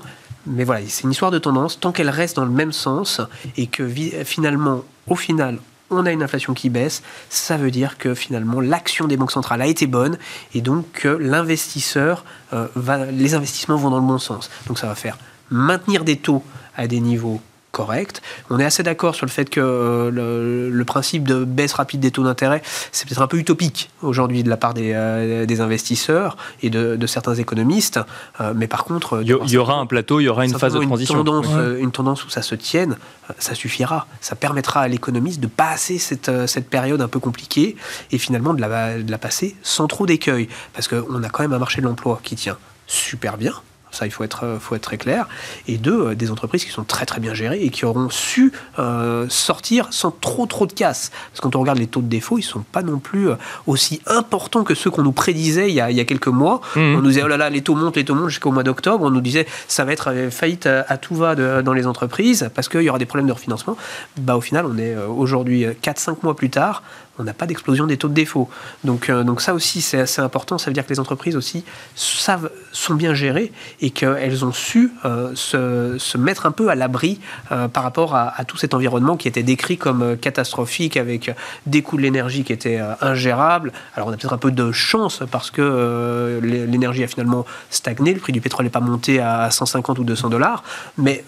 mais 0.47 0.63
voilà, 0.63 0.81
c'est 0.87 1.03
une 1.03 1.11
histoire 1.11 1.31
de 1.31 1.39
tendance. 1.39 1.79
Tant 1.79 1.91
qu'elle 1.91 2.09
reste 2.09 2.37
dans 2.37 2.45
le 2.45 2.51
même 2.51 2.71
sens 2.71 3.21
et 3.57 3.67
que 3.67 3.87
finalement, 4.23 4.83
au 5.07 5.15
final, 5.15 5.59
on 5.89 6.05
a 6.05 6.11
une 6.11 6.23
inflation 6.23 6.53
qui 6.53 6.69
baisse, 6.69 7.01
ça 7.29 7.57
veut 7.57 7.71
dire 7.71 7.97
que 7.97 8.13
finalement 8.13 8.59
l'action 8.59 9.07
des 9.07 9.17
banques 9.17 9.31
centrales 9.31 9.61
a 9.61 9.67
été 9.67 9.87
bonne 9.87 10.17
et 10.53 10.61
donc 10.61 10.91
que 10.91 11.07
l'investisseur, 11.07 12.25
euh, 12.53 12.67
les 13.11 13.33
investissements 13.33 13.77
vont 13.77 13.89
dans 13.89 13.99
le 13.99 14.07
bon 14.07 14.17
sens. 14.17 14.49
Donc 14.67 14.79
ça 14.79 14.87
va 14.87 14.95
faire 14.95 15.17
maintenir 15.49 16.03
des 16.03 16.17
taux 16.17 16.43
à 16.75 16.87
des 16.87 16.99
niveaux 16.99 17.41
correct. 17.77 18.23
On 18.49 18.59
est 18.59 18.65
assez 18.65 18.81
d'accord 18.81 19.13
sur 19.13 19.27
le 19.27 19.31
fait 19.31 19.51
que 19.51 19.59
euh, 19.61 20.69
le, 20.71 20.85
principe 20.85 21.27
de 21.27 21.43
baisse 21.43 21.73
rapide 21.73 21.99
des 21.99 22.09
taux 22.09 22.23
d'intérêt, 22.23 22.63
c'est 22.91 23.07
peut-être 23.07 23.21
un 23.21 23.27
peu 23.27 23.37
utopique 23.37 23.91
aujourd'hui 24.01 24.41
de 24.41 24.49
la 24.49 24.57
part 24.57 24.73
des, 24.73 24.93
euh, 24.95 25.45
investisseurs 25.59 26.37
et 26.63 26.71
de, 26.71 27.05
certains 27.05 27.35
économistes. 27.35 27.99
Euh, 28.41 28.53
mais 28.55 28.67
par 28.67 28.83
contre... 28.83 29.21
Il 29.21 29.27
y, 29.27 29.57
aura 29.57 29.75
un 29.75 29.85
plateau, 29.85 30.19
il 30.19 30.23
y 30.23 30.29
aura 30.29 30.45
une 30.45 30.57
phase 30.57 30.73
de 30.73 30.83
transition. 30.83 31.19
Une 31.19 31.25
tendance, 31.25 31.47
une 31.79 31.91
tendance 31.91 32.25
où 32.25 32.29
ça 32.29 32.41
se 32.41 32.55
tienne, 32.55 32.97
ça 33.37 33.53
suffira. 33.53 34.07
Ça 34.21 34.35
permettra 34.35 34.81
à 34.81 34.87
l'économiste 34.87 35.39
de 35.39 35.47
passer 35.47 35.99
cette, 35.99 36.31
cette 36.47 36.69
période 36.69 37.01
un 37.01 37.07
peu 37.07 37.19
compliquée 37.19 37.75
et 38.11 38.17
finalement 38.17 38.55
de 38.55 38.61
la, 38.61 38.97
de 38.97 39.11
la 39.11 39.17
passer 39.19 39.55
sans 39.61 39.87
trop 39.87 40.07
d'écueil. 40.07 40.49
Parce 40.73 40.87
qu'on 40.87 41.23
a 41.23 41.29
quand 41.29 41.43
même 41.43 41.53
un 41.53 41.59
marché 41.59 41.81
de 41.81 41.85
l'emploi 41.85 42.19
qui 42.23 42.35
tient 42.35 42.57
super 42.87 43.37
bien 43.37 43.53
ça, 43.97 44.05
il 44.05 44.11
faut 44.11 44.23
être, 44.23 44.43
euh, 44.43 44.59
faut 44.59 44.75
être 44.75 44.83
très 44.83 44.97
clair. 44.97 45.27
Et 45.67 45.77
deux, 45.77 46.09
euh, 46.09 46.15
des 46.15 46.31
entreprises 46.31 46.63
qui 46.63 46.71
sont 46.71 46.83
très 46.83 47.05
très 47.05 47.19
bien 47.19 47.33
gérées 47.33 47.63
et 47.63 47.69
qui 47.69 47.85
auront 47.85 48.09
su 48.09 48.51
euh, 48.79 49.25
sortir 49.29 49.87
sans 49.91 50.11
trop 50.11 50.45
trop 50.45 50.67
de 50.67 50.73
casse. 50.73 51.11
Parce 51.31 51.39
que 51.39 51.41
quand 51.41 51.55
on 51.55 51.61
regarde 51.61 51.79
les 51.79 51.87
taux 51.87 52.01
de 52.01 52.07
défaut, 52.07 52.37
ils 52.37 52.41
ne 52.41 52.47
sont 52.47 52.63
pas 52.71 52.83
non 52.83 52.99
plus 52.99 53.29
aussi 53.65 54.01
importants 54.05 54.63
que 54.63 54.75
ceux 54.75 54.91
qu'on 54.91 55.03
nous 55.03 55.11
prédisait 55.11 55.69
il 55.69 55.75
y, 55.75 55.81
a, 55.81 55.89
il 55.89 55.97
y 55.97 55.99
a 55.99 56.05
quelques 56.05 56.27
mois. 56.27 56.61
Mmh. 56.75 56.79
On 56.79 57.01
nous 57.01 57.07
disait, 57.07 57.23
oh 57.23 57.27
là 57.27 57.37
là, 57.37 57.49
les 57.49 57.61
taux 57.61 57.75
montent, 57.75 57.95
les 57.95 58.05
taux 58.05 58.15
montent 58.15 58.29
jusqu'au 58.29 58.51
mois 58.51 58.63
d'octobre. 58.63 59.03
On 59.03 59.09
nous 59.09 59.21
disait, 59.21 59.47
ça 59.67 59.83
va 59.83 59.93
être 59.93 60.13
faillite 60.29 60.67
à, 60.67 60.97
tout 60.97 61.15
va 61.15 61.35
dans 61.35 61.73
les 61.73 61.87
entreprises 61.87 62.49
parce 62.53 62.69
qu'il 62.69 62.81
y 62.81 62.89
aura 62.89 62.99
des 62.99 63.05
problèmes 63.05 63.27
de 63.27 63.33
refinancement. 63.33 63.77
Bah, 64.17 64.35
au 64.35 64.41
final, 64.41 64.65
on 64.65 64.77
est 64.77 64.95
aujourd'hui 64.95 65.65
4-5 65.65 66.17
mois 66.23 66.35
plus 66.35 66.49
tard 66.49 66.83
on 67.19 67.23
n'a 67.23 67.33
pas 67.33 67.45
d'explosion 67.45 67.87
des 67.87 67.97
taux 67.97 68.07
de 68.07 68.13
défaut. 68.13 68.49
Donc, 68.83 69.09
euh, 69.09 69.23
donc 69.23 69.41
ça 69.41 69.53
aussi, 69.53 69.81
c'est 69.81 69.99
assez 69.99 70.21
important. 70.21 70.57
Ça 70.57 70.69
veut 70.69 70.73
dire 70.73 70.85
que 70.85 70.89
les 70.89 70.99
entreprises 70.99 71.35
aussi 71.35 71.63
savent, 71.95 72.51
sont 72.71 72.95
bien 72.95 73.13
gérées 73.13 73.51
et 73.81 73.89
qu'elles 73.89 74.45
ont 74.45 74.53
su 74.53 74.91
euh, 75.05 75.31
se, 75.35 76.17
mettre 76.17 76.45
un 76.45 76.51
peu 76.51 76.69
à 76.69 76.75
l'abri 76.75 77.19
euh, 77.51 77.67
par 77.67 77.83
rapport 77.83 78.15
à, 78.15 78.33
tout 78.45 78.57
cet 78.57 78.73
environnement 78.73 79.17
qui 79.17 79.27
était 79.27 79.43
décrit 79.43 79.77
comme 79.77 80.17
catastrophique 80.17 80.97
avec 80.97 81.31
des 81.65 81.81
coûts 81.81 81.97
de 81.97 82.01
l'énergie 82.01 82.43
qui 82.43 82.53
étaient 82.53 82.79
ingérables. 83.01 83.71
Alors 83.95 84.07
on 84.07 84.11
a 84.11 84.17
peut-être 84.17 84.33
un 84.33 84.37
peu 84.37 84.51
de 84.51 84.71
chance 84.71 85.23
parce 85.29 85.51
que 85.51 86.39
l'énergie 86.41 87.03
a 87.03 87.07
finalement 87.07 87.45
stagné, 87.69 88.13
le 88.13 88.19
prix 88.19 88.31
du 88.31 88.41
pétrole 88.41 88.65
n'est 88.65 88.71
pas 88.71 88.79
monté 88.79 89.19
à 89.19 89.51
150 89.51 89.99
ou 89.99 90.03
200 90.03 90.29
dollars, 90.29 90.63
mais 90.97 91.23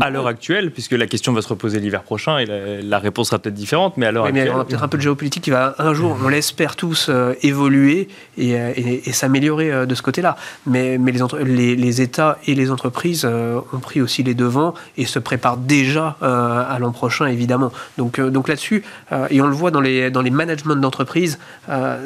à 0.00 0.10
l'heure 0.10 0.26
actuelle, 0.26 0.70
puisque 0.70 0.92
la 0.92 1.06
question 1.06 1.32
va 1.32 1.42
se 1.42 1.48
reposer 1.48 1.80
l'hiver 1.80 2.02
prochain 2.02 2.38
et 2.38 2.46
la, 2.82 2.98
réponse 2.98 3.28
sera 3.28 3.38
peut-être 3.38 3.54
différente, 3.54 3.96
mais 3.96 4.06
à 4.06 4.12
l'heure 4.12 4.26
actuelle. 4.26 4.52
on 4.54 4.60
a 4.60 4.64
peut-être 4.64 4.82
un 4.82 4.88
peu 4.88 4.96
de 4.96 5.02
géopolitique 5.02 5.44
qui 5.44 5.50
va 5.50 5.74
un 5.78 5.94
jour, 5.94 6.16
on 6.22 6.28
l'espère 6.28 6.76
tous, 6.76 7.06
euh, 7.08 7.34
évoluer 7.42 8.08
euh, 8.38 8.72
et, 8.76 9.12
s'améliorer 9.12 9.72
euh, 9.72 9.86
de 9.86 9.94
ce 9.94 10.02
côté-là. 10.02 10.36
Mais, 10.66 10.98
mais 10.98 11.12
les, 11.44 11.76
les, 11.76 12.00
États 12.00 12.38
et 12.46 12.54
les 12.54 12.70
entreprises 12.70 13.24
ont 13.24 13.78
pris 13.80 14.00
aussi 14.00 14.22
les 14.22 14.34
devants 14.34 14.74
et 14.96 15.04
se 15.04 15.18
préparent 15.18 15.56
déjà 15.56 16.16
à 16.20 16.78
l'an 16.78 16.92
prochain, 16.92 17.26
évidemment. 17.26 17.72
Donc, 17.98 18.20
donc 18.20 18.48
là-dessus, 18.48 18.82
et 19.30 19.40
on 19.40 19.46
le 19.46 19.54
voit 19.54 19.70
dans 19.70 19.80
les, 19.80 20.10
dans 20.10 20.22
les 20.22 20.30
managements 20.30 20.76
d'entreprise, 20.76 21.38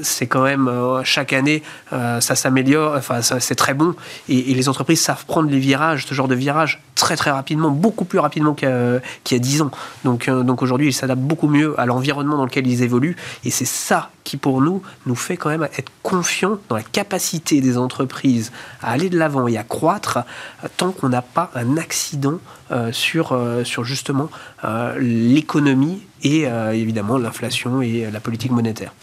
c'est 0.03 0.27
quand 0.27 0.43
même 0.43 0.71
chaque 1.05 1.33
année, 1.33 1.63
ça 1.91 2.35
s'améliore, 2.35 2.95
enfin, 2.97 3.23
c'est 3.23 3.55
très 3.55 3.75
bon. 3.75 3.95
Et, 4.29 4.51
et 4.51 4.55
les 4.55 4.69
entreprises 4.69 5.01
savent 5.01 5.25
prendre 5.27 5.51
les 5.51 5.59
virages, 5.59 6.07
ce 6.07 6.15
genre 6.15 6.29
de 6.29 6.35
virage, 6.35 6.81
très 7.05 7.17
très 7.17 7.31
rapidement, 7.31 7.71
beaucoup 7.71 8.07
plus 8.07 8.19
rapidement 8.19 8.55
qu'il 8.55 8.67
y 8.67 9.35
a 9.35 9.39
10 9.39 9.61
ans. 9.61 9.71
Donc, 10.05 10.27
euh, 10.27 10.43
donc 10.43 10.63
aujourd'hui, 10.63 10.87
ils 10.87 10.95
s'adaptent 10.95 11.21
beaucoup 11.21 11.49
mieux 11.49 11.79
à 11.79 11.85
l'environnement 11.85 12.39
dans 12.39 12.47
lequel 12.47 12.67
ils 12.67 12.83
évoluent. 12.83 13.15
Et 13.45 13.51
c'est 13.51 13.67
ça 13.67 14.09
qui, 14.25 14.39
pour 14.39 14.63
nous, 14.63 14.81
nous 15.05 15.15
fait 15.15 15.37
quand 15.37 15.51
même 15.51 15.69
être 15.77 15.93
confiants 16.03 16.57
dans 16.71 16.77
la 16.77 16.83
capacité 16.83 17.61
des 17.61 17.77
entreprises 17.77 18.53
à 18.81 18.93
aller 18.93 19.11
de 19.11 19.19
l'avant 19.19 19.47
et 19.47 19.59
à 19.59 19.65
croître 19.65 20.21
euh, 20.65 20.69
tant 20.79 20.93
qu'on 20.93 21.11
n'a 21.11 21.21
pas 21.21 21.51
un 21.55 21.77
accident 21.77 22.39
euh, 22.71 22.91
sur, 22.91 23.39
sur 23.65 23.85
justement 23.85 24.31
l'économie 24.99 26.01
et 26.23 26.45
évidemment 26.73 27.19
l'inflation 27.19 27.83
et 27.83 28.11
la 28.11 28.21
politique 28.21 28.51
monétaire. 28.51 28.95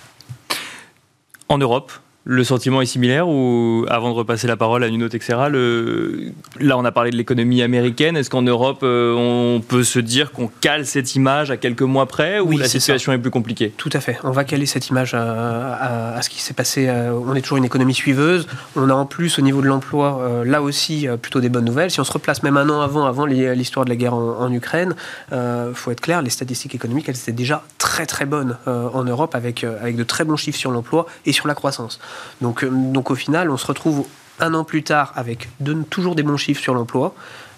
En 1.50 1.60
Europe, 1.60 1.92
le 2.24 2.44
sentiment 2.44 2.82
est 2.82 2.86
similaire 2.86 3.28
ou, 3.28 3.86
avant 3.90 4.10
de 4.10 4.16
repasser 4.16 4.46
la 4.46 4.56
parole 4.56 4.84
à 4.84 4.90
Nuno 4.90 5.10
Texera, 5.10 5.50
le... 5.50 6.32
là 6.60 6.78
on 6.78 6.86
a 6.86 6.92
parlé 6.92 7.10
de 7.10 7.16
l'économie 7.16 7.64
américaine, 7.64 8.16
est-ce 8.16 8.30
qu'en 8.30 8.44
Europe 8.44 8.82
euh, 8.84 9.16
on 9.16 9.60
peut 9.60 9.84
se 9.84 9.98
dire 9.98 10.32
qu'on 10.32 10.48
cale 10.48 10.86
cette 10.86 11.16
image 11.16 11.50
à 11.50 11.58
quelques 11.58 11.82
mois 11.82 12.06
près 12.06 12.40
ou 12.40 12.52
la 12.58 12.68
situation 12.68 13.12
est 13.12 13.18
plus 13.18 13.32
compliquée? 13.32 13.74
Tout 13.76 13.90
à 13.94 14.00
fait, 14.00 14.20
on 14.24 14.30
va 14.30 14.44
caler 14.44 14.68
cette 14.68 14.90
image 14.90 15.16
à, 15.16 16.20
ce 16.22 16.30
qui 16.30 16.42
s'est 16.42 16.54
passé, 16.54 16.88
euh, 16.88 17.12
on 17.12 17.34
est 17.34 17.42
toujours 17.42 17.58
une 17.58 17.66
économie 17.66 17.96
suiveuse, 17.96 18.48
on 18.76 18.90
a 18.90 18.94
en 18.94 19.08
plus 19.08 19.40
au 19.40 19.42
niveau 19.42 19.62
de 19.62 19.68
l'emploi 19.68 20.20
euh, 20.22 20.46
là 20.46 20.62
aussi 20.62 21.08
plutôt 21.22 21.42
des 21.42 21.50
bonnes 21.50 21.66
nouvelles, 21.66 21.90
si 21.90 22.00
on 22.00 22.04
se 22.04 22.14
replace 22.14 22.44
même 22.44 22.58
un 22.58 22.70
an 22.70 22.82
avant, 22.82 23.06
avant 23.06 23.26
l'histoire 23.26 23.86
de 23.86 23.90
la 23.90 23.96
guerre 23.96 24.14
en, 24.14 24.52
Ukraine, 24.52 24.96
il 25.32 25.38
faut 25.74 25.92
être 25.92 26.02
clair, 26.02 26.22
les 26.22 26.30
statistiques 26.30 26.76
économiques 26.76 27.08
elles 27.10 27.16
étaient 27.16 27.32
déjà 27.32 27.64
très 27.78 28.06
très 28.06 28.26
bonnes 28.26 28.58
en 28.66 29.04
Europe 29.04 29.34
avec, 29.34 29.64
avec 29.64 29.96
de 29.96 30.04
très 30.04 30.26
bons 30.26 30.36
chiffres 30.36 30.60
sur 30.60 30.72
l'emploi 30.72 31.08
et 31.26 31.32
sur 31.32 31.48
la 31.48 31.56
croissance. 31.56 32.00
Donc, 32.42 32.64
euh, 32.64 32.70
donc 32.70 33.12
au 33.12 33.16
final, 33.16 33.50
on 33.50 33.58
se 33.58 33.66
retrouve 33.66 34.06
un 34.40 34.54
an 34.54 34.64
plus 34.64 34.84
tard 34.84 35.14
avec 35.16 35.50
toujours 35.90 36.16
des 36.16 36.24
bons 36.24 36.38
chiffres 36.38 36.62
sur 36.62 36.74
l'emploi, 36.74 37.14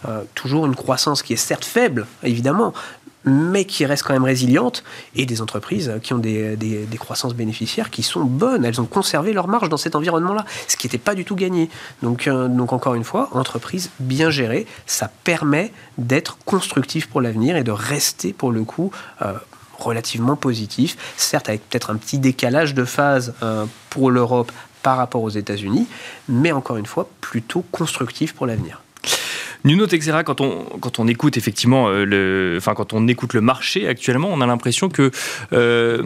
euh, 0.08 0.24
toujours 0.36 0.66
une 0.66 0.76
croissance 0.76 1.24
qui 1.24 1.34
est 1.34 1.38
certes 1.38 1.66
faible, 1.66 2.06
évidemment, 2.24 2.74
mais 3.26 3.64
qui 3.64 3.86
reste 3.86 4.04
quand 4.04 4.12
même 4.12 4.26
résiliente, 4.26 4.84
et 5.16 5.26
des 5.26 5.42
entreprises 5.42 5.94
qui 6.04 6.14
ont 6.14 6.18
des, 6.18 6.58
croissances 7.00 7.34
bénéficiaires 7.34 7.90
qui 7.90 8.04
sont 8.04 8.26
bonnes. 8.26 8.66
Elles 8.66 8.82
ont 8.82 8.86
conservé 8.86 9.32
leur 9.32 9.48
marge 9.48 9.70
dans 9.70 9.78
cet 9.78 9.96
environnement-là, 9.96 10.46
ce 10.68 10.76
qui 10.76 10.88
n'était 10.88 10.98
pas 10.98 11.16
du 11.16 11.24
tout 11.24 11.36
gagné. 11.36 11.70
Donc, 12.02 12.28
euh, 12.28 12.50
donc 12.50 12.74
encore 12.74 12.96
une 12.96 13.06
fois, 13.06 13.30
entreprise 13.32 13.92
bien 14.00 14.30
gérée, 14.30 14.68
ça 14.86 15.10
permet 15.24 15.72
d'être 15.98 16.38
constructif 16.46 17.08
pour 17.08 17.22
l'avenir 17.22 17.56
et 17.56 17.64
de 17.64 17.72
rester 17.72 18.34
pour 18.34 18.52
le 18.52 18.66
coup 18.66 18.92
relativement 19.78 20.36
positif, 20.36 20.98
certes 21.18 21.50
avec 21.50 21.68
peut-être 21.70 21.90
un 21.90 21.96
petit 21.96 22.20
décalage 22.20 22.74
de 22.74 22.86
phase 22.86 23.34
pour 23.90 24.12
l'Europe 24.12 24.52
par 24.84 24.98
rapport 24.98 25.24
aux 25.24 25.30
États-Unis, 25.30 25.88
mais 26.28 26.52
encore 26.52 26.78
une 26.78 26.86
fois, 26.86 27.10
plutôt 27.22 27.64
constructif 27.72 28.34
pour 28.34 28.46
l'avenir. 28.46 28.82
Nuno 29.64 29.88
Texera, 29.88 30.24
quand 30.24 30.42
on, 30.42 30.66
quand 30.82 31.00
on 31.00 31.08
écoute 31.08 31.38
effectivement 31.38 31.88
euh, 31.88 32.04
le, 32.04 32.56
enfin, 32.58 32.74
quand 32.74 32.92
on 32.92 33.08
écoute 33.08 33.34
le 33.34 33.40
marché 33.40 33.88
actuellement, 33.88 34.28
on 34.32 34.42
a 34.42 34.46
l'impression 34.46 34.90
que 34.90 35.10
euh, 35.54 36.04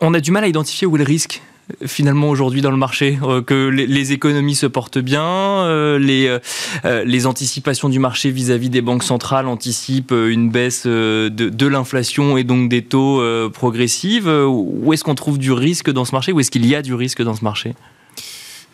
on 0.00 0.14
a 0.14 0.20
du 0.20 0.30
mal 0.30 0.44
à 0.44 0.46
identifier 0.46 0.86
où 0.86 0.94
est 0.94 1.00
le 1.00 1.04
risque 1.04 1.42
finalement 1.86 2.28
aujourd'hui 2.28 2.60
dans 2.60 2.70
le 2.70 2.76
marché, 2.76 3.18
euh, 3.22 3.42
que 3.42 3.68
les, 3.68 4.12
économies 4.12 4.54
se 4.54 4.66
portent 4.66 4.98
bien, 4.98 5.24
euh, 5.24 5.98
les, 5.98 6.38
euh, 6.84 7.04
les 7.04 7.26
anticipations 7.26 7.88
du 7.88 7.98
marché 7.98 8.30
vis-à-vis 8.30 8.70
des 8.70 8.80
banques 8.80 9.02
centrales 9.02 9.46
anticipent 9.46 10.12
une 10.12 10.50
baisse 10.50 10.86
de, 10.86 11.66
l'inflation 11.66 12.36
et 12.36 12.44
donc 12.44 12.68
des 12.68 12.82
taux 12.82 13.22
progressives. 13.50 14.28
Où 14.28 14.92
est-ce 14.92 15.04
qu'on 15.04 15.14
trouve 15.14 15.38
du 15.38 15.52
risque 15.52 15.90
dans 15.90 16.04
ce 16.04 16.12
marché? 16.12 16.32
Où 16.32 16.40
est-ce 16.40 16.50
qu'il 16.50 16.66
y 16.66 16.74
a 16.74 16.82
du 16.82 16.94
risque 16.94 17.22
dans 17.22 17.34
ce 17.34 17.44
marché? 17.44 17.74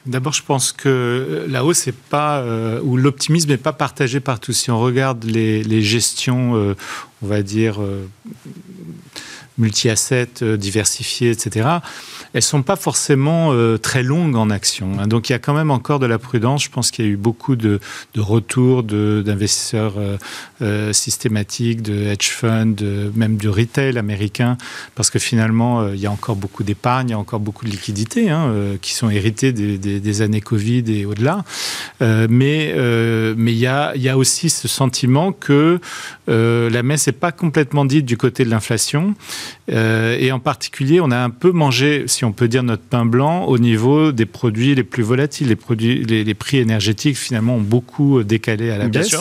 D'abord, 0.06 0.32
je 0.32 0.42
pense 0.42 0.72
que 0.72 1.44
la 1.48 1.64
hausse 1.64 1.88
est 1.88 1.94
pas 2.10 2.42
ou 2.82 2.96
l'optimisme 2.96 3.50
n'est 3.50 3.56
pas 3.56 3.72
partagé 3.72 4.20
par 4.20 4.40
tous. 4.40 4.52
Si 4.52 4.70
on 4.70 4.78
regarde 4.78 5.24
les, 5.24 5.62
les 5.62 5.82
gestions, 5.82 6.74
on 7.22 7.26
va 7.26 7.42
dire 7.42 7.80
multi-assets, 9.58 10.56
diversifiées, 10.56 11.30
etc 11.30 11.80
elles 12.36 12.42
sont 12.42 12.62
pas 12.62 12.76
forcément 12.76 13.52
euh, 13.52 13.78
très 13.78 14.02
longues 14.02 14.36
en 14.36 14.50
action. 14.50 14.98
Hein. 14.98 15.06
Donc 15.06 15.30
il 15.30 15.32
y 15.32 15.34
a 15.34 15.38
quand 15.38 15.54
même 15.54 15.70
encore 15.70 15.98
de 15.98 16.04
la 16.04 16.18
prudence. 16.18 16.64
Je 16.64 16.68
pense 16.68 16.90
qu'il 16.90 17.06
y 17.06 17.08
a 17.08 17.10
eu 17.10 17.16
beaucoup 17.16 17.56
de, 17.56 17.80
de 18.12 18.20
retours 18.20 18.82
d'investisseurs 18.82 19.94
euh, 19.96 20.18
euh, 20.60 20.92
systématiques, 20.92 21.80
de 21.80 21.94
hedge 21.94 22.28
funds, 22.28 22.76
même 23.14 23.38
du 23.38 23.48
retail 23.48 23.96
américain, 23.96 24.58
parce 24.94 25.08
que 25.08 25.18
finalement 25.18 25.88
il 25.88 25.98
y 25.98 26.06
a 26.06 26.10
encore 26.10 26.36
beaucoup 26.36 26.62
d'épargne, 26.62 27.08
il 27.08 27.12
y 27.12 27.14
a 27.14 27.18
encore 27.18 27.40
beaucoup 27.40 27.64
de 27.64 27.70
liquidités 27.70 28.28
hein, 28.28 28.52
qui 28.82 28.92
sont 28.92 29.08
héritées 29.08 29.52
des, 29.52 30.22
années 30.22 30.40
Covid 30.40 30.84
et 30.88 31.04
au-delà. 31.06 31.44
mais 32.00 32.74
mais 33.36 33.52
il 33.52 33.58
y 33.58 33.66
a 34.08 34.18
aussi 34.18 34.50
ce 34.50 34.68
sentiment 34.68 35.32
que 35.32 35.80
la 36.26 36.82
messe 36.82 37.06
n'est 37.06 37.12
pas 37.12 37.32
complètement 37.32 37.84
dite 37.84 38.04
du 38.04 38.16
côté 38.16 38.44
de 38.44 38.50
l'inflation. 38.50 39.14
Et 39.68 40.32
en 40.32 40.38
particulier, 40.38 41.00
on 41.00 41.10
a 41.10 41.18
un 41.18 41.30
peu 41.30 41.50
mangé, 41.52 42.04
si 42.06 42.24
on 42.24 42.32
peut 42.32 42.48
dire, 42.48 42.62
notre 42.62 42.82
pain 42.82 43.04
blanc 43.04 43.44
au 43.44 43.58
niveau 43.58 44.12
des 44.12 44.26
produits 44.26 44.74
les 44.74 44.84
plus 44.84 45.02
volatiles. 45.02 45.48
Les, 45.48 45.56
produits, 45.56 46.04
les, 46.04 46.34
prix 46.34 46.58
énergétiques, 46.58 47.16
finalement, 47.16 47.56
ont 47.56 47.60
beaucoup 47.60 48.22
décalé 48.22 48.70
à 48.70 48.78
la 48.78 48.88
baisse. 48.88 49.16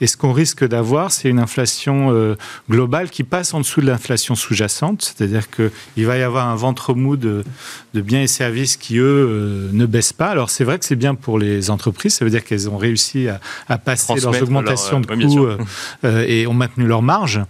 Et 0.00 0.06
ce 0.06 0.16
qu'on 0.16 0.32
risque 0.32 0.66
d'avoir, 0.66 1.12
c'est 1.12 1.28
une 1.28 1.38
inflation 1.38 2.36
globale 2.68 3.10
qui 3.10 3.24
passe 3.24 3.54
en 3.54 3.60
dessous 3.60 3.80
de 3.80 3.86
l'inflation 3.86 4.34
sous-jacente, 4.34 5.02
c'est-à-dire 5.02 5.50
qu'il 5.50 6.06
va 6.06 6.16
y 6.16 6.22
avoir 6.22 6.48
un 6.48 6.54
ventre 6.54 6.94
mou 6.94 7.16
de, 7.16 7.44
de 7.94 8.00
biens 8.00 8.22
et 8.22 8.26
services 8.26 8.76
qui, 8.76 8.98
eux, 8.98 9.04
euh, 9.04 9.68
ne 9.72 9.86
baissent 9.86 10.12
pas. 10.12 10.28
Alors, 10.28 10.50
c'est 10.50 10.64
vrai 10.64 10.78
que 10.78 10.84
c'est 10.84 10.96
bien 10.96 11.14
pour 11.14 11.38
les 11.38 11.70
entreprises, 11.70 12.14
ça 12.14 12.24
veut 12.24 12.30
dire 12.30 12.44
qu'elles 12.44 12.68
ont 12.68 12.76
réussi 12.76 13.28
à, 13.28 13.78
passer 13.78 14.14
leurs 14.20 14.42
augmentations 14.42 15.00
de 15.00 15.06
coûts 15.06 15.44
euh, 15.44 15.58
euh, 16.04 16.24
et 16.26 16.46
ont 16.46 16.54
maintenu 16.54 16.86
leur 16.86 17.02
marge. 17.02 17.40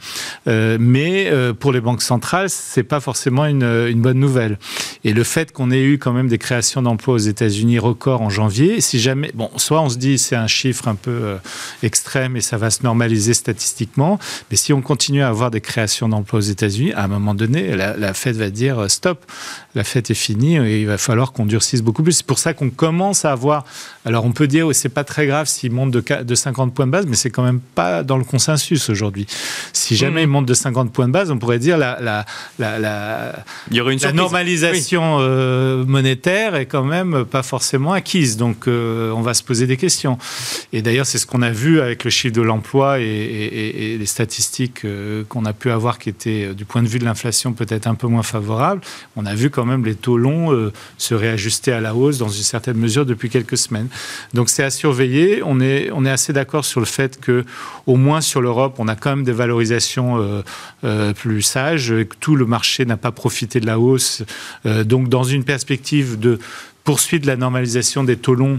mais 0.46 1.30
pour 1.58 1.72
les 1.72 1.80
banques 1.80 2.02
centrales, 2.10 2.50
c'est 2.50 2.82
pas 2.82 3.00
forcément 3.00 3.46
une, 3.46 4.00
bonne 4.00 4.18
nouvelle. 4.18 4.58
Et 5.04 5.12
le 5.12 5.24
fait 5.24 5.52
qu'on 5.52 5.70
ait 5.70 5.82
eu 5.82 5.98
quand 5.98 6.12
même 6.12 6.28
des 6.28 6.38
créations 6.38 6.82
d'emplois 6.82 7.14
aux 7.14 7.26
États-Unis 7.34 7.78
records 7.78 8.22
en 8.22 8.30
janvier, 8.30 8.80
si 8.80 8.98
jamais, 8.98 9.30
bon, 9.34 9.48
soit 9.56 9.80
on 9.80 9.88
se 9.88 9.96
dit 9.96 10.18
c'est 10.18 10.36
un 10.36 10.48
chiffre 10.48 10.88
un 10.88 10.96
peu 10.96 11.36
extrême 11.82 12.36
et 12.36 12.40
ça 12.40 12.56
va 12.56 12.70
se 12.70 12.82
normaliser 12.82 13.34
statistiquement, 13.34 14.18
mais 14.50 14.56
si 14.56 14.72
on 14.72 14.82
continue 14.82 15.22
à 15.22 15.28
avoir 15.28 15.50
des 15.50 15.60
créations 15.60 16.08
d'emplois 16.08 16.40
aux 16.40 16.50
États-Unis, 16.56 16.92
à 16.94 17.04
un 17.04 17.08
moment 17.08 17.34
donné, 17.34 17.76
la, 17.76 17.96
la 17.96 18.12
Fed 18.12 18.36
va 18.36 18.50
dire 18.50 18.90
stop, 18.90 19.24
la 19.74 19.84
fête 19.84 20.10
est 20.10 20.14
finie 20.14 20.56
et 20.56 20.80
il 20.80 20.86
va 20.86 20.98
falloir 20.98 21.32
qu'on 21.32 21.46
durcisse 21.46 21.82
beaucoup 21.82 22.02
plus. 22.02 22.12
C'est 22.12 22.26
pour 22.26 22.38
ça 22.38 22.54
qu'on 22.54 22.70
commence 22.70 23.24
à 23.24 23.32
avoir. 23.32 23.64
Alors 24.06 24.24
on 24.24 24.32
peut 24.32 24.46
dire 24.46 24.66
que 24.66 24.72
c'est 24.72 24.88
pas 24.88 25.04
très 25.04 25.26
grave 25.26 25.46
s'il 25.46 25.72
monte 25.72 25.90
de, 25.90 26.02
de 26.22 26.34
50 26.34 26.74
points 26.74 26.86
de 26.86 26.90
base, 26.90 27.06
mais 27.06 27.16
c'est 27.16 27.28
quand 27.28 27.42
même 27.42 27.60
pas 27.60 28.02
dans 28.02 28.16
le 28.16 28.24
consensus 28.24 28.88
aujourd'hui. 28.88 29.26
Si 29.74 29.94
jamais 29.94 30.22
mmh. 30.22 30.24
il 30.24 30.28
monte 30.28 30.46
de 30.46 30.54
50 30.54 30.90
points 30.90 31.06
de 31.06 31.12
base, 31.12 31.30
on 31.30 31.38
pourrait 31.38 31.58
dire 31.58 31.76
la, 31.76 32.00
la, 32.00 32.24
la, 32.58 33.44
il 33.70 33.76
y 33.76 33.80
aurait 33.80 33.92
une 33.92 34.00
la 34.00 34.12
normalisation 34.12 35.18
euh, 35.20 35.84
monétaire 35.84 36.56
est 36.56 36.64
quand 36.64 36.82
même 36.82 37.26
pas 37.26 37.42
forcément 37.42 37.92
acquise. 37.92 38.38
Donc 38.38 38.68
euh, 38.68 39.10
on 39.12 39.20
va 39.20 39.34
se 39.34 39.42
poser 39.42 39.66
des 39.66 39.76
questions. 39.76 40.16
Et 40.72 40.80
d'ailleurs, 40.80 41.06
c'est 41.06 41.18
ce 41.18 41.26
qu'on 41.26 41.42
a 41.42 41.50
vu 41.50 41.80
avec 41.80 42.04
le 42.04 42.10
chiffre 42.10 42.34
de 42.34 42.42
l'emploi 42.42 43.00
et, 43.00 43.04
et, 43.04 43.98
les 43.98 44.06
statistiques 44.06 44.86
euh, 44.86 45.24
qu'on 45.28 45.44
a 45.44 45.52
pu 45.52 45.70
avoir 45.70 45.98
qui 45.98 46.08
étaient, 46.08 46.54
du 46.54 46.64
point 46.64 46.82
de 46.82 46.88
vue 46.88 46.98
de 46.98 47.04
l'inflation, 47.04 47.52
peut-être 47.52 47.86
un 47.86 47.94
peu 47.94 48.06
moins 48.06 48.22
favorables. 48.22 48.80
On 49.16 49.26
a 49.26 49.34
vu 49.34 49.50
quand 49.50 49.66
même 49.66 49.84
les 49.84 49.94
taux 49.94 50.16
longs 50.16 50.70
se 50.96 51.14
réajuster 51.14 51.72
à 51.72 51.80
la 51.80 51.94
hausse 51.94 52.16
dans 52.16 52.28
une 52.28 52.42
certaine 52.42 52.76
mesure 52.76 53.04
depuis 53.04 53.28
quelques 53.28 53.58
semaines. 53.58 53.88
Donc 54.34 54.48
c'est 54.48 54.62
à 54.62 54.70
surveiller. 54.70 55.42
On 55.44 55.60
est, 55.60 55.90
on 55.92 56.04
est 56.04 56.10
assez 56.10 56.32
d'accord 56.32 56.64
sur 56.64 56.80
le 56.80 56.86
fait 56.86 57.20
que, 57.20 57.44
au 57.86 57.96
moins 57.96 58.20
sur 58.20 58.40
l'Europe, 58.40 58.76
on 58.78 58.88
a 58.88 58.96
quand 58.96 59.10
même 59.10 59.24
des 59.24 59.32
valorisations 59.32 60.18
euh, 60.18 60.42
euh, 60.84 61.12
plus 61.12 61.42
sages, 61.42 61.88
que 61.90 62.16
tout 62.20 62.36
le 62.36 62.46
marché 62.46 62.84
n'a 62.84 62.96
pas 62.96 63.12
profité 63.12 63.60
de 63.60 63.66
la 63.66 63.78
hausse. 63.78 64.22
donc 64.64 65.08
dans 65.08 65.24
une 65.24 65.44
perspective 65.44 66.18
de 66.18 66.38
poursuite 66.84 67.22
de 67.22 67.26
la 67.26 67.36
normalisation 67.36 68.04
des 68.04 68.16
taux 68.16 68.34
longs, 68.34 68.58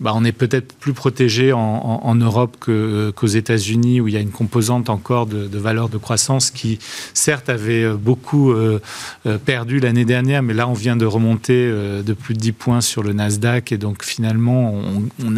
bah, 0.00 0.12
on 0.14 0.24
est 0.24 0.32
peut-être 0.32 0.76
plus 0.76 0.92
protégé 0.92 1.52
en, 1.52 2.14
Europe 2.14 2.56
qu'aux 2.58 3.26
États-Unis, 3.26 4.00
où 4.00 4.08
il 4.08 4.14
y 4.14 4.16
a 4.16 4.20
une 4.20 4.30
composante 4.30 4.90
encore 4.90 5.26
de, 5.26 5.58
valeur 5.58 5.88
de 5.88 5.98
croissance 5.98 6.50
qui, 6.50 6.78
certes, 7.14 7.48
avait 7.48 7.82
euh, 7.82 7.94
beaucoup 7.94 8.52
euh, 8.52 8.80
euh, 9.26 9.38
perdu 9.38 9.80
l'année 9.80 10.04
dernière, 10.04 10.42
mais 10.42 10.54
là, 10.54 10.68
on 10.68 10.72
vient 10.72 10.96
de 10.96 11.04
remonter 11.04 11.68
de 11.68 12.12
plus 12.12 12.34
de 12.34 12.38
10 12.38 12.52
points 12.52 12.80
sur 12.80 13.02
le 13.02 13.12
Nasdaq, 13.12 13.72
et 13.72 13.78
donc 13.78 14.04
finalement, 14.04 14.74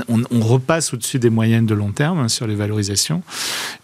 on, 0.08 0.40
repasse 0.40 0.94
au-dessus 0.94 1.18
des 1.18 1.30
moyennes 1.30 1.66
de 1.66 1.74
long 1.74 1.92
terme 1.92 2.18
hein, 2.18 2.28
sur 2.28 2.46
les 2.46 2.54
valorisations. 2.54 3.22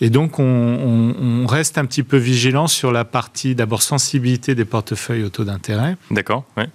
Et 0.01 0.11
donc, 0.11 0.39
on, 0.39 1.47
reste 1.47 1.79
un 1.79 1.85
petit 1.85 2.03
peu 2.03 2.17
vigilant 2.17 2.67
sur 2.67 2.93
la 2.93 3.05
partie, 3.05 3.55
d'abord, 3.55 3.83
sensibilité 3.83 4.55
des 4.55 4.65
portefeuilles 4.65 5.23
au 5.23 5.29
taux 5.29 5.45
d'intérêt. 5.45 5.97
D'accord, 6.11 6.45
ouais. 6.57 6.69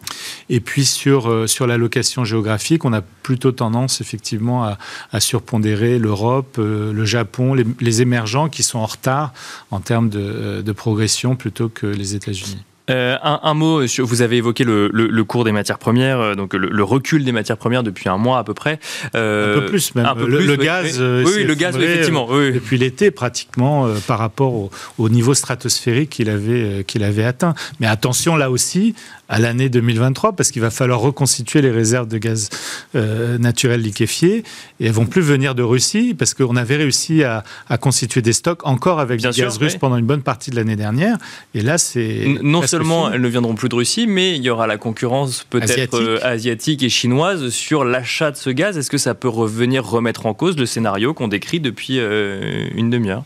Et 0.49 0.60
puis, 0.60 0.86
sur, 0.86 1.49
sur 1.49 1.68
l'allocation 1.68 2.24
géographique, 2.24 2.86
on 2.86 2.93
a 2.93 3.02
plutôt 3.02 3.52
tendance 3.52 3.91
effectivement 4.00 4.64
à, 5.12 5.20
surpondérer 5.20 6.00
l'Europe, 6.00 6.56
euh, 6.60 6.94
le 6.94 7.06
Japon, 7.06 7.54
les, 7.54 8.02
émergents 8.02 8.48
qui 8.48 8.64
sont 8.64 8.80
en 8.80 8.86
retard 8.86 9.34
en 9.70 9.80
termes 9.82 10.10
de, 10.10 10.20
euh, 10.20 10.62
de 10.62 10.72
progression 10.72 11.36
plutôt 11.36 11.68
que 11.68 11.86
les 11.86 12.16
États-Unis. 12.16 12.64
Euh, 12.89 13.18
un, 13.22 13.54
mot, 13.54 13.82
vous 14.00 14.22
avez 14.22 14.38
évoqué 14.38 14.64
le, 14.64 15.24
cours 15.24 15.44
des 15.44 15.52
matières 15.52 15.78
premières, 15.78 16.36
donc 16.36 16.54
le, 16.54 16.84
recul 16.84 17.24
des 17.24 17.32
matières 17.32 17.58
premières 17.58 17.84
depuis 17.84 18.10
un 18.10 18.18
mois 18.18 18.39
à 18.39 18.44
peu 18.44 18.54
près. 18.54 18.80
Euh, 19.16 19.58
un 19.58 19.60
peu 19.62 19.66
plus 19.68 19.96
même. 19.96 20.08
le, 20.18 20.56
gaz, 20.56 21.00
oui, 21.00 21.44
le 21.44 21.54
gaz, 21.54 21.76
effectivement. 21.78 22.28
Depuis 22.28 22.78
l'été, 22.78 23.12
pratiquement, 23.12 23.88
par 24.08 24.20
rapport 24.20 24.70
au, 24.98 25.10
niveau 25.10 25.34
stratosphérique 25.34 26.10
qu'il 26.10 26.30
avait, 26.30 26.84
qu'il 26.86 27.04
avait 27.04 27.24
atteint. 27.24 27.54
Mais 27.80 27.88
attention 27.88 28.36
là 28.36 28.50
aussi 28.50 28.96
à 29.32 29.39
l'année 29.39 29.69
2023, 29.69 30.34
parce 30.34 30.51
qu'il 30.51 30.61
va 30.61 30.69
falloir 30.69 30.99
reconstituer 30.99 31.61
les 31.61 31.71
réserves 31.71 32.07
de 32.07 32.17
gaz 32.17 32.49
naturel 32.93 33.82
liquéfié, 33.82 34.43
et 34.79 34.88
elles 34.88 34.91
vont 34.91 35.05
plus 35.05 35.21
venir 35.21 35.55
de 35.55 35.63
Russie, 35.63 36.13
parce 36.13 36.34
qu'on 36.34 36.55
avait 36.55 36.75
réussi 36.75 37.23
à, 37.23 37.43
constituer 37.79 38.21
des 38.21 38.34
stocks 38.34 38.65
encore 38.67 38.99
avec 38.99 39.21
du 39.21 39.29
gaz 39.29 39.57
russe 39.57 39.77
pendant 39.77 39.97
une 39.97 40.05
bonne 40.05 40.21
partie 40.21 40.51
de 40.51 40.55
l'année 40.57 40.75
dernière. 40.75 41.17
Et 41.55 41.61
là, 41.61 41.77
c'est 41.77 42.25
non 42.43 42.61
seulement 42.67 43.11
elles 43.11 43.21
ne 43.21 43.27
viendront 43.27 43.55
plus 43.55 43.69
de 43.69 43.75
Russie, 43.75 44.07
mais 44.07 44.36
il 44.36 44.43
y 44.43 44.49
aura 44.49 44.67
la 44.67 44.77
concurrence 44.77 45.45
peut-être 45.49 46.19
asiatique. 46.23 46.84
Euh, 46.84 46.86
et 46.86 46.89
chinoise 46.89 47.49
sur 47.49 47.84
l'achat 47.84 48.32
de 48.32 48.38
ce 48.38 48.49
gaz. 48.49 48.77
Est-ce 48.77 48.89
que 48.89 48.97
ça 48.97 49.13
peut 49.13 49.29
revenir 49.29 49.86
remettre 49.86 50.25
en 50.25 50.34
cause 50.34 50.57
le 50.57 50.65
scénario 50.65 51.13
qu'on 51.13 51.27
décrit 51.27 51.59
depuis 51.59 51.99
euh, 51.99 52.67
une 52.75 52.89
demi-heure? 52.89 53.23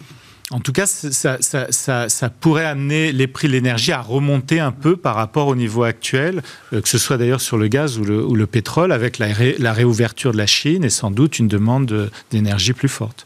En 0.52 0.60
tout 0.60 0.72
cas, 0.72 0.86
ça, 0.86 2.30
pourrait 2.40 2.66
amener 2.66 3.12
les 3.12 3.28
prix 3.28 3.48
de 3.48 3.54
l'énergie 3.54 3.92
à 3.92 4.02
remonter 4.02 4.60
un 4.60 4.72
peu 4.72 4.96
par 4.96 5.16
rapport 5.16 5.48
au 5.48 5.56
niveau 5.56 5.84
actuel, 5.84 6.44
euh, 6.72 6.82
que 6.82 6.88
ce 6.90 6.98
soit 6.98 7.18
d'ailleurs 7.18 7.42
sur 7.42 7.58
le 7.58 7.68
gaz 7.68 7.98
ou 7.98 8.04
le, 8.04 8.48
pétrole, 8.48 8.92
avec 8.92 9.18
la, 9.18 9.30
la 9.58 9.74
réouverture 9.74 10.32
de 10.32 10.38
la 10.38 10.48
Chine 10.48 10.84
et 10.84 10.90
sans 10.90 11.10
doute 11.10 11.40
une 11.40 11.48
demande 11.48 12.12
d'énergie 12.30 12.74
plus 12.74 12.90
forte. 12.90 13.26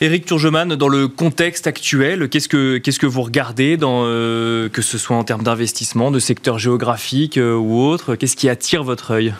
Éric 0.00 0.26
Turgeman, 0.26 0.76
dans 0.76 0.88
le 0.88 1.08
contexte 1.08 1.66
actuel, 1.66 2.28
qu'est-ce 2.28 2.48
que, 2.48 2.78
qu'est-ce 2.78 3.00
que 3.00 3.06
vous 3.06 3.22
regardez, 3.22 3.76
dans, 3.76 4.02
euh, 4.04 4.68
que 4.68 4.80
ce 4.80 4.96
soit 4.96 5.16
en 5.16 5.24
termes 5.24 5.42
d'investissement, 5.42 6.12
de 6.12 6.20
secteur 6.20 6.60
géographique 6.60 7.36
euh, 7.36 7.56
ou 7.56 7.80
autre 7.80 8.14
Qu'est-ce 8.14 8.36
qui 8.36 8.48
attire 8.48 8.84
votre 8.84 9.10
œil? 9.10 9.34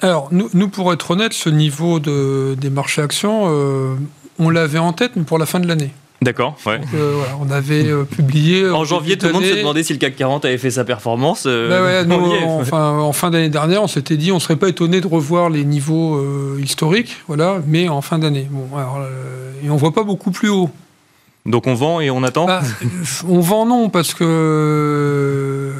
Alors, 0.00 0.28
nous, 0.32 0.50
nous, 0.52 0.68
pour 0.68 0.92
être 0.92 1.12
honnête, 1.12 1.32
ce 1.32 1.48
niveau 1.48 1.98
de, 1.98 2.56
des 2.60 2.68
marchés 2.68 3.00
actions, 3.00 3.44
euh, 3.46 3.94
on 4.38 4.50
l'avait 4.50 4.78
en 4.78 4.92
tête, 4.92 5.12
mais 5.16 5.24
pour 5.24 5.38
la 5.38 5.46
fin 5.46 5.60
de 5.60 5.66
l'année. 5.66 5.90
D'accord, 6.20 6.56
ouais. 6.66 6.80
Euh, 6.94 7.22
on 7.40 7.48
avait 7.50 7.86
euh, 7.86 8.02
publié. 8.02 8.68
En 8.68 8.84
janvier, 8.84 9.16
tout 9.16 9.26
le 9.26 9.32
monde 9.32 9.44
se 9.44 9.54
demandait 9.54 9.84
si 9.84 9.92
le 9.92 10.00
CAC 10.00 10.16
40 10.16 10.44
avait 10.46 10.58
fait 10.58 10.72
sa 10.72 10.84
performance. 10.84 11.44
Euh, 11.46 11.68
bah 11.68 12.04
nous, 12.04 12.32
enfin, 12.60 12.90
en 12.90 13.12
fin 13.12 13.30
d'année 13.30 13.50
dernière, 13.50 13.84
on 13.84 13.86
s'était 13.86 14.16
dit, 14.16 14.32
on 14.32 14.36
ne 14.36 14.40
serait 14.40 14.56
pas 14.56 14.68
étonné 14.68 15.00
de 15.00 15.06
revoir 15.06 15.48
les 15.48 15.64
niveaux 15.64 16.20
historiques, 16.58 17.18
voilà, 17.28 17.60
mais 17.66 17.88
en 17.88 18.00
fin 18.00 18.18
d'année. 18.18 18.48
Bon, 18.50 18.66
et 19.62 19.70
on 19.70 19.76
voit 19.76 19.92
pas 19.92 20.02
beaucoup 20.02 20.32
plus 20.32 20.48
haut. 20.48 20.70
Donc 21.46 21.66
on 21.66 21.74
vend 21.74 22.00
et 22.00 22.10
on 22.10 22.22
attend 22.24 22.46
bah, 22.46 22.62
On 23.28 23.40
vend 23.40 23.64
non, 23.64 23.88
parce 23.88 24.12
que. 24.12 25.72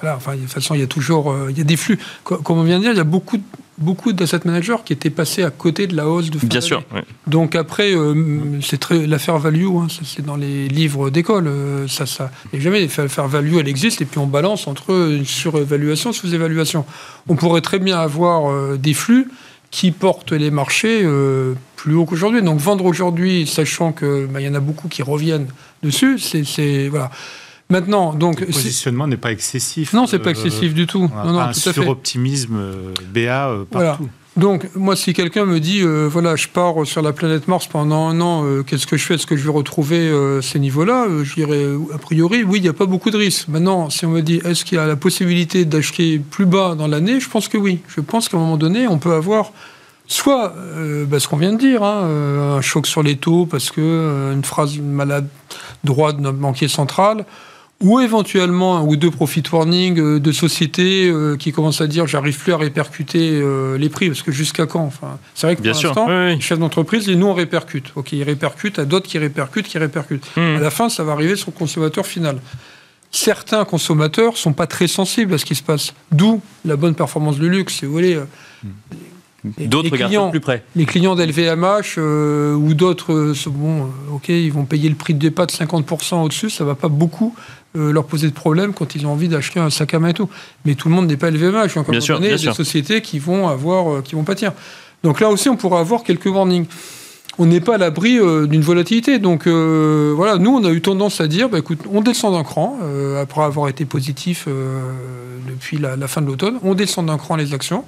voilà, 0.00 0.16
enfin, 0.16 0.36
de 0.36 0.40
toute 0.40 0.52
façon, 0.52 0.74
il 0.74 0.80
y 0.80 0.84
a 0.84 0.86
toujours. 0.86 1.36
il 1.50 1.58
y 1.58 1.60
a 1.60 1.64
des 1.64 1.76
flux. 1.76 1.98
Comme 2.24 2.58
on 2.58 2.62
vient 2.62 2.78
de 2.78 2.84
dire, 2.84 2.92
il 2.92 2.98
y 2.98 3.00
a 3.00 3.04
beaucoup 3.04 3.36
de 3.36 3.42
beaucoup 3.78 4.12
d'asset 4.12 4.40
managers 4.44 4.76
qui 4.84 4.92
étaient 4.92 5.10
passés 5.10 5.42
à 5.42 5.50
côté 5.50 5.86
de 5.86 5.96
la 5.96 6.08
hausse 6.08 6.30
de 6.30 6.38
fin 6.38 6.46
Bien 6.46 6.60
sûr. 6.60 6.82
Donc 7.26 7.54
après, 7.54 7.94
euh, 7.94 8.60
c'est 8.62 8.78
très 8.78 9.06
l'affaire 9.06 9.38
value, 9.38 9.66
hein, 9.66 9.88
c'est 10.02 10.24
dans 10.24 10.36
les 10.36 10.68
livres 10.68 11.10
d'école. 11.10 11.46
Euh, 11.46 11.88
ça, 11.88 12.06
ça, 12.06 12.30
et 12.52 12.60
jamais 12.60 12.80
l'affaire 12.80 13.28
value, 13.28 13.56
elle 13.58 13.68
existe, 13.68 14.00
et 14.00 14.04
puis 14.04 14.18
on 14.18 14.26
balance 14.26 14.66
entre 14.66 14.90
une 15.12 15.26
surévaluation, 15.26 16.12
sous-évaluation. 16.12 16.84
On 17.28 17.36
pourrait 17.36 17.60
très 17.60 17.78
bien 17.78 17.98
avoir 17.98 18.50
euh, 18.50 18.76
des 18.76 18.94
flux 18.94 19.28
qui 19.70 19.90
portent 19.90 20.32
les 20.32 20.50
marchés 20.50 21.04
plus 21.74 21.94
haut 21.94 22.06
qu'aujourd'hui. 22.06 22.40
Donc 22.40 22.60
vendre 22.60 22.84
aujourd'hui, 22.86 23.46
sachant 23.46 23.92
qu'il 23.92 24.26
bah, 24.30 24.40
y 24.40 24.48
en 24.48 24.54
a 24.54 24.60
beaucoup 24.60 24.88
qui 24.88 25.02
reviennent 25.02 25.48
dessus, 25.82 26.18
c'est 26.18 26.88
voilà. 26.88 27.10
Maintenant, 27.68 28.14
donc. 28.14 28.40
Le 28.40 28.46
positionnement 28.46 29.08
n'est 29.08 29.16
pas 29.16 29.32
excessif. 29.32 29.92
Non, 29.92 30.06
c'est 30.06 30.20
pas 30.20 30.30
excessif 30.30 30.72
du 30.72 30.86
tout. 30.86 31.10
Non, 31.24 31.32
non, 31.32 31.40
un 31.40 31.52
suroptimisme 31.52 32.56
euh, 32.56 32.94
BA 33.12 33.48
euh, 33.48 33.64
partout. 33.64 34.08
Donc, 34.36 34.68
moi, 34.76 34.94
si 34.94 35.14
quelqu'un 35.14 35.46
me 35.46 35.58
dit, 35.58 35.80
euh, 35.80 36.06
voilà, 36.06 36.36
je 36.36 36.46
pars 36.46 36.86
sur 36.86 37.00
la 37.00 37.12
planète 37.12 37.48
Mars 37.48 37.66
pendant 37.66 38.06
un 38.06 38.20
an, 38.20 38.44
qu'est-ce 38.66 38.86
que 38.86 38.96
je 38.96 39.04
fais? 39.04 39.14
Est-ce 39.14 39.26
que 39.26 39.36
je 39.36 39.42
vais 39.42 39.50
retrouver 39.50 40.12
ces 40.42 40.58
niveaux-là? 40.58 41.06
Je 41.24 41.34
dirais, 41.34 41.64
a 41.92 41.98
priori, 41.98 42.44
oui, 42.44 42.58
il 42.58 42.62
n'y 42.62 42.68
a 42.68 42.74
pas 42.74 42.86
beaucoup 42.86 43.10
de 43.10 43.16
risques. 43.16 43.48
Maintenant, 43.48 43.88
si 43.90 44.04
on 44.04 44.10
me 44.10 44.20
dit, 44.20 44.40
est-ce 44.44 44.64
qu'il 44.64 44.76
y 44.76 44.80
a 44.80 44.86
la 44.86 44.96
possibilité 44.96 45.64
d'acheter 45.64 46.18
plus 46.18 46.46
bas 46.46 46.74
dans 46.74 46.86
l'année? 46.86 47.18
Je 47.18 47.28
pense 47.30 47.48
que 47.48 47.56
oui. 47.56 47.80
Je 47.88 48.00
pense 48.00 48.28
qu'à 48.28 48.36
un 48.36 48.40
moment 48.40 48.58
donné, 48.58 48.86
on 48.86 48.98
peut 48.98 49.14
avoir 49.14 49.52
soit 50.06 50.54
bah, 51.08 51.18
ce 51.18 51.26
qu'on 51.26 51.38
vient 51.38 51.54
de 51.54 51.58
dire, 51.58 51.82
hein, 51.82 52.58
un 52.58 52.60
choc 52.60 52.86
sur 52.86 53.02
les 53.02 53.16
taux 53.16 53.46
parce 53.46 53.70
que 53.70 54.32
une 54.34 54.44
phrase 54.44 54.78
malade 54.78 55.28
droite 55.82 56.18
de 56.18 56.20
notre 56.20 56.38
banquier 56.38 56.68
central, 56.68 57.24
ou 57.80 58.00
éventuellement 58.00 58.78
un 58.78 58.82
ou 58.82 58.96
deux 58.96 59.10
profit 59.10 59.42
warning 59.52 59.98
euh, 60.00 60.18
de 60.18 60.32
sociétés 60.32 61.08
euh, 61.10 61.36
qui 61.36 61.52
commencent 61.52 61.82
à 61.82 61.86
dire 61.86 62.06
j'arrive 62.06 62.38
plus 62.38 62.52
à 62.52 62.56
répercuter 62.56 63.32
euh, 63.34 63.76
les 63.76 63.90
prix 63.90 64.08
parce 64.08 64.22
que 64.22 64.32
jusqu'à 64.32 64.64
quand 64.66 64.80
enfin 64.80 65.18
c'est 65.34 65.46
vrai 65.46 65.56
que 65.56 65.60
Bien 65.60 65.72
pour 65.72 65.82
l'instant 65.82 66.06
oui, 66.08 66.14
oui. 66.14 66.34
les 66.36 66.40
chefs 66.40 66.58
d'entreprise 66.58 67.06
nous 67.08 67.26
on 67.26 67.34
répercute. 67.34 67.92
Ok 67.94 68.12
ils 68.12 68.22
répercutent 68.22 68.78
à 68.78 68.86
d'autres 68.86 69.06
qui 69.08 69.18
répercutent 69.18 69.68
qui 69.68 69.76
répercutent. 69.78 70.26
Hmm. 70.36 70.56
à 70.56 70.60
la 70.60 70.70
fin 70.70 70.88
ça 70.88 71.04
va 71.04 71.12
arriver 71.12 71.36
sur 71.36 71.50
le 71.52 71.58
consommateur 71.58 72.06
final. 72.06 72.38
Certains 73.10 73.64
consommateurs 73.64 74.36
sont 74.36 74.52
pas 74.52 74.66
très 74.66 74.88
sensibles 74.88 75.34
à 75.34 75.38
ce 75.38 75.44
qui 75.44 75.54
se 75.54 75.62
passe 75.62 75.92
d'où 76.12 76.40
la 76.64 76.76
bonne 76.76 76.94
performance 76.94 77.36
du 77.38 77.48
luxe 77.48 77.74
si 77.74 77.84
vous 77.86 77.92
voulez. 77.92 78.14
Les- 78.64 78.96
D'autres 79.58 79.90
regardent 79.90 80.10
clients- 80.10 80.30
plus 80.30 80.40
près. 80.40 80.62
les 80.74 80.84
clients 80.86 81.14
d'LVMH 81.14 81.96
euh, 81.98 82.54
ou 82.54 82.74
d'autres, 82.74 83.12
euh, 83.12 83.34
bon, 83.46 83.82
euh, 83.84 84.14
ok, 84.14 84.28
ils 84.28 84.52
vont 84.52 84.64
payer 84.64 84.88
le 84.88 84.94
prix 84.94 85.14
de 85.14 85.18
départ 85.18 85.46
de 85.46 85.52
50% 85.52 86.22
au-dessus, 86.22 86.50
ça 86.50 86.64
va 86.64 86.74
pas 86.74 86.88
beaucoup 86.88 87.34
euh, 87.76 87.92
leur 87.92 88.04
poser 88.06 88.28
de 88.28 88.34
problème 88.34 88.72
quand 88.72 88.94
ils 88.94 89.06
ont 89.06 89.10
envie 89.12 89.28
d'acheter 89.28 89.60
un 89.60 89.70
sac 89.70 89.92
à 89.94 89.98
main 89.98 90.08
et 90.08 90.14
tout. 90.14 90.28
Mais 90.64 90.74
tout 90.74 90.88
le 90.88 90.94
monde 90.94 91.06
n'est 91.08 91.16
pas 91.18 91.30
LVMH. 91.30 91.74
Donc, 91.74 91.86
à 91.86 91.88
un 91.88 91.90
Bien 91.92 92.00
sûr, 92.00 92.16
donné, 92.16 92.28
il 92.28 92.30
y 92.30 92.34
a 92.34 92.36
des 92.36 92.42
sûr. 92.42 92.56
sociétés 92.56 93.00
qui 93.02 93.18
vont 93.18 93.48
avoir, 93.48 94.02
qui 94.02 94.14
vont 94.14 94.24
pâtir. 94.24 94.52
Donc 95.04 95.20
là 95.20 95.28
aussi, 95.28 95.48
on 95.50 95.56
pourra 95.56 95.80
avoir 95.80 96.02
quelques 96.02 96.26
warnings. 96.26 96.66
On 97.38 97.44
n'est 97.44 97.60
pas 97.60 97.74
à 97.74 97.78
l'abri 97.78 98.18
euh, 98.18 98.46
d'une 98.46 98.62
volatilité. 98.62 99.18
Donc 99.18 99.46
euh, 99.46 100.14
voilà, 100.16 100.38
nous, 100.38 100.50
on 100.56 100.64
a 100.64 100.70
eu 100.70 100.80
tendance 100.80 101.20
à 101.20 101.28
dire, 101.28 101.50
bah, 101.50 101.58
écoute, 101.58 101.80
on 101.92 102.00
descend 102.00 102.32
d'un 102.32 102.44
cran, 102.44 102.78
euh, 102.82 103.20
après 103.20 103.42
avoir 103.42 103.68
été 103.68 103.84
positif 103.84 104.48
depuis 105.46 105.78
la, 105.78 105.96
la 105.96 106.08
fin 106.08 106.22
de 106.22 106.26
l'automne, 106.26 106.58
on 106.62 106.74
descend 106.74 107.06
d'un 107.06 107.18
cran 107.18 107.36
les 107.36 107.52
actions. 107.54 107.84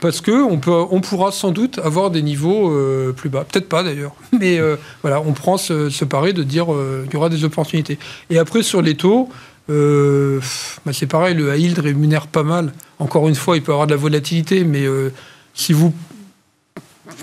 Parce 0.00 0.20
que 0.20 0.30
on, 0.30 1.00
pourra 1.00 1.32
sans 1.32 1.50
doute 1.50 1.78
avoir 1.78 2.10
des 2.10 2.22
niveaux 2.22 2.70
euh, 2.70 3.12
plus 3.12 3.28
bas. 3.28 3.44
Peut-être 3.44 3.68
pas 3.68 3.82
d'ailleurs. 3.82 4.14
Mais 4.38 4.58
euh, 4.58 4.76
voilà, 5.02 5.20
on 5.20 5.32
prend 5.32 5.56
ce, 5.56 5.90
ce 5.90 6.04
pari 6.04 6.34
de 6.34 6.44
dire 6.44 6.72
euh, 6.72 7.04
qu'il 7.04 7.14
y 7.14 7.16
aura 7.16 7.28
des 7.28 7.44
opportunités. 7.44 7.98
Et 8.30 8.38
après, 8.38 8.62
sur 8.62 8.80
les 8.80 8.94
taux, 8.94 9.28
euh, 9.70 10.40
bah, 10.86 10.92
c'est 10.92 11.06
pareil, 11.06 11.34
le 11.34 11.56
high 11.56 11.78
rémunère 11.78 12.26
pas 12.26 12.42
mal. 12.42 12.72
Encore 12.98 13.28
une 13.28 13.34
fois, 13.34 13.56
il 13.56 13.62
peut 13.62 13.72
y 13.72 13.74
avoir 13.74 13.86
de 13.86 13.92
la 13.92 13.98
volatilité, 13.98 14.64
mais 14.64 14.84
euh, 14.84 15.12
si 15.54 15.72
vous 15.72 15.94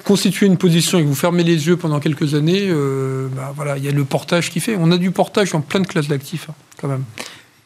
constituez 0.03 0.45
une 0.45 0.57
position 0.57 0.99
et 0.99 1.03
que 1.03 1.07
vous 1.07 1.15
fermez 1.15 1.43
les 1.43 1.67
yeux 1.67 1.77
pendant 1.77 1.99
quelques 1.99 2.35
années, 2.35 2.67
euh, 2.69 3.27
bah, 3.35 3.51
voilà, 3.55 3.77
il 3.77 3.83
y 3.83 3.87
a 3.87 3.91
le 3.91 4.05
portage 4.05 4.51
qui 4.51 4.59
fait. 4.59 4.75
On 4.79 4.91
a 4.91 4.97
du 4.97 5.11
portage 5.11 5.51
dans 5.51 5.61
plein 5.61 5.79
de 5.79 5.87
classes 5.87 6.07
d'actifs, 6.07 6.49
hein, 6.49 6.53
quand 6.79 6.87
même. 6.87 7.03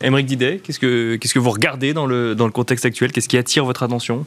Émeric 0.02 0.26
Didet, 0.28 0.62
qu'est-ce 0.64 0.80
que, 0.80 1.18
qu'est-ce 1.18 1.34
que 1.34 1.40
vous 1.40 1.50
regardez 1.52 1.94
dans 1.94 2.06
le, 2.06 2.34
dans 2.36 2.46
le 2.46 2.52
contexte 2.52 2.86
actuel? 2.86 3.12
Qu'est-ce 3.12 3.28
qui 3.28 3.38
attire 3.38 3.66
votre 3.66 3.84
attention? 3.84 4.26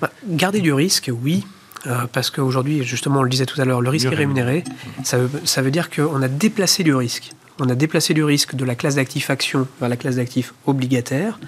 Bah, 0.00 0.10
garder 0.26 0.60
du 0.60 0.72
risque, 0.72 1.10
oui. 1.22 1.44
euh, 1.86 2.06
parce 2.12 2.30
qu'aujourd'hui, 2.30 2.84
justement, 2.84 3.20
on 3.20 3.22
le 3.22 3.30
disait 3.30 3.46
tout 3.46 3.60
à 3.60 3.64
l'heure, 3.64 3.80
le 3.80 3.88
risque 3.88 4.06
est 4.06 4.14
rémunéré. 4.14 4.64
Ça 5.04 5.18
veut, 5.18 5.30
ça 5.44 5.62
veut 5.62 5.70
dire 5.70 5.88
qu'on 5.90 6.20
a 6.22 6.28
déplacé 6.28 6.82
du 6.84 6.94
risque. 6.94 7.32
On 7.58 7.68
a 7.70 7.74
déplacé 7.74 8.12
du 8.12 8.22
risque 8.22 8.54
de 8.54 8.64
la 8.64 8.74
classe 8.74 8.96
d'actifs 8.96 9.30
actions 9.30 9.66
vers 9.80 9.88
la 9.88 9.96
classe 9.96 10.16
d'actifs 10.16 10.52
obligataires, 10.66 11.38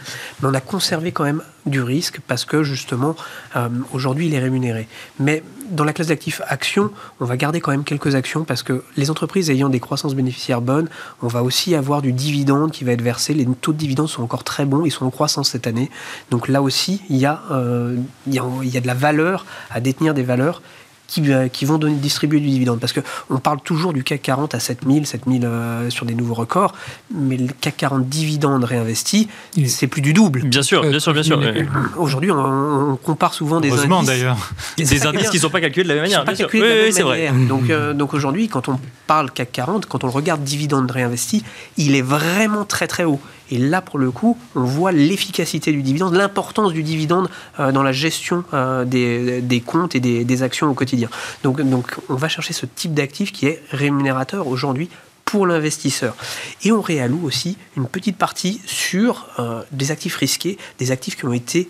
mais 0.40 0.48
on 0.48 0.54
a 0.54 0.60
conservé 0.60 1.12
quand 1.12 1.24
même 1.24 1.42
du 1.66 1.82
risque 1.82 2.20
parce 2.26 2.46
que 2.46 2.62
justement, 2.62 3.14
euh, 3.56 3.68
aujourd'hui, 3.92 4.26
il 4.26 4.34
est 4.34 4.38
rémunéré. 4.38 4.88
Mais 5.20 5.42
dans 5.70 5.84
la 5.84 5.92
classe 5.92 6.06
d'actifs 6.06 6.40
actions, 6.46 6.90
on 7.20 7.26
va 7.26 7.36
garder 7.36 7.60
quand 7.60 7.72
même 7.72 7.84
quelques 7.84 8.14
actions 8.14 8.44
parce 8.44 8.62
que 8.62 8.82
les 8.96 9.10
entreprises 9.10 9.50
ayant 9.50 9.68
des 9.68 9.80
croissances 9.80 10.14
bénéficiaires 10.14 10.62
bonnes, 10.62 10.88
on 11.20 11.28
va 11.28 11.42
aussi 11.42 11.74
avoir 11.74 12.00
du 12.00 12.12
dividende 12.12 12.72
qui 12.72 12.84
va 12.84 12.92
être 12.92 13.02
versé. 13.02 13.34
Les 13.34 13.46
taux 13.60 13.74
de 13.74 13.78
dividendes 13.78 14.08
sont 14.08 14.22
encore 14.22 14.44
très 14.44 14.64
bons, 14.64 14.86
ils 14.86 14.90
sont 14.90 15.04
en 15.04 15.10
croissance 15.10 15.50
cette 15.50 15.66
année. 15.66 15.90
Donc 16.30 16.48
là 16.48 16.62
aussi, 16.62 17.02
il 17.10 17.18
y 17.18 17.26
a, 17.26 17.42
euh, 17.50 17.96
il 18.26 18.34
y 18.34 18.76
a 18.76 18.80
de 18.80 18.86
la 18.86 18.94
valeur 18.94 19.44
à 19.70 19.80
détenir 19.80 20.14
des 20.14 20.22
valeurs 20.22 20.62
qui, 21.08 21.32
euh, 21.32 21.48
qui 21.48 21.64
vont 21.64 21.78
donner, 21.78 21.96
distribuer 21.96 22.38
du 22.38 22.46
dividende. 22.48 22.78
Parce 22.78 22.92
qu'on 22.92 23.38
parle 23.38 23.60
toujours 23.62 23.92
du 23.92 24.04
CAC 24.04 24.22
40 24.22 24.54
à 24.54 24.60
7000, 24.60 25.06
7000 25.06 25.44
euh, 25.44 25.90
sur 25.90 26.06
des 26.06 26.14
nouveaux 26.14 26.34
records, 26.34 26.72
mais 27.12 27.36
le 27.36 27.48
CAC 27.60 27.76
40 27.78 28.08
dividende 28.08 28.62
réinvesti, 28.62 29.26
c'est 29.66 29.88
plus 29.88 30.02
du 30.02 30.12
double. 30.12 30.42
Bien 30.44 30.62
sûr, 30.62 30.82
bien 30.82 31.00
sûr, 31.00 31.12
bien 31.12 31.22
sûr. 31.24 31.38
Ouais. 31.38 31.66
Aujourd'hui, 31.96 32.30
on, 32.30 32.92
on 32.92 32.96
compare 32.96 33.34
souvent 33.34 33.60
des 33.60 33.70
Heureusement 33.70 33.98
indices. 34.00 34.10
d'ailleurs. 34.10 34.36
Des 34.76 35.06
indices 35.06 35.30
qui 35.30 35.36
ne 35.38 35.42
sont 35.42 35.50
pas 35.50 35.60
calculés 35.60 35.82
de 35.84 35.88
la 35.88 35.94
même 35.94 36.04
manière. 36.04 36.24
pas 36.24 36.32
bien 36.32 36.36
sûr. 36.36 36.46
calculés 36.46 36.68
de 36.74 36.78
la 36.78 36.84
Oui, 36.86 36.92
c'est 36.92 37.02
vrai. 37.02 37.30
manière. 37.32 37.48
Donc, 37.48 37.70
euh, 37.70 37.94
donc 37.94 38.14
aujourd'hui, 38.14 38.48
quand 38.48 38.68
on 38.68 38.78
parle 39.06 39.30
CAC 39.30 39.50
40, 39.50 39.86
quand 39.86 40.04
on 40.04 40.06
le 40.06 40.12
regarde 40.12 40.44
dividende 40.44 40.90
réinvesti, 40.90 41.42
il 41.78 41.96
est 41.96 42.02
vraiment 42.02 42.64
très 42.64 42.86
très 42.86 43.04
haut. 43.04 43.20
Et 43.50 43.58
là, 43.58 43.80
pour 43.80 43.98
le 43.98 44.10
coup, 44.10 44.38
on 44.54 44.64
voit 44.64 44.92
l'efficacité 44.92 45.72
du 45.72 45.82
dividende, 45.82 46.14
l'importance 46.14 46.72
du 46.72 46.82
dividende 46.82 47.28
euh, 47.58 47.72
dans 47.72 47.82
la 47.82 47.92
gestion 47.92 48.44
euh, 48.52 48.84
des, 48.84 49.62
comptes 49.64 49.94
et 49.94 50.00
des, 50.00 50.42
actions 50.42 50.68
au 50.68 50.74
quotidien. 50.74 51.08
Donc, 51.42 51.60
on 52.08 52.14
va 52.14 52.28
chercher 52.28 52.52
ce 52.52 52.66
type 52.66 52.94
d'actif 52.94 53.32
qui 53.32 53.46
est 53.46 53.62
rémunérateur 53.70 54.46
aujourd'hui 54.46 54.88
pour 55.24 55.46
l'investisseur. 55.46 56.16
Et 56.64 56.72
on 56.72 56.80
réalloue 56.80 57.20
aussi 57.24 57.58
une 57.76 57.86
petite 57.86 58.16
partie 58.16 58.60
sur 58.66 59.26
euh, 59.38 59.62
des 59.72 59.90
actifs 59.90 60.16
risqués, 60.16 60.56
des 60.78 60.90
actifs 60.90 61.16
qui 61.16 61.26
ont 61.26 61.32
été 61.32 61.68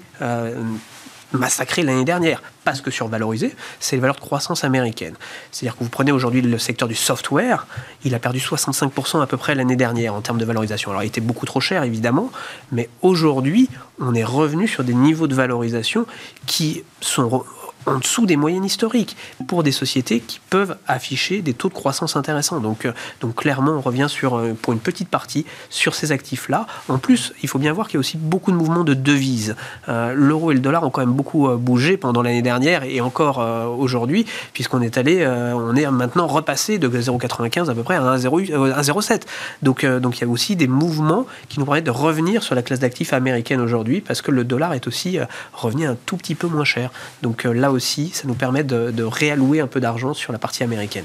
massacrés 1.33 1.83
l'année 1.83 2.05
dernière, 2.05 2.43
parce 2.65 2.81
que 2.81 2.91
survalorisés, 2.91 3.55
c'est 3.81 3.97
les 3.97 4.01
valeurs 4.01 4.17
de 4.17 4.21
croissance 4.21 4.65
américaines. 4.65 5.17
C'est-à-dire 5.51 5.77
que 5.77 5.85
vous 5.85 5.91
prenez 5.91 6.13
aujourd'hui 6.13 6.41
le 6.43 6.59
secteur 6.59 6.89
du 6.89 6.95
software, 6.95 7.67
il 8.05 8.15
a 8.15 8.19
perdu 8.19 8.39
65% 8.39 9.23
à 9.23 9.27
peu 9.27 9.37
près 9.37 9.55
l'année 9.55 9.77
dernière 9.77 10.15
en 10.15 10.21
termes 10.21 10.39
de 10.39 10.45
valorisation. 10.45 10.91
Alors 10.91 11.03
il 11.03 11.07
était 11.07 11.21
beaucoup 11.21 11.47
trop 11.47 11.61
cher 11.61 11.83
évidemment, 11.83 12.31
mais 12.73 12.89
aujourd'hui 13.03 13.69
on 14.01 14.15
est 14.15 14.25
revenu 14.25 14.69
sur 14.69 14.85
des 14.85 14.95
niveaux 14.95 15.27
de 15.27 15.35
valorisation 15.35 16.07
qui 16.47 16.85
sont 17.01 17.45
en 17.89 17.99
dessous 17.99 18.27
des 18.27 18.37
moyennes 18.37 18.65
historiques 18.65 19.17
pour 19.47 19.63
des 19.63 19.73
sociétés 19.73 20.21
qui 20.21 20.41
peuvent 20.51 20.77
afficher 20.87 21.41
des 21.41 21.55
taux 21.55 21.69
de 21.69 21.75
croissance 21.75 22.17
intéressants. 22.17 22.61
Donc, 22.61 22.85
euh, 22.85 22.93
donc 23.21 23.37
clairement, 23.37 23.73
on 23.73 23.81
revient 23.81 24.07
sur, 24.09 24.37
euh, 24.37 24.55
pour 24.61 24.73
une 24.73 24.79
petite 24.79 25.09
partie 25.09 25.47
sur 25.71 25.95
ces 25.95 26.13
actifs-là. 26.13 26.67
En 26.89 26.99
plus, 26.99 27.33
il 27.43 27.49
faut 27.49 27.59
bien 27.59 27.73
voir 27.73 27.89
qu'il 27.89 27.95
y 27.95 27.99
a 27.99 28.01
aussi 28.01 28.17
beaucoup 28.17 28.51
de 28.51 28.57
mouvements 28.57 28.85
de 28.85 28.95
devises. 28.95 29.57
Euh, 29.89 30.13
L'euro 30.15 30.51
et 30.51 30.55
le 30.55 30.61
dollar 30.61 30.85
ont 30.85 30.91
quand 30.91 31.01
même 31.01 31.13
beaucoup 31.13 31.49
bougé 31.57 31.97
pendant 31.97 32.23
l'année 32.23 32.43
dernière 32.43 32.83
et 32.85 33.01
encore 33.01 33.39
aujourd'hui, 33.79 34.27
puisqu'on 34.53 34.83
est 34.83 34.99
allé, 34.99 35.27
on 35.27 35.75
est 35.77 35.89
maintenant 35.91 36.27
repassé 36.27 36.79
de 36.79 36.89
0,95 36.89 37.71
à 37.71 37.75
peu 37.75 37.83
près 37.83 37.97
à 37.97 38.03
1,08, 38.03 38.53
euh, 38.53 38.73
1,07. 38.75 39.23
Donc, 39.63 39.85
donc 39.85 40.19
il 40.19 40.21
y 40.23 40.25
a 40.25 40.29
aussi 40.29 40.57
des 40.57 40.67
mouvements 40.67 41.27
qui 41.49 41.59
nous 41.59 41.65
permettent 41.65 41.85
de 41.85 41.91
revenir 41.91 42.43
sur 42.43 42.55
la 42.55 42.63
classe 42.63 42.81
d'actifs 42.81 43.13
américaine 43.13 43.61
aujourd'hui, 43.61 44.01
parce 44.01 44.23
que 44.23 44.31
le 44.31 44.45
dollar 44.45 44.75
est 44.75 44.87
aussi 44.87 45.19
revenu 45.53 45.87
un 45.87 45.97
tout 46.07 46.17
petit 46.17 46.35
peu 46.35 46.47
moins 46.47 46.65
cher. 46.65 46.91
Donc 47.23 47.45
là 47.45 47.71
aussi, 47.71 47.78
ça 47.79 48.27
nous 48.27 48.35
permet 48.35 48.65
de, 48.65 48.91
de 48.91 49.03
réallouer 49.05 49.61
un 49.61 49.67
peu 49.67 49.81
d'argent 49.81 50.15
sur 50.15 50.33
la 50.33 50.39
partie 50.39 50.63
américaine. 50.63 51.05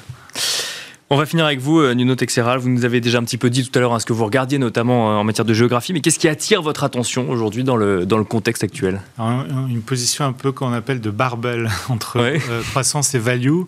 On 1.10 1.18
va 1.18 1.28
finir 1.28 1.46
avec 1.46 1.60
vous, 1.60 1.80
euh, 1.80 1.94
Nuno 1.94 2.16
Texeral. 2.16 2.58
Vous 2.58 2.70
nous 2.70 2.86
avez 2.86 3.00
déjà 3.00 3.20
un 3.20 3.24
petit 3.24 3.38
peu 3.38 3.52
dit 3.52 3.64
tout 3.70 3.78
à 3.78 3.82
l'heure 3.82 3.94
hein, 3.94 4.00
ce 4.00 4.06
que 4.06 4.14
vous 4.14 4.26
regardiez, 4.26 4.58
notamment 4.58 5.12
euh, 5.12 5.16
en 5.16 5.24
matière 5.24 5.46
de 5.46 5.54
géographie. 5.54 5.94
Mais 5.94 6.00
qu'est-ce 6.02 6.18
qui 6.18 6.28
attire 6.28 6.64
votre 6.64 6.84
attention 6.84 7.30
aujourd'hui 7.30 7.64
dans 7.64 7.76
le, 7.76 8.08
dans 8.08 8.18
le 8.18 8.24
contexte 8.24 8.64
actuel? 8.64 9.00
Alors, 9.20 9.46
Une 9.70 9.82
position 9.84 10.26
un 10.26 10.32
peu 10.34 10.52
qu'on 10.52 10.74
appelle 10.74 11.02
de 11.02 11.12
barbell 11.12 11.70
entre 11.90 12.20
Ouais. 12.20 12.40
euh, 12.50 12.62
croissance 12.64 13.14
et 13.14 13.20
value. 13.20 13.62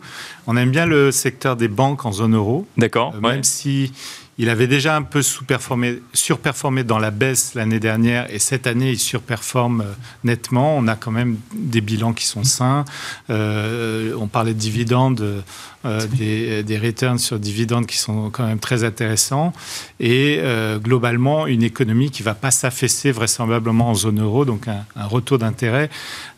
On 0.48 0.58
aime 0.58 0.72
bien 0.72 0.88
le 0.88 1.12
secteur 1.12 1.56
des 1.56 1.68
banques 1.68 2.06
en 2.08 2.12
zone 2.12 2.34
euro. 2.36 2.66
D'accord 2.78 3.14
Euh, 3.16 3.20
ouais. 3.20 3.34
Même 3.34 3.44
si 3.44 3.92
il 4.38 4.50
avait 4.50 4.68
déjà 4.68 4.96
un 4.96 5.02
peu 5.02 5.22
surperformé 5.22 6.84
dans 6.84 7.00
la 7.00 7.12
baisse 7.12 7.54
l'année 7.54 7.80
dernière 7.80 8.32
et 8.34 8.40
cette 8.40 8.68
année 8.68 8.92
il 8.92 9.00
surperforme 9.00 9.82
euh, 9.82 9.94
nettement. 10.24 10.76
On 10.76 10.88
a 10.88 10.96
quand 10.96 11.12
même 11.12 11.38
des 11.54 11.80
bilans 11.82 12.14
qui 12.14 12.26
sont 12.26 12.44
sains. 12.44 12.84
Euh, 13.30 14.14
on 14.20 14.28
parlait 14.28 14.54
de 14.54 14.60
dividendes, 14.60 15.44
euh, 15.86 16.06
des, 16.08 16.64
des 16.64 16.78
returns 16.78 17.20
sur 17.20 17.40
dividendes 17.40 17.86
qui 17.86 17.98
sont 17.98 18.30
quand 18.32 18.46
même 18.46 18.60
très 18.60 18.84
intéressants 18.84 19.54
et 20.00 20.38
euh, 20.40 20.78
globalement 20.80 21.48
une 21.48 21.64
économie 21.64 22.12
qui 22.12 22.24
va 22.24 22.34
pas 22.34 22.52
s'affaisser 22.52 23.12
vraisemblablement 23.12 23.90
en 23.90 23.96
zone 23.96 24.22
euro, 24.22 24.46
donc 24.46 24.68
un, 24.68 24.86
un 24.96 25.06
retour 25.06 25.38
d'intérêt 25.38 25.90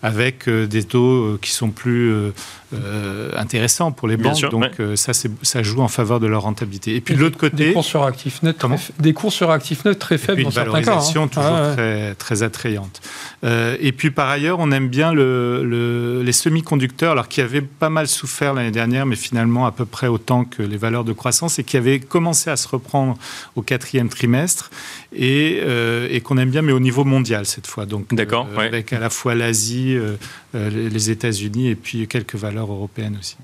avec 0.03 0.47
euh, 0.47 0.67
des 0.67 0.83
taux 0.83 1.37
qui 1.41 1.51
sont 1.51 1.69
plus 1.69 2.11
euh, 2.11 2.31
euh, 2.73 3.31
intéressants 3.37 3.91
pour 3.91 4.07
les 4.07 4.17
Bien 4.17 4.27
banques. 4.31 4.37
sûr, 4.37 4.49
donc 4.49 4.63
ouais. 4.63 4.71
euh, 4.81 4.95
ça, 4.95 5.13
ça 5.13 5.63
joue 5.63 5.81
en 5.81 5.87
faveur 5.87 6.19
de 6.19 6.27
leur 6.27 6.41
rentabilité. 6.43 6.95
Et 6.95 7.01
puis 7.01 7.15
de 7.15 7.19
l'autre 7.21 7.37
Des 7.39 7.49
côté, 7.49 7.73
cours 7.73 7.85
sur 7.85 8.03
actifs 8.03 8.43
nets, 8.43 8.57
Comment 8.59 8.75
très, 8.75 8.93
des 8.99 9.13
cours 9.13 9.31
sur 9.31 9.49
actifs 9.51 9.85
nets 9.85 9.97
très 9.97 10.15
et 10.15 10.17
faibles 10.17 10.35
puis 10.35 10.43
dans 10.43 10.49
une 10.49 10.55
certains 10.55 10.81
cas. 10.81 10.85
valorisation 10.85 11.23
hein. 11.23 11.27
toujours 11.27 11.49
Ah, 11.49 11.67
ouais. 11.69 11.73
très, 11.75 12.15
très 12.15 12.43
attrayante. 12.43 13.01
Euh, 13.43 13.77
et 13.79 13.91
puis 13.91 14.11
par 14.11 14.27
ailleurs, 14.29 14.57
on 14.59 14.71
aime 14.71 14.89
bien 14.89 15.13
le- 15.13 15.63
le- 15.63 16.21
les 16.23 16.31
semi-conducteurs, 16.31 17.11
alors 17.13 17.27
qui 17.27 17.39
avaient 17.41 17.61
pas 17.61 17.89
mal 17.89 18.07
souffert 18.07 18.53
l'année 18.53 18.71
dernière, 18.71 19.05
mais 19.05 19.15
finalement 19.15 19.36
à 19.37 19.71
peu 19.71 19.85
près 19.85 20.07
autant 20.07 20.43
que 20.45 20.63
les 20.63 20.77
valeurs 20.77 21.03
de 21.03 21.13
croissance, 21.13 21.59
et 21.59 21.63
qui 21.63 21.77
avaient 21.77 21.99
commencé 21.99 22.49
à 22.49 22.57
se 22.57 22.67
reprendre 22.67 23.17
au 23.55 23.61
quatrième 23.61 24.09
trimestre, 24.09 24.69
et, 25.13 25.59
euh, 25.63 26.07
et 26.09 26.21
qu'on 26.21 26.37
aime 26.37 26.49
bien, 26.49 26.61
mais 26.61 26.73
au 26.73 26.79
niveau 26.79 27.03
mondial 27.03 27.45
cette 27.45 27.67
fois. 27.67 27.85
Donc 27.85 28.13
D'accord, 28.13 28.47
euh, 28.51 28.57
ouais. 28.57 28.65
avec 28.65 28.93
à 28.93 28.99
la 28.99 29.09
fois 29.09 29.35
l'Asie, 29.35 29.95
euh, 29.95 30.15
les 30.53 31.09
États-Unis, 31.09 31.69
et 31.69 31.75
puis 31.75 32.07
quelques 32.07 32.35
valeurs 32.35 32.71
européennes 32.71 33.17
aussi. 33.19 33.37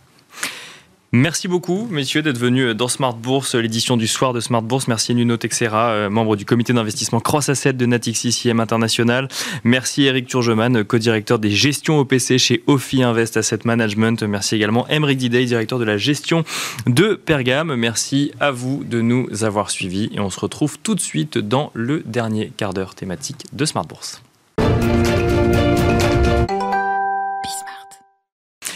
Merci 1.16 1.47
beaucoup, 1.47 1.88
messieurs, 1.91 2.24
d'être 2.24 2.39
venus 2.39 2.76
dans 2.76 2.88
Smart 2.88 3.14
Bourse, 3.14 3.53
l'édition 3.53 3.97
du 3.97 4.07
soir 4.07 4.34
de 4.34 4.39
Smart 4.39 4.64
Bourse. 4.64 4.88
Merci 4.88 5.14
Nuno 5.14 5.38
Texera, 5.38 5.91
euh, 5.91 6.09
membre 6.09 6.36
du 6.36 6.43
comité 6.43 6.74
d'investissement 6.74 7.20
Cross 7.20 7.49
Asset 7.49 7.74
de 7.74 7.86
Natixis 7.86 8.30
ICM 8.30 8.59
International. 8.59 9.28
Merci 9.64 10.05
Eric 10.05 10.26
Turgeman, 10.26 10.84
co-directeur 10.84 11.38
des 11.38 11.51
gestions 11.51 11.99
OPC 11.99 12.39
chez 12.39 12.64
Ophi 12.66 13.03
Invest 13.03 13.38
Asset 13.38 13.59
Management. 13.64 14.24
Merci 14.24 14.55
également 14.55 14.88
Emric 14.89 15.20
Diday, 15.20 15.45
directeur 15.45 15.78
de 15.78 15.86
la 15.86 15.97
gestion 15.97 16.43
de 16.88 17.14
Pergame. 17.14 17.76
Merci 17.76 18.32
à 18.39 18.49
vous 18.49 18.84
de 18.84 19.01
nous 19.01 19.43
avoir 19.43 19.70
suivis 19.70 20.09
et 20.16 20.20
on 20.20 20.32
se 20.32 20.39
retrouve 20.39 20.80
tout 20.80 20.95
de 20.95 20.99
suite 20.99 21.38
dans 21.38 21.70
le 21.76 22.01
dernier 22.07 22.51
quart 22.57 22.74
d'heure 22.74 22.95
thématique 22.95 23.45
de 23.53 23.66
Smart 23.66 23.86
Bourse. 23.86 24.24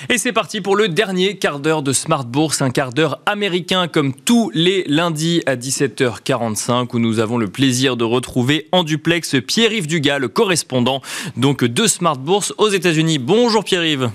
Et 0.09 0.17
c'est 0.17 0.31
parti 0.31 0.61
pour 0.61 0.77
le 0.77 0.87
dernier 0.87 1.35
quart 1.35 1.59
d'heure 1.59 1.81
de 1.81 1.91
Smart 1.91 2.23
Bourse, 2.23 2.61
un 2.61 2.69
quart 2.69 2.93
d'heure 2.93 3.19
américain 3.25 3.89
comme 3.89 4.13
tous 4.13 4.49
les 4.53 4.85
lundis 4.87 5.43
à 5.45 5.57
17h45 5.57 6.87
où 6.93 6.99
nous 6.99 7.19
avons 7.19 7.37
le 7.37 7.47
plaisir 7.47 7.97
de 7.97 8.05
retrouver 8.05 8.69
en 8.71 8.85
duplex 8.85 9.35
Pierre-Yves 9.45 9.87
Dugas, 9.87 10.19
le 10.19 10.29
correspondant 10.29 11.01
donc 11.35 11.65
de 11.65 11.87
Smart 11.87 12.17
Bourse 12.17 12.53
aux 12.57 12.69
États-Unis. 12.69 13.17
Bonjour 13.19 13.65
Pierre-Yves. 13.65 14.09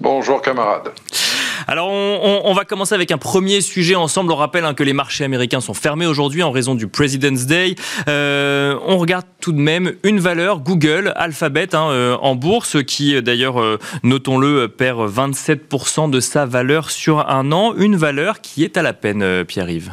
Bonjour 0.00 0.40
camarades. 0.40 0.92
Alors, 1.66 1.88
on, 1.90 2.52
va 2.54 2.64
commencer 2.64 2.94
avec 2.94 3.10
un 3.10 3.18
premier 3.18 3.60
sujet 3.60 3.94
ensemble. 3.94 4.32
On 4.32 4.36
rappelle 4.36 4.64
hein, 4.64 4.74
que 4.74 4.82
les 4.82 4.92
marchés 4.92 5.24
américains 5.24 5.60
sont 5.60 5.74
fermés 5.74 6.06
aujourd'hui 6.06 6.42
en 6.42 6.50
raison 6.50 6.74
du 6.74 6.88
President's 6.88 7.46
Day. 7.46 7.74
Euh, 8.08 8.78
on 8.86 8.98
regarde 8.98 9.26
tout 9.40 9.52
de 9.52 9.60
même 9.60 9.94
une 10.02 10.20
valeur, 10.20 10.60
Google, 10.60 11.12
Alphabet, 11.16 11.74
hein, 11.74 11.88
euh, 11.90 12.16
en 12.20 12.34
bourse, 12.34 12.82
qui 12.84 13.20
d'ailleurs, 13.22 13.60
euh, 13.60 13.78
notons-le, 14.02 14.68
perd 14.68 15.08
27% 15.08 16.10
de 16.10 16.20
sa 16.20 16.46
valeur 16.46 16.90
sur 16.90 17.28
un 17.28 17.52
an. 17.52 17.74
Une 17.76 17.96
valeur 17.96 18.40
qui 18.40 18.64
est 18.64 18.76
à 18.76 18.82
la 18.82 18.92
peine, 18.92 19.44
Pierre-Yves. 19.44 19.92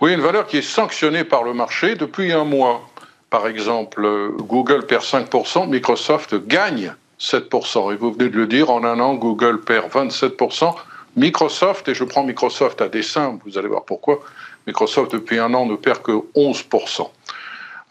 Oui, 0.00 0.12
une 0.12 0.20
valeur 0.20 0.46
qui 0.46 0.58
est 0.58 0.62
sanctionnée 0.62 1.24
par 1.24 1.44
le 1.44 1.54
marché 1.54 1.94
depuis 1.94 2.32
un 2.32 2.44
mois. 2.44 2.88
Par 3.30 3.46
exemple, 3.46 4.06
Google 4.40 4.84
perd 4.86 5.04
5%, 5.04 5.68
Microsoft 5.68 6.34
gagne 6.46 6.92
7%. 7.22 7.92
Et 7.92 7.96
vous 7.96 8.12
venez 8.12 8.28
de 8.28 8.36
le 8.36 8.46
dire, 8.46 8.70
en 8.70 8.84
un 8.84 8.98
an, 8.98 9.14
Google 9.14 9.60
perd 9.60 9.90
27%. 9.90 10.74
Microsoft, 11.16 11.88
et 11.88 11.94
je 11.94 12.04
prends 12.04 12.24
Microsoft 12.24 12.80
à 12.80 12.88
dessein, 12.88 13.38
vous 13.44 13.58
allez 13.58 13.68
voir 13.68 13.84
pourquoi, 13.84 14.20
Microsoft 14.66 15.12
depuis 15.12 15.38
un 15.38 15.52
an 15.54 15.66
ne 15.66 15.76
perd 15.76 16.02
que 16.02 16.12
11%. 16.34 17.08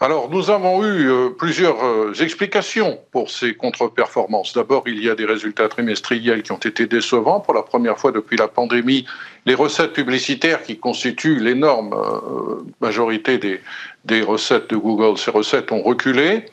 Alors, 0.04 0.32
nous 0.32 0.50
avons 0.50 0.84
eu 0.84 1.12
euh, 1.12 1.30
plusieurs 1.30 1.86
euh, 1.86 2.12
explications 2.20 2.98
pour 3.12 3.30
ces 3.30 3.54
contre-performances. 3.54 4.54
D'abord, 4.54 4.82
il 4.88 5.04
y 5.04 5.08
a 5.12 5.14
des 5.14 5.26
résultats 5.26 5.70
trimestriels 5.70 6.42
qui 6.42 6.52
ont 6.52 6.58
été 6.58 6.88
décevants. 6.88 7.40
Pour 7.40 7.54
la 7.54 7.62
première 7.62 8.00
fois 8.00 8.12
depuis 8.12 8.36
la 8.36 8.48
pandémie, 8.48 9.06
les 9.46 9.54
recettes 9.54 9.94
publicitaires 9.94 10.64
qui 10.64 10.80
constituent 10.80 11.40
l'énorme 11.40 11.94
euh, 11.94 12.64
majorité 12.82 13.38
des, 13.38 13.62
des 14.06 14.24
recettes 14.24 14.72
de 14.72 14.76
Google, 14.76 15.20
ces 15.20 15.30
recettes 15.30 15.72
ont 15.72 15.84
reculé. 15.84 16.46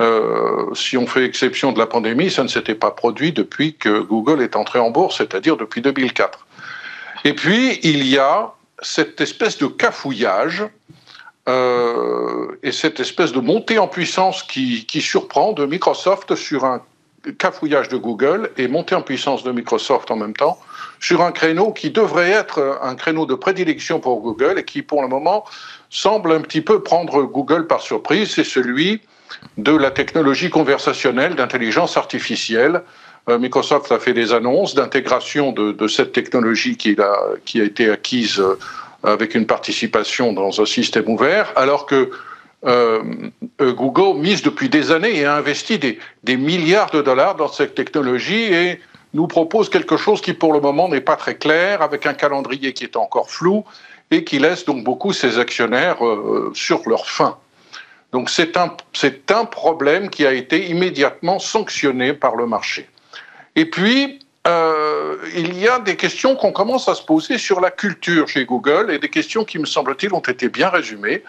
Euh, 0.00 0.74
si 0.74 0.96
on 0.96 1.06
fait 1.06 1.24
exception 1.24 1.72
de 1.72 1.78
la 1.78 1.86
pandémie, 1.86 2.30
ça 2.30 2.42
ne 2.42 2.48
s'était 2.48 2.74
pas 2.74 2.90
produit 2.90 3.32
depuis 3.32 3.74
que 3.74 4.00
Google 4.00 4.42
est 4.42 4.56
entré 4.56 4.78
en 4.78 4.90
bourse, 4.90 5.18
c'est-à-dire 5.18 5.56
depuis 5.56 5.82
2004. 5.82 6.46
Et 7.24 7.34
puis, 7.34 7.78
il 7.82 8.06
y 8.06 8.18
a 8.18 8.52
cette 8.80 9.20
espèce 9.20 9.58
de 9.58 9.66
cafouillage 9.66 10.64
euh, 11.48 12.58
et 12.62 12.72
cette 12.72 13.00
espèce 13.00 13.32
de 13.32 13.40
montée 13.40 13.78
en 13.78 13.86
puissance 13.86 14.42
qui, 14.42 14.86
qui, 14.86 15.00
surprend 15.00 15.52
de 15.52 15.66
Microsoft 15.66 16.34
sur 16.34 16.64
un 16.64 16.82
cafouillage 17.38 17.88
de 17.88 17.96
Google 17.96 18.50
et 18.56 18.66
montée 18.66 18.94
en 18.94 19.02
puissance 19.02 19.44
de 19.44 19.52
Microsoft 19.52 20.10
en 20.10 20.16
même 20.16 20.34
temps 20.34 20.58
sur 21.00 21.22
un 21.22 21.32
créneau 21.32 21.72
qui 21.72 21.90
devrait 21.90 22.30
être 22.30 22.78
un 22.80 22.94
créneau 22.94 23.26
de 23.26 23.34
prédilection 23.34 24.00
pour 24.00 24.20
Google 24.20 24.58
et 24.58 24.64
qui, 24.64 24.82
pour 24.82 25.02
le 25.02 25.08
moment, 25.08 25.44
semble 25.90 26.32
un 26.32 26.40
petit 26.40 26.60
peu 26.60 26.82
prendre 26.82 27.22
Google 27.22 27.66
par 27.66 27.80
surprise. 27.80 28.30
C'est 28.30 28.44
celui 28.44 29.00
de 29.58 29.74
la 29.74 29.90
technologie 29.90 30.50
conversationnelle 30.50 31.34
d'intelligence 31.34 31.96
artificielle. 31.96 32.82
Euh, 33.28 33.38
Microsoft 33.38 33.92
a 33.92 33.98
fait 33.98 34.14
des 34.14 34.32
annonces 34.32 34.74
d'intégration 34.74 35.52
de, 35.52 35.88
cette 35.88 36.12
technologie 36.12 36.76
qui 36.76 36.96
a, 36.98 37.62
été 37.62 37.90
acquise 37.90 38.40
euh, 38.40 38.58
avec 39.04 39.34
une 39.34 39.46
participation 39.46 40.32
dans 40.32 40.60
un 40.60 40.66
système 40.66 41.08
ouvert, 41.08 41.52
alors 41.56 41.86
que 41.86 42.10
euh, 42.64 43.02
Google 43.60 44.20
mise 44.20 44.42
depuis 44.42 44.68
des 44.68 44.92
années 44.92 45.18
et 45.18 45.24
a 45.24 45.34
investi 45.36 45.78
des, 45.78 45.98
des, 46.22 46.36
milliards 46.36 46.90
de 46.90 47.02
dollars 47.02 47.34
dans 47.34 47.48
cette 47.48 47.74
technologie 47.74 48.54
et 48.54 48.80
nous 49.14 49.26
propose 49.26 49.68
quelque 49.68 49.96
chose 49.96 50.20
qui 50.20 50.32
pour 50.32 50.52
le 50.52 50.60
moment 50.60 50.88
n'est 50.88 51.00
pas 51.00 51.16
très 51.16 51.34
clair, 51.34 51.82
avec 51.82 52.06
un 52.06 52.14
calendrier 52.14 52.72
qui 52.72 52.84
est 52.84 52.96
encore 52.96 53.30
flou 53.30 53.64
et 54.12 54.22
qui 54.24 54.38
laisse 54.38 54.64
donc 54.64 54.84
beaucoup 54.84 55.12
ses 55.12 55.38
actionnaires 55.38 55.98
sur 56.54 56.88
leur 56.88 57.08
faim. 57.08 57.36
Donc 58.12 58.28
c'est 58.28 58.56
un, 58.56 58.76
un 59.30 59.44
problème 59.46 60.10
qui 60.10 60.26
a 60.26 60.32
été 60.32 60.68
immédiatement 60.68 61.38
sanctionné 61.38 62.12
par 62.12 62.36
le 62.36 62.46
marché. 62.46 62.88
Et 63.56 63.64
puis, 63.64 64.20
euh, 64.46 65.16
il 65.34 65.58
y 65.58 65.68
a 65.68 65.78
des 65.78 65.96
questions 65.96 66.36
qu'on 66.36 66.52
commence 66.52 66.88
à 66.88 66.94
se 66.94 67.02
poser 67.02 67.38
sur 67.38 67.60
la 67.60 67.70
culture 67.70 68.28
chez 68.28 68.44
Google 68.44 68.90
et 68.90 68.98
des 68.98 69.08
questions 69.08 69.44
qui, 69.44 69.58
me 69.58 69.66
semble-t-il, 69.66 70.12
ont 70.14 70.20
été 70.20 70.48
bien 70.48 70.68
résumées 70.68 71.22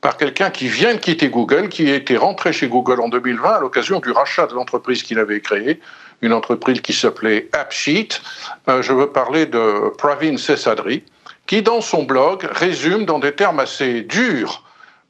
par 0.00 0.16
quelqu'un 0.16 0.50
qui 0.50 0.68
vient 0.68 0.94
de 0.94 1.00
quitter 1.00 1.28
Google, 1.28 1.68
qui 1.68 1.88
été 1.90 2.16
rentré 2.16 2.52
chez 2.52 2.68
Google 2.68 3.00
en 3.00 3.08
2020 3.08 3.50
à 3.50 3.60
l'occasion 3.60 3.98
du 3.98 4.10
rachat 4.12 4.46
de 4.46 4.54
l'entreprise 4.54 5.02
qu'il 5.02 5.18
avait 5.18 5.40
créée, 5.40 5.80
une 6.22 6.32
entreprise 6.32 6.80
qui 6.80 6.92
s'appelait 6.92 7.48
AppSheet. 7.52 8.08
Euh, 8.68 8.82
je 8.82 8.92
veux 8.92 9.08
parler 9.08 9.46
de 9.46 9.92
Pravin 9.96 10.36
Sesadri, 10.36 11.02
qui 11.46 11.62
dans 11.62 11.80
son 11.80 12.04
blog 12.04 12.46
résume 12.52 13.06
dans 13.06 13.18
des 13.18 13.32
termes 13.32 13.58
assez 13.58 14.02
durs 14.02 14.62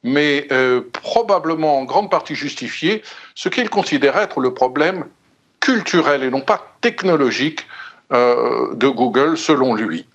mais 0.05 0.47
euh, 0.53 0.83
probablement 0.93 1.79
en 1.79 1.85
grande 1.85 2.11
partie 2.11 2.35
justifié, 2.35 3.03
ce 3.35 3.49
qu'il 3.49 3.69
considère 3.69 4.17
être 4.17 4.41
le 4.41 4.55
problème 4.55 5.05
culturel 5.61 6.23
et 6.23 6.31
non 6.31 6.41
pas 6.41 6.75
technologique 6.81 7.67
euh, 8.13 8.75
de 8.75 8.89
Google, 8.89 9.37
selon 9.37 9.75
lui. 9.75 10.07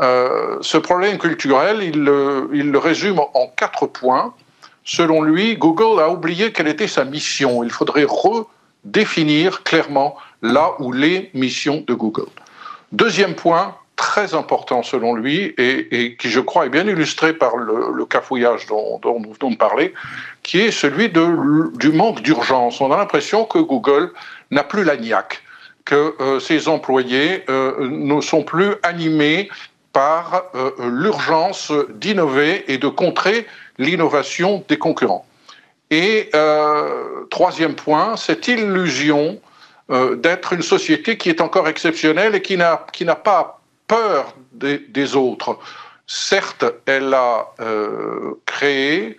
Euh, 0.00 0.56
ce 0.60 0.78
problème 0.78 1.18
culturel, 1.18 1.82
il, 1.82 2.10
il, 2.52 2.70
le 2.70 2.78
résume 2.78 3.18
en 3.18 3.46
quatre 3.56 3.86
points. 3.86 4.34
Selon 4.84 5.22
lui, 5.22 5.56
Google 5.56 6.00
a 6.00 6.08
oublié 6.08 6.52
quelle 6.52 6.68
était 6.68 6.88
sa 6.88 7.04
mission. 7.04 7.62
Il 7.62 7.70
faudrait 7.70 8.06
redéfinir 8.08 9.62
clairement 9.64 10.16
là 10.40 10.72
où 10.78 10.92
les 10.92 11.30
missions 11.34 11.84
de 11.86 11.94
Google. 11.94 12.28
Deuxième 12.92 13.34
point, 13.34 13.74
très 13.98 14.34
important 14.34 14.84
selon 14.84 15.14
lui 15.14 15.54
et, 15.58 16.16
qui, 16.18 16.30
je 16.30 16.38
crois, 16.38 16.66
est 16.66 16.68
bien 16.70 16.86
illustré 16.86 17.32
par 17.32 17.56
le, 17.56 18.04
cafouillage 18.06 18.66
dont, 18.66 19.00
nous 19.04 19.32
venons 19.32 19.50
de 19.50 19.56
parler, 19.56 19.92
qui 20.44 20.60
est 20.60 20.70
celui 20.70 21.10
du 21.10 21.92
manque 21.92 22.22
d'urgence. 22.22 22.80
On 22.80 22.90
a 22.92 22.96
l'impression 22.96 23.44
que 23.44 23.58
Google 23.58 24.12
n'a 24.52 24.62
plus 24.62 24.84
la 24.84 24.96
niaque, 24.96 25.42
que 25.84 26.14
euh, 26.20 26.38
ses 26.38 26.68
employés 26.68 27.44
euh, 27.50 27.88
ne 27.90 28.20
sont 28.20 28.44
plus 28.44 28.76
animés 28.84 29.50
par 29.92 30.44
euh, 30.54 30.70
l'urgence 30.78 31.72
d'innover 31.94 32.72
et 32.72 32.78
de 32.78 32.88
contrer 32.88 33.46
l'innovation 33.78 34.64
des 34.68 34.78
concurrents. 34.78 35.26
Et 35.90 36.30
troisième 37.30 37.74
point, 37.74 38.16
cette 38.16 38.46
illusion 38.46 39.40
d'être 39.88 40.52
une 40.52 40.60
société 40.60 41.16
qui 41.16 41.30
est 41.30 41.40
encore 41.40 41.66
exceptionnelle 41.66 42.34
et 42.34 42.42
qui 42.42 42.58
n'a 42.58 43.14
pas 43.14 43.57
peur 43.88 44.34
des, 44.52 45.16
autres. 45.16 45.58
Certes, 46.06 46.64
elle 46.86 47.12
a 47.14 47.48
euh, 47.60 48.34
créé 48.46 49.16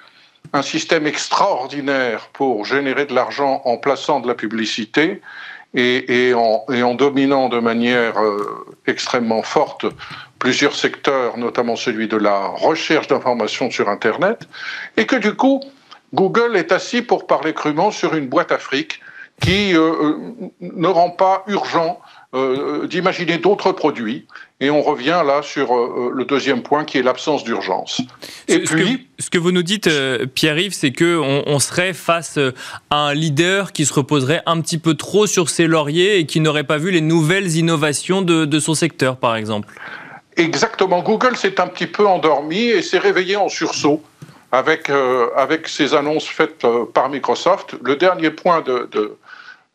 un 0.53 0.61
système 0.61 1.05
extraordinaire 1.05 2.29
pour 2.33 2.65
générer 2.65 3.05
de 3.05 3.13
l'argent 3.13 3.61
en 3.65 3.77
plaçant 3.77 4.19
de 4.19 4.27
la 4.27 4.35
publicité 4.35 5.21
et, 5.75 6.33
en, 6.33 6.95
dominant 6.95 7.49
de 7.49 7.59
manière 7.59 8.19
euh, 8.19 8.65
extrêmement 8.87 9.43
forte 9.43 9.85
plusieurs 10.39 10.75
secteurs, 10.75 11.37
notamment 11.37 11.75
celui 11.75 12.07
de 12.07 12.17
la 12.17 12.47
recherche 12.47 13.07
d'informations 13.07 13.69
sur 13.69 13.89
Internet, 13.89 14.47
et 14.97 15.05
que 15.05 15.17
du 15.17 15.33
coup, 15.35 15.61
Google 16.13 16.55
est 16.55 16.71
assis, 16.71 17.01
pour 17.01 17.27
parler 17.27 17.53
crûment, 17.53 17.91
sur 17.91 18.15
une 18.15 18.27
boîte 18.27 18.51
Afrique 18.51 19.01
qui 19.41 19.75
euh, 19.75 20.15
ne 20.59 20.87
rend 20.87 21.11
pas 21.11 21.43
urgent 21.47 21.99
d'imaginer 22.33 23.37
d'autres 23.39 23.71
produits 23.71 24.27
et 24.61 24.69
on 24.69 24.81
revient 24.81 25.21
là 25.25 25.41
sur 25.41 25.73
euh, 25.73 26.11
le 26.13 26.25
deuxième 26.25 26.61
point 26.61 26.83
qui 26.83 26.97
est 26.97 27.01
l'absence 27.01 27.43
d'urgence. 27.43 28.01
Et 28.47 28.65
ce 28.65 28.73
puis, 28.73 28.97
que, 28.97 29.23
ce 29.23 29.29
que 29.29 29.37
vous 29.37 29.51
nous 29.51 29.63
dites, 29.63 29.87
euh, 29.87 30.25
Pierre-Yves, 30.25 30.73
c'est 30.73 30.91
que 30.91 31.17
on, 31.17 31.59
serait 31.59 31.93
face 31.93 32.37
euh, 32.37 32.51
à 32.89 32.97
un 32.97 33.13
leader 33.13 33.71
qui 33.71 33.85
se 33.85 33.93
reposerait 33.93 34.41
un 34.45 34.59
petit 34.59 34.77
peu 34.77 34.95
trop 34.95 35.27
sur 35.27 35.49
ses 35.49 35.65
lauriers 35.65 36.19
et 36.19 36.25
qui 36.25 36.41
n'aurait 36.41 36.65
pas 36.65 36.77
vu 36.77 36.91
les 36.91 37.01
nouvelles 37.01 37.55
innovations 37.55 38.21
de, 38.21 38.59
son 38.59 38.73
secteur, 38.73 39.15
par 39.15 39.35
exemple. 39.37 39.69
Exactement. 40.35 41.01
Google 41.01 41.37
s'est 41.37 41.61
un 41.61 41.67
petit 41.67 41.87
peu 41.87 42.05
endormi 42.05 42.59
et 42.59 42.81
s'est 42.81 42.99
réveillé 42.99 43.37
en 43.37 43.47
sursaut 43.47 44.01
avec, 44.51 44.89
avec 45.35 45.67
ces 45.67 45.93
annonces 45.93 46.27
faites 46.27 46.65
par 46.93 47.09
Microsoft. 47.09 47.75
Le 47.81 47.95
dernier 47.95 48.31
point 48.31 48.61
de, 48.61 48.89
de 48.91 49.17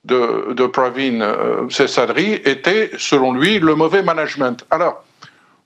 de, 0.04 0.52
de 0.52 0.66
Pravin 0.66 1.20
euh, 1.20 1.68
était, 2.44 2.90
selon 2.98 3.32
lui, 3.32 3.58
le 3.58 3.74
mauvais 3.74 4.02
management. 4.02 4.64
Alors, 4.70 5.04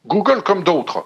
Google, 0.07 0.43
comme 0.43 0.62
d'autres, 0.62 1.05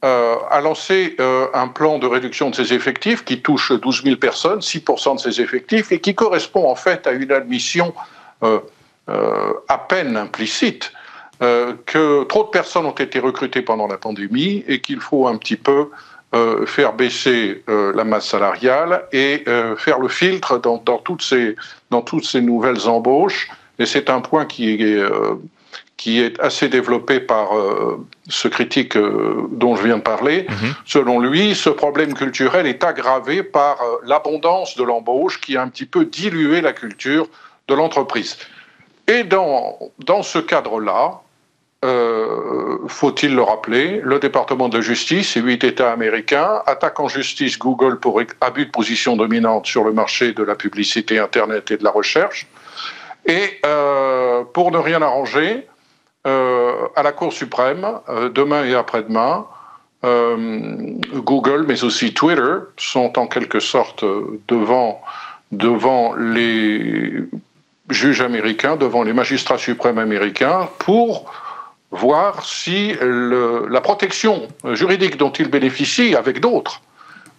a 0.00 0.60
lancé 0.60 1.16
un 1.52 1.66
plan 1.66 1.98
de 1.98 2.06
réduction 2.06 2.50
de 2.50 2.54
ses 2.54 2.72
effectifs 2.72 3.24
qui 3.24 3.42
touche 3.42 3.72
12 3.72 4.04
000 4.04 4.16
personnes, 4.16 4.60
6% 4.60 5.16
de 5.16 5.20
ses 5.20 5.40
effectifs, 5.40 5.90
et 5.90 5.98
qui 6.00 6.14
correspond 6.14 6.70
en 6.70 6.76
fait 6.76 7.08
à 7.08 7.10
une 7.10 7.32
admission 7.32 7.92
à 8.40 9.78
peine 9.88 10.16
implicite 10.16 10.92
que 11.40 12.22
trop 12.24 12.44
de 12.44 12.50
personnes 12.50 12.86
ont 12.86 12.92
été 12.92 13.18
recrutées 13.18 13.62
pendant 13.62 13.88
la 13.88 13.98
pandémie 13.98 14.64
et 14.68 14.80
qu'il 14.80 15.00
faut 15.00 15.26
un 15.26 15.36
petit 15.36 15.56
peu 15.56 15.90
euh, 16.34 16.66
faire 16.66 16.92
baisser 16.92 17.62
euh, 17.70 17.90
la 17.94 18.04
masse 18.04 18.26
salariale 18.26 19.04
et 19.12 19.44
euh, 19.48 19.76
faire 19.76 19.98
le 19.98 20.08
filtre 20.08 20.58
dans, 20.58 20.76
dans, 20.76 20.98
toutes 20.98 21.22
ces, 21.22 21.56
dans 21.88 22.02
toutes 22.02 22.26
ces 22.26 22.42
nouvelles 22.42 22.86
embauches. 22.86 23.48
Et 23.78 23.86
c'est 23.86 24.10
un 24.10 24.20
point 24.20 24.44
qui 24.44 24.72
est, 24.72 25.02
qui 25.96 26.20
est 26.20 26.38
assez 26.40 26.68
développé 26.68 27.20
par 27.20 27.50
ce 28.28 28.48
critique 28.48 28.98
dont 28.98 29.76
je 29.76 29.84
viens 29.84 29.98
de 29.98 30.02
parler. 30.02 30.46
Mhm. 30.48 30.74
Selon 30.84 31.20
lui, 31.20 31.54
ce 31.54 31.70
problème 31.70 32.12
culturel 32.12 32.66
est 32.66 32.82
aggravé 32.82 33.44
par 33.44 33.78
l'abondance 34.04 34.76
de 34.76 34.82
l'embauche 34.82 35.40
qui 35.40 35.56
a 35.56 35.62
un 35.62 35.68
petit 35.68 35.86
peu 35.86 36.04
dilué 36.04 36.60
la 36.60 36.72
culture 36.72 37.28
de 37.68 37.74
l'entreprise. 37.74 38.36
Et 39.06 39.22
dans, 39.22 39.78
dans 40.04 40.24
ce 40.24 40.40
cadre-là, 40.40 41.20
euh, 41.84 42.76
faut-il 42.88 43.36
le 43.36 43.42
rappeler, 43.42 44.00
le 44.02 44.18
département 44.18 44.68
de 44.68 44.80
justice 44.80 45.36
et 45.36 45.40
huit 45.40 45.62
États 45.62 45.92
américains 45.92 46.60
attaquent 46.66 46.98
en 46.98 47.08
justice 47.08 47.56
Google 47.56 48.00
pour 48.00 48.20
abus 48.40 48.66
de 48.66 48.70
position 48.70 49.14
dominante 49.14 49.66
sur 49.66 49.84
le 49.84 49.92
marché 49.92 50.32
de 50.32 50.42
la 50.42 50.56
publicité 50.56 51.20
Internet 51.20 51.70
et 51.70 51.76
de 51.76 51.84
la 51.84 51.90
recherche. 51.90 52.48
Et 53.26 53.60
euh, 53.64 54.42
pour 54.52 54.72
ne 54.72 54.78
rien 54.78 55.02
arranger, 55.02 55.68
euh, 56.26 56.72
à 56.96 57.04
la 57.04 57.12
Cour 57.12 57.32
suprême, 57.32 57.86
demain 58.34 58.64
et 58.64 58.74
après-demain, 58.74 59.46
Google, 60.02 61.64
mais 61.66 61.84
aussi 61.84 62.12
Twitter, 62.12 62.58
sont 62.76 63.18
en 63.18 63.26
quelque 63.26 63.60
sorte 63.60 64.04
devant, 64.48 65.00
devant 65.52 66.14
les 66.14 67.24
juges 67.90 68.20
américains, 68.20 68.76
devant 68.76 69.02
les 69.02 69.12
magistrats 69.12 69.58
suprêmes 69.58 69.98
américains, 69.98 70.68
pour 70.78 71.32
voir 71.90 72.44
si 72.44 72.94
la 73.00 73.80
protection 73.80 74.48
juridique 74.72 75.16
dont 75.16 75.32
il 75.32 75.48
bénéficie 75.48 76.14
avec 76.14 76.40
d'autres, 76.40 76.82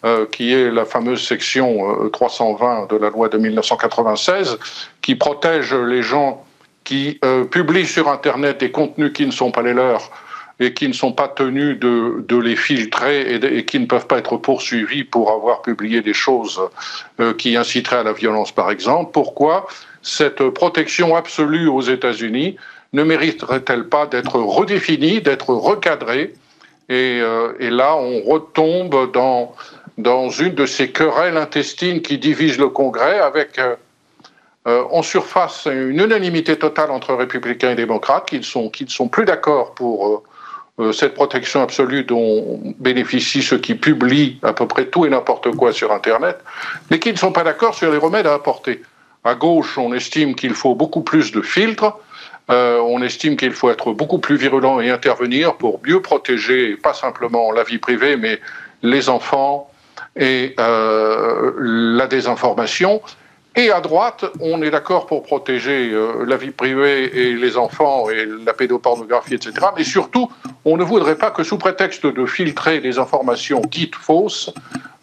euh, 0.05 0.25
qui 0.31 0.53
est 0.53 0.71
la 0.71 0.85
fameuse 0.85 1.21
section 1.27 2.09
320 2.13 2.83
euh, 2.83 2.87
de 2.87 2.95
la 2.95 3.09
loi 3.09 3.27
de 3.27 3.37
1996, 3.37 4.57
qui 5.01 5.15
protège 5.15 5.73
les 5.73 6.01
gens 6.01 6.45
qui 6.85 7.19
euh, 7.25 7.43
publient 7.43 7.85
sur 7.85 8.07
Internet 8.07 8.61
des 8.61 8.71
contenus 8.71 9.11
qui 9.11 9.25
ne 9.25 9.31
sont 9.31 9.51
pas 9.51 9.61
les 9.61 9.73
leurs 9.73 10.09
et 10.61 10.73
qui 10.73 10.87
ne 10.87 10.93
sont 10.93 11.11
pas 11.11 11.27
tenus 11.27 11.77
de, 11.79 12.37
les 12.37 12.55
filtrer 12.55 13.35
et, 13.35 13.65
qui 13.65 13.77
ne 13.77 13.87
peuvent 13.87 14.07
pas 14.07 14.19
être 14.19 14.37
poursuivis 14.37 15.03
pour 15.03 15.31
avoir 15.31 15.61
publié 15.61 16.01
des 16.01 16.13
choses 16.13 16.59
qui 17.37 17.55
inciteraient 17.55 17.99
à 17.99 18.03
la 18.03 18.11
violence, 18.11 18.51
par 18.51 18.69
exemple. 18.69 19.11
Pourquoi 19.13 19.67
cette 20.01 20.49
protection 20.49 21.15
absolue 21.15 21.69
aux 21.69 21.79
États-Unis 21.79 22.57
ne 22.93 23.03
mériterait-elle 23.03 23.87
pas 23.87 24.05
d'être 24.07 24.39
redéfinie, 24.39 25.21
d'être 25.21 25.53
recadrée 25.53 26.33
euh, 26.91 27.53
et, 27.59 27.69
là, 27.69 27.95
on 27.95 28.21
retombe 28.21 29.11
dans, 29.11 29.53
dans 29.97 30.29
une 30.29 30.55
de 30.55 30.65
ces 30.65 30.91
querelles 30.91 31.37
intestines 31.37 32.01
qui 32.01 32.17
divisent 32.17 32.57
le 32.57 32.69
Congrès 32.69 33.19
avec 33.19 33.59
euh, 33.59 33.75
euh, 34.67 34.83
en 34.91 35.03
surface 35.03 35.67
une 35.71 35.99
unanimité 35.99 36.57
totale 36.57 36.91
entre 36.91 37.13
républicains 37.13 37.71
et 37.71 37.75
démocrates 37.75 38.27
qui 38.27 38.37
ne 38.37 38.43
sont, 38.43 38.69
qui 38.69 38.85
ne 38.85 38.89
sont 38.89 39.07
plus 39.07 39.25
d'accord 39.25 39.73
pour 39.73 40.23
cette 40.93 41.13
protection 41.13 41.61
absolue 41.61 42.05
dont 42.05 42.61
bénéficient 42.79 43.43
ceux 43.43 43.57
qui 43.57 43.75
publient 43.75 44.39
à 44.43 44.53
peu 44.53 44.65
près 44.65 44.85
tout 44.85 45.05
et 45.05 45.09
n'importe 45.09 45.51
quoi 45.51 45.73
sur 45.73 45.91
Internet, 45.91 46.39
mais 46.89 46.99
qui 46.99 47.11
ne 47.11 47.17
sont 47.17 47.33
pas 47.33 47.43
d'accord 47.43 47.75
sur 47.75 47.91
les 47.91 47.97
remèdes 47.97 48.25
à 48.25 48.33
apporter. 48.33 48.81
À 49.25 49.35
gauche, 49.35 49.77
on 49.77 49.91
estime 49.91 50.35
qu'il 50.35 50.53
faut 50.53 50.75
beaucoup 50.75 51.01
plus 51.01 51.33
de 51.33 51.41
filtres. 51.41 51.97
Euh, 52.49 52.79
on 52.79 53.01
estime 53.01 53.37
qu'il 53.37 53.51
faut 53.51 53.69
être 53.69 53.93
beaucoup 53.93 54.17
plus 54.17 54.35
virulent 54.35 54.79
et 54.79 54.89
intervenir 54.89 55.55
pour 55.55 55.79
mieux 55.85 56.01
protéger 56.01 56.75
pas 56.75 56.93
simplement 56.93 57.51
la 57.51 57.63
vie 57.63 57.77
privée, 57.77 58.17
mais 58.17 58.39
les 58.81 59.09
enfants 59.09 59.69
et 60.15 60.55
euh, 60.59 61.51
la 61.59 62.07
désinformation. 62.07 63.01
Et 63.55 63.71
à 63.71 63.81
droite, 63.81 64.25
on 64.39 64.61
est 64.63 64.71
d'accord 64.71 65.05
pour 65.05 65.23
protéger 65.23 65.91
euh, 65.91 66.25
la 66.25 66.37
vie 66.37 66.51
privée 66.51 67.05
et 67.13 67.33
les 67.35 67.57
enfants 67.57 68.09
et 68.09 68.25
la 68.25 68.53
pédopornographie, 68.53 69.35
etc. 69.35 69.53
Mais 69.77 69.83
surtout, 69.83 70.31
on 70.65 70.77
ne 70.77 70.83
voudrait 70.83 71.17
pas 71.17 71.29
que 71.29 71.43
sous 71.43 71.57
prétexte 71.57 72.05
de 72.05 72.25
filtrer 72.25 72.79
des 72.79 72.97
informations 72.97 73.61
dites 73.69 73.95
fausses, 73.95 74.51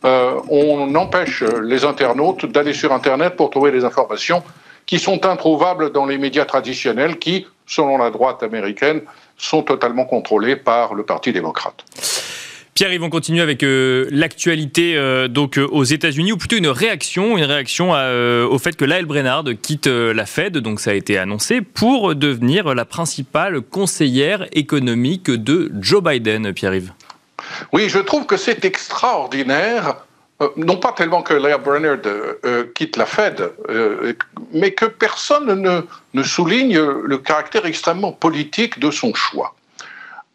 on 0.05 0.95
empêche 0.95 1.43
les 1.43 1.85
internautes 1.85 2.47
d'aller 2.47 2.73
sur 2.73 2.93
Internet 2.93 3.35
pour 3.35 3.51
trouver 3.51 3.73
des 3.73 3.85
informations 3.85 4.45
qui 4.87 4.99
sont 4.99 5.27
introuvables 5.27 5.93
dans 5.93 6.07
les 6.07 6.19
médias 6.19 6.45
traditionnels 6.45 7.19
qui, 7.19 7.47
selon 7.67 7.99
la 7.99 8.11
droite 8.11 8.43
américaine, 8.43 9.03
sont 9.37 9.63
totalement 9.63 10.05
contrôlés 10.05 10.57
par 10.57 10.95
le 10.95 11.05
Parti 11.05 11.33
démocrate. 11.33 11.85
Pierre, 12.77 12.93
ils 12.93 13.01
vont 13.01 13.09
continuer 13.09 13.41
avec 13.41 13.63
euh, 13.63 14.07
l'actualité 14.11 14.99
euh, 14.99 15.29
donc 15.29 15.57
euh, 15.57 15.67
aux 15.67 15.85
États-Unis, 15.85 16.33
ou 16.33 16.37
plutôt 16.37 16.57
une 16.57 16.69
réaction, 16.69 17.39
une 17.39 17.45
réaction 17.45 17.93
au 17.93 18.59
fait 18.59 18.77
que 18.77 18.85
Lael 18.85 19.07
Brennard 19.07 19.45
quitte 19.63 19.87
la 19.87 20.27
Fed, 20.27 20.59
donc 20.59 20.81
ça 20.81 20.91
a 20.91 20.95
été 20.95 21.17
annoncé, 21.17 21.63
pour 21.63 22.15
devenir 22.15 22.75
la 22.75 22.85
principale 22.85 23.63
conseillère 23.63 24.47
économique 24.53 25.31
de 25.31 25.73
Joe 25.81 26.03
Biden, 26.03 26.53
Pierre-Yves. 26.53 26.93
Oui, 27.73 27.89
je 27.89 27.99
trouve 27.99 28.27
que 28.27 28.37
c'est 28.37 28.65
extraordinaire 28.67 30.06
euh, 30.43 30.49
non 30.57 30.77
pas 30.77 30.93
tellement 30.93 31.23
que 31.23 31.33
Leah 31.33 31.57
Brenner 31.57 31.95
euh, 32.05 32.65
quitte 32.75 32.99
la 32.99 33.07
Fed, 33.07 33.53
euh, 33.71 34.13
mais 34.53 34.73
que 34.73 34.85
personne 34.85 35.47
ne, 35.55 35.81
ne, 36.13 36.23
souligne 36.23 36.79
le 36.79 37.19
caractère 37.19 37.65
extrêmement 37.65 38.13
politique 38.13 38.79
de 38.79 38.91
son 38.91 39.15
choix. 39.15 39.55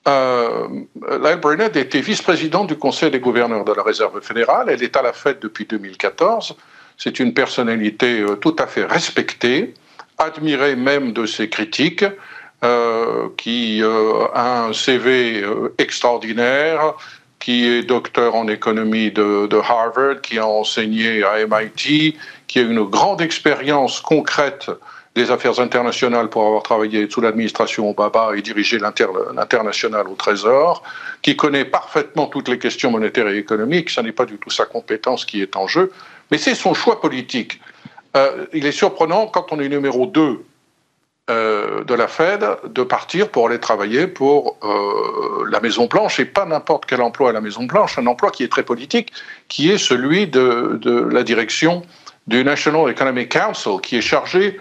Leah 0.07 1.35
Brenner 1.35 1.69
était 1.75 2.01
vice-présidente 2.01 2.67
du 2.67 2.77
Conseil 2.77 3.11
des 3.11 3.19
gouverneurs 3.19 3.63
de 3.63 3.73
la 3.73 3.83
Réserve 3.83 4.19
fédérale. 4.21 4.69
Elle 4.69 4.81
est 4.81 4.97
à 4.97 5.03
la 5.03 5.13
Fed 5.13 5.37
depuis 5.39 5.65
2014. 5.65 6.55
C'est 6.97 7.19
une 7.19 7.35
personnalité 7.35 8.25
tout 8.41 8.55
à 8.57 8.65
fait 8.65 8.85
respectée, 8.85 9.75
admirée 10.17 10.75
même 10.75 11.13
de 11.13 11.27
ses 11.27 11.49
critiques, 11.49 12.05
qui 13.37 13.83
a 14.33 14.63
un 14.65 14.73
CV 14.73 15.45
extraordinaire, 15.77 16.95
qui 17.41 17.67
est 17.67 17.83
docteur 17.83 18.35
en 18.35 18.47
économie 18.47 19.11
de, 19.11 19.49
Harvard, 19.57 20.21
qui 20.21 20.39
a 20.39 20.47
enseigné 20.47 21.23
à 21.23 21.45
MIT, 21.45 22.15
qui 22.47 22.59
a 22.59 22.61
une 22.61 22.83
grande 22.83 23.19
expérience 23.19 23.99
concrète 23.99 24.69
des 25.15 25.29
affaires 25.29 25.59
internationales 25.59 26.29
pour 26.29 26.45
avoir 26.45 26.63
travaillé 26.63 27.09
sous 27.09 27.19
l'administration 27.19 27.89
Obama 27.89 28.29
et 28.37 28.41
dirigé 28.41 28.79
l'international 28.79 30.07
au 30.07 30.13
Trésor, 30.13 30.83
qui 31.21 31.35
connaît 31.35 31.65
parfaitement 31.65 32.27
toutes 32.27 32.47
les 32.47 32.59
questions 32.59 32.91
monétaires 32.91 33.27
et 33.27 33.37
économiques. 33.37 33.89
Ce 33.89 33.99
n'est 33.99 34.13
pas 34.13 34.25
du 34.25 34.37
tout 34.37 34.51
sa 34.51 34.65
compétence 34.65 35.25
qui 35.25 35.41
est 35.41 35.57
en 35.57 35.67
jeu, 35.67 35.91
mais 36.29 36.37
c'est 36.37 36.55
son 36.55 36.73
choix 36.73 37.01
politique. 37.01 37.59
Euh, 38.15 38.45
il 38.53 38.65
est 38.65 38.71
surprenant 38.71 39.27
quand 39.27 39.51
on 39.51 39.59
est 39.59 39.67
numéro 39.67 40.05
2 40.05 40.45
euh, 41.29 41.83
de 41.83 41.93
la 41.93 42.07
Fed 42.07 42.43
de 42.65 42.81
partir 42.81 43.29
pour 43.29 43.47
aller 43.47 43.59
travailler 43.59 44.07
pour 44.07 44.57
euh, 44.63 45.45
la 45.51 45.59
Maison 45.59 45.85
Blanche 45.85 46.19
et 46.19 46.25
pas 46.25 46.45
n'importe 46.45 46.87
quel 46.87 46.99
emploi 46.99 47.29
à 47.29 47.31
la 47.31 47.41
Maison 47.41 47.63
Blanche, 47.65 47.99
un 47.99 48.07
emploi 48.07 48.31
qui 48.31 48.43
est 48.43 48.51
très 48.51 48.63
politique, 48.63 49.13
qui 49.47 49.71
est 49.71 49.77
celui 49.77 50.25
de, 50.25 50.79
la 51.11 51.21
direction 51.21 51.83
du 52.25 52.43
National 52.43 52.89
Economic 52.89 53.31
Council, 53.31 53.79
qui 53.83 53.97
est 53.97 54.01
chargé 54.01 54.59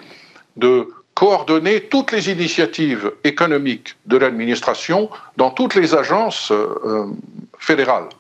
de 0.58 0.86
coordonner 1.14 1.80
toutes 1.80 2.12
les 2.12 2.30
initiatives 2.30 3.10
économiques 3.24 3.96
de 4.04 4.18
l'administration 4.18 5.08
dans 5.38 5.50
toutes 5.50 5.74
les 5.74 5.94
agences 5.94 6.52
euh, 6.52 7.06
fédérales. 7.58 8.10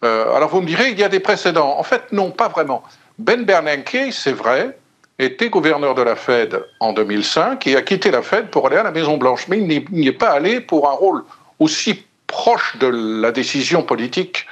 alors 0.00 0.48
vous 0.48 0.60
me 0.60 0.66
direz, 0.66 0.90
il 0.90 0.98
y 0.98 1.04
a 1.04 1.08
des 1.08 1.20
précédents. 1.20 1.76
En 1.76 1.82
fait, 1.82 2.12
non, 2.12 2.30
pas 2.30 2.48
vraiment. 2.48 2.84
Ben 3.18 3.44
Bernanke, 3.44 4.12
c'est 4.12 4.32
vrai, 4.32 4.78
était 5.18 5.48
gouverneur 5.48 5.94
de 5.94 6.02
la 6.02 6.16
Fed 6.16 6.64
en 6.80 6.92
2005 6.92 7.66
et 7.66 7.76
a 7.76 7.82
quitté 7.82 8.10
la 8.10 8.22
Fed 8.22 8.48
pour 8.48 8.66
aller 8.66 8.76
à 8.76 8.82
la 8.82 8.90
Maison-Blanche. 8.90 9.46
Mais 9.48 9.58
il 9.58 9.84
n'y 9.90 10.08
est 10.08 10.12
pas 10.12 10.30
allé 10.30 10.60
pour 10.60 10.88
un 10.88 10.92
rôle 10.92 11.22
aussi 11.58 12.04
proche 12.26 12.76
de 12.78 13.20
la 13.22 13.30
décision 13.30 13.82
politique. 13.82 14.46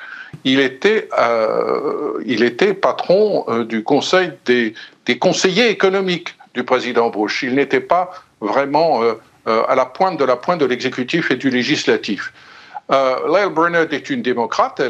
Il 0.44 0.60
était, 0.60 1.08
euh, 1.18 2.22
il 2.24 2.42
était 2.42 2.74
patron 2.74 3.44
euh, 3.48 3.64
du 3.64 3.82
conseil 3.82 4.32
des, 4.46 4.74
conseillers 5.18 5.68
économiques 5.68 6.34
du 6.54 6.64
président 6.64 7.10
Bush. 7.10 7.42
Il 7.42 7.54
n'était 7.54 7.80
pas 7.80 8.10
vraiment 8.40 9.02
euh, 9.02 9.14
à 9.68 9.74
la 9.74 9.86
pointe 9.86 10.18
de 10.18 10.24
la 10.24 10.36
pointe 10.36 10.60
de 10.60 10.66
l'exécutif 10.66 11.30
et 11.30 11.36
du 11.36 11.50
législatif. 11.50 12.32
Lyle 12.90 13.48
Burnett 13.54 13.90
est 13.94 14.10
une 14.10 14.20
démocrate, 14.20 14.82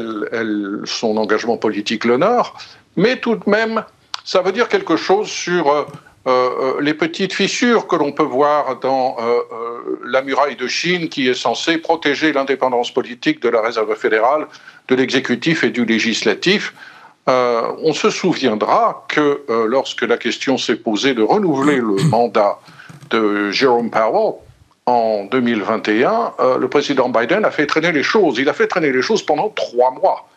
son 0.83 1.15
engagement 1.15 1.55
politique 1.55 2.03
l'honore, 2.03 2.57
mais 2.97 3.15
tout 3.15 3.35
de 3.35 3.49
même, 3.49 3.85
ça 4.23 4.41
veut 4.41 4.51
dire 4.51 4.69
quelque 4.69 4.95
chose 4.95 5.27
sur 5.27 5.69
euh, 5.69 5.85
euh, 6.27 6.81
les 6.81 6.93
petites 6.93 7.33
fissures 7.33 7.87
que 7.87 7.95
l'on 7.95 8.13
peut 8.13 8.23
voir 8.23 8.79
dans 8.79 9.17
euh, 9.19 9.99
la 10.05 10.21
muraille 10.21 10.55
de 10.55 10.67
Chine 10.67 11.09
qui 11.09 11.27
est 11.27 11.33
censée 11.33 11.77
protéger 11.77 12.31
l'indépendance 12.31 12.91
politique 12.91 13.41
de 13.41 13.49
la 13.49 13.61
Réserve 13.61 13.93
fédérale, 13.95 14.47
de 14.87 14.95
l'exécutif 14.95 15.63
et 15.63 15.69
du 15.69 15.85
législatif. 15.85 16.73
on 17.27 17.93
se 17.93 18.09
souviendra 18.09 19.05
que 19.07 19.41
lorsque 19.67 20.03
la 20.03 20.17
question 20.17 20.57
s'est 20.57 20.75
posée 20.75 21.13
de 21.13 21.21
renouveler 21.21 21.77
le 21.77 21.95
mandat 22.09 22.59
de 23.09 23.51
Jerome 23.51 23.89
Powell, 23.89 24.35
en 24.85 25.23
2021, 25.31 26.33
le 26.59 26.67
président 26.67 27.07
Biden 27.07 27.45
a 27.45 27.51
fait 27.51 27.65
traîner 27.65 27.93
les 27.93 28.03
choses. 28.03 28.37
Il 28.39 28.49
a 28.49 28.53
fait 28.53 28.67
traîner 28.67 28.91
les 28.91 29.01
choses 29.01 29.23
pendant 29.23 29.49
trois 29.49 29.91
mois 29.91 30.27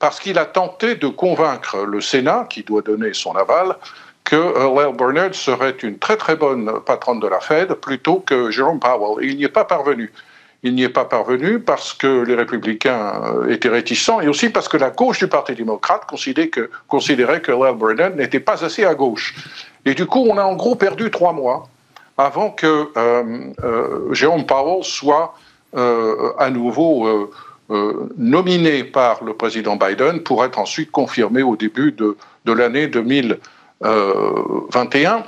parce 0.00 0.18
qu'il 0.18 0.38
a 0.38 0.46
tenté 0.46 0.96
de 0.96 1.06
convaincre 1.06 1.84
le 1.84 2.00
Sénat, 2.00 2.46
qui 2.50 2.64
doit 2.64 2.82
donner 2.82 3.12
son 3.12 3.36
aval, 3.36 3.76
que 4.24 4.36
Lael 4.74 4.96
Bernard 4.96 5.34
serait 5.34 5.76
une 5.82 5.98
très 5.98 6.16
très 6.16 6.36
bonne 6.36 6.80
patronne 6.86 7.20
de 7.20 7.28
la 7.28 7.38
Fed 7.40 7.74
plutôt 7.74 8.16
que 8.20 8.50
Jerome 8.50 8.80
Powell. 8.80 9.24
Il 9.24 9.36
n'y 9.36 9.44
est 9.44 9.48
pas 9.48 9.64
parvenu. 9.64 10.10
Il 10.62 10.74
n'y 10.74 10.84
est 10.84 10.88
pas 10.90 11.04
parvenu 11.04 11.58
parce 11.58 11.92
que 11.92 12.22
les 12.22 12.34
républicains 12.34 13.22
euh, 13.24 13.50
étaient 13.50 13.70
réticents 13.70 14.20
et 14.20 14.28
aussi 14.28 14.50
parce 14.50 14.68
que 14.68 14.76
la 14.76 14.90
gauche 14.90 15.18
du 15.18 15.26
Parti 15.26 15.54
démocrate 15.54 16.04
considérait 16.06 16.48
que, 16.48 16.70
considérait 16.86 17.40
que 17.40 17.52
Bernard 17.52 18.16
n'était 18.16 18.40
pas 18.40 18.62
assez 18.64 18.84
à 18.84 18.94
gauche. 18.94 19.34
Et 19.84 19.94
du 19.94 20.06
coup, 20.06 20.26
on 20.28 20.36
a 20.36 20.44
en 20.44 20.54
gros 20.54 20.76
perdu 20.76 21.10
trois 21.10 21.32
mois 21.32 21.68
avant 22.16 22.50
que 22.50 22.90
euh, 22.96 23.52
euh, 23.64 24.12
Jérôme 24.12 24.46
Powell 24.46 24.82
soit 24.82 25.34
à 25.72 26.50
nouveau 26.50 27.30
euh, 27.70 28.08
nominé 28.16 28.84
par 28.84 29.22
le 29.22 29.34
président 29.34 29.76
Biden 29.76 30.22
pour 30.22 30.42
être 30.44 30.58
ensuite 30.58 30.90
confirmé 30.90 31.42
au 31.42 31.56
début 31.56 31.92
de, 31.92 32.16
l'année 32.46 32.86
2021. 32.88 35.24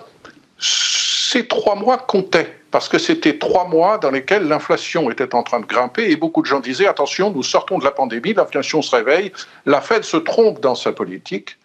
Ces 0.59 1.47
trois 1.47 1.77
mois 1.77 1.99
comptaient 1.99 2.59
parce 2.71 2.89
que 2.89 2.99
c'était 2.99 3.39
trois 3.39 3.69
mois 3.69 3.99
dans 3.99 4.11
lesquels 4.11 4.49
l'inflation 4.49 5.11
était 5.11 5.35
en 5.35 5.43
train 5.43 5.61
de 5.61 5.67
grimper 5.67 6.11
et 6.11 6.17
beaucoup 6.17 6.43
de 6.43 6.47
gens 6.47 6.61
disaient 6.61 6.89
attention, 6.89 7.31
nous 7.31 7.43
sortons 7.43 7.79
de 7.79 7.85
la 7.85 7.91
pandémie, 7.91 8.33
l'inflation 8.33 8.83
se 8.83 8.97
réveille, 8.97 9.33
la 9.67 9.81
Fed 9.81 10.05
se 10.05 10.17
trompe 10.17 10.61
dans 10.61 10.75
sa 10.75 10.93
politique. 10.93 11.59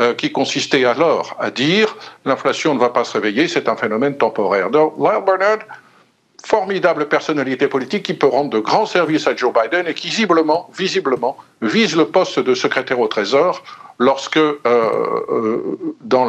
Euh, 0.00 0.14
qui 0.14 0.30
consistait 0.30 0.84
alors 0.84 1.34
à 1.40 1.50
dire 1.50 1.96
l'inflation 2.24 2.72
ne 2.72 2.78
va 2.78 2.90
pas 2.90 3.02
se 3.02 3.14
réveiller, 3.14 3.48
c'est 3.48 3.68
un 3.68 3.74
phénomène 3.74 4.16
temporaire. 4.16 4.70
Donc, 4.70 4.96
Bernard 4.96 5.58
formidable 6.44 7.08
personnalité 7.08 7.68
politique 7.68 8.04
qui 8.04 8.14
peut 8.14 8.26
rendre 8.26 8.50
de 8.50 8.58
grands 8.58 8.86
services 8.86 9.26
à 9.26 9.34
Joe 9.34 9.52
Biden 9.52 9.86
et 9.86 9.94
qui 9.94 10.08
visiblement, 10.08 10.70
visiblement 10.76 11.36
vise 11.62 11.96
le 11.96 12.06
poste 12.06 12.38
de 12.38 12.54
secrétaire 12.54 13.00
au 13.00 13.08
Trésor 13.08 13.62
lorsque, 13.98 14.36
euh, 14.36 14.56
euh, 14.64 15.94
dans 16.00 16.28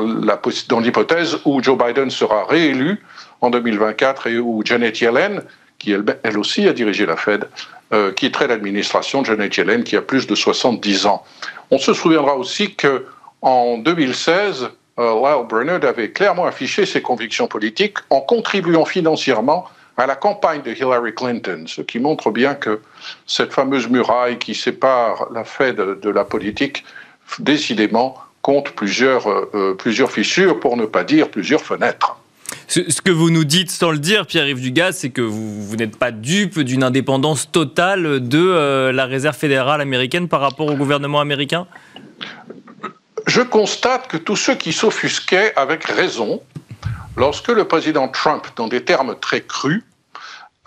l'hypothèse 0.80 1.38
où 1.46 1.62
Joe 1.62 1.78
Biden 1.78 2.10
sera 2.10 2.46
réélu 2.46 3.04
en 3.42 3.50
2024 3.52 4.28
et 4.28 4.40
où 4.40 4.62
Janet 4.66 5.00
Yellen, 5.00 5.44
qui 5.78 5.92
elle, 5.92 6.38
aussi 6.38 6.68
a 6.68 6.74
dirigé 6.74 7.06
la 7.06 7.16
Fed, 7.16 7.48
euh, 7.94 8.12
quitterait 8.12 8.48
l'administration 8.48 9.24
Janet 9.24 9.56
Yellen 9.56 9.84
qui 9.84 9.96
a 9.96 10.02
plus 10.02 10.26
de 10.26 10.36
70 10.36 11.06
ans. 11.06 11.24
On 11.72 11.78
se 11.78 11.94
souviendra 11.94 12.36
aussi 12.36 12.74
que 12.76 13.06
en 13.42 13.78
2016, 13.78 14.70
Lyle 14.98 15.46
Bernard 15.50 15.86
avait 15.86 16.12
clairement 16.12 16.46
affiché 16.46 16.86
ses 16.86 17.02
convictions 17.02 17.48
politiques 17.48 18.00
en 18.10 18.20
contribuant 18.20 18.84
financièrement 18.84 19.66
à 20.00 20.08
la 20.08 20.16
campagne 20.16 20.62
de 20.62 20.72
Hillary 20.72 21.14
Clinton, 21.14 21.66
ce 21.68 21.82
qui 21.82 22.00
montre 22.00 22.32
bien 22.32 22.56
que 22.56 22.80
cette 23.28 23.54
fameuse 23.54 23.90
muraille 23.90 24.38
qui 24.38 24.56
sépare 24.56 25.28
la 25.34 25.44
Fed 25.44 25.76
de 25.76 26.10
la 26.10 26.24
politique, 26.24 26.84
décidément, 27.40 28.18
compte 28.42 28.72
plusieurs, 28.72 29.30
euh, 29.30 29.76
plusieurs 29.78 30.12
fissures, 30.12 30.60
pour 30.60 30.78
ne 30.78 30.86
pas 30.86 31.04
dire 31.04 31.30
plusieurs 31.30 31.62
fenêtres. 31.62 32.18
Ce, 32.68 33.02
que 33.02 33.12
vous 33.12 33.30
nous 33.30 33.44
dites 33.44 33.70
sans 33.70 33.92
le 33.92 34.00
dire, 34.00 34.26
Pierre-Yves 34.26 34.62
Dugas, 34.62 34.94
c'est 34.94 35.10
que 35.10 35.22
vous, 35.22 35.64
vous 35.64 35.76
n'êtes 35.76 35.98
pas 35.98 36.12
dupe 36.12 36.60
d'une 36.60 36.84
indépendance 36.84 37.52
totale 37.52 38.28
de 38.28 38.40
euh, 38.40 38.92
la 38.92 39.06
réserve 39.06 39.36
fédérale 39.36 39.82
américaine 39.82 40.28
par 40.28 40.42
rapport 40.42 40.68
au 40.68 40.76
gouvernement 40.76 41.20
américain? 41.20 41.68
Je 43.28 43.42
constate 43.42 44.08
que 44.08 44.18
tous 44.18 44.36
ceux 44.36 44.56
qui 44.56 44.72
s'offusquaient 44.72 45.54
avec 45.56 45.84
raison, 45.84 46.42
lorsque 47.18 47.50
le 47.50 47.66
président 47.66 48.08
Trump, 48.08 48.48
dans 48.56 48.68
des 48.68 48.84
termes 48.84 49.16
très 49.20 49.42
crus, 49.42 49.84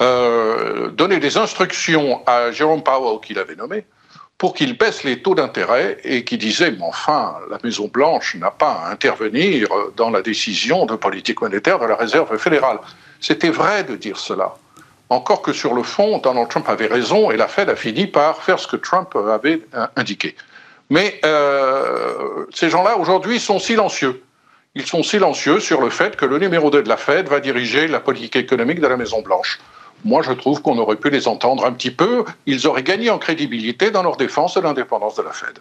euh, 0.00 0.88
donner 0.90 1.18
des 1.18 1.36
instructions 1.36 2.22
à 2.26 2.50
Jérôme 2.50 2.82
Powell, 2.82 3.20
qu'il 3.20 3.38
avait 3.38 3.54
nommé, 3.54 3.84
pour 4.38 4.54
qu'il 4.54 4.76
baisse 4.76 5.04
les 5.04 5.22
taux 5.22 5.36
d'intérêt 5.36 5.98
et 6.02 6.24
qui 6.24 6.36
disait, 6.38 6.72
mais 6.72 6.82
enfin, 6.82 7.36
la 7.48 7.58
Maison-Blanche 7.62 8.34
n'a 8.36 8.50
pas 8.50 8.72
à 8.72 8.90
intervenir 8.90 9.68
dans 9.96 10.10
la 10.10 10.22
décision 10.22 10.84
de 10.86 10.96
politique 10.96 11.40
monétaire 11.40 11.78
de 11.78 11.86
la 11.86 11.94
Réserve 11.94 12.36
fédérale. 12.38 12.78
C'était 13.20 13.50
vrai 13.50 13.84
de 13.84 13.94
dire 13.94 14.18
cela. 14.18 14.54
Encore 15.10 15.42
que 15.42 15.52
sur 15.52 15.74
le 15.74 15.82
fond, 15.82 16.18
Donald 16.18 16.48
Trump 16.48 16.68
avait 16.68 16.86
raison 16.86 17.30
et 17.30 17.36
la 17.36 17.46
Fed 17.46 17.68
a 17.68 17.76
fini 17.76 18.06
par 18.06 18.42
faire 18.42 18.58
ce 18.58 18.66
que 18.66 18.76
Trump 18.76 19.14
avait 19.14 19.60
indiqué. 19.94 20.34
Mais 20.90 21.20
euh, 21.24 22.46
ces 22.52 22.68
gens-là, 22.68 22.96
aujourd'hui, 22.98 23.38
sont 23.38 23.58
silencieux. 23.58 24.22
Ils 24.74 24.86
sont 24.86 25.02
silencieux 25.02 25.60
sur 25.60 25.82
le 25.82 25.90
fait 25.90 26.16
que 26.16 26.24
le 26.24 26.38
numéro 26.38 26.70
2 26.70 26.82
de 26.82 26.88
la 26.88 26.96
Fed 26.96 27.28
va 27.28 27.40
diriger 27.40 27.88
la 27.88 28.00
politique 28.00 28.36
économique 28.36 28.80
de 28.80 28.86
la 28.86 28.96
Maison-Blanche. 28.96 29.58
Moi, 30.02 30.22
je 30.22 30.32
trouve 30.32 30.62
qu'on 30.62 30.78
aurait 30.78 30.96
pu 30.96 31.10
les 31.10 31.28
entendre 31.28 31.66
un 31.66 31.72
petit 31.72 31.90
peu. 31.90 32.24
Ils 32.46 32.66
auraient 32.66 32.82
gagné 32.82 33.10
en 33.10 33.18
crédibilité 33.18 33.90
dans 33.90 34.02
leur 34.02 34.16
défense 34.16 34.54
de 34.54 34.60
l'indépendance 34.60 35.16
de 35.16 35.22
la 35.22 35.32
Fed. 35.32 35.58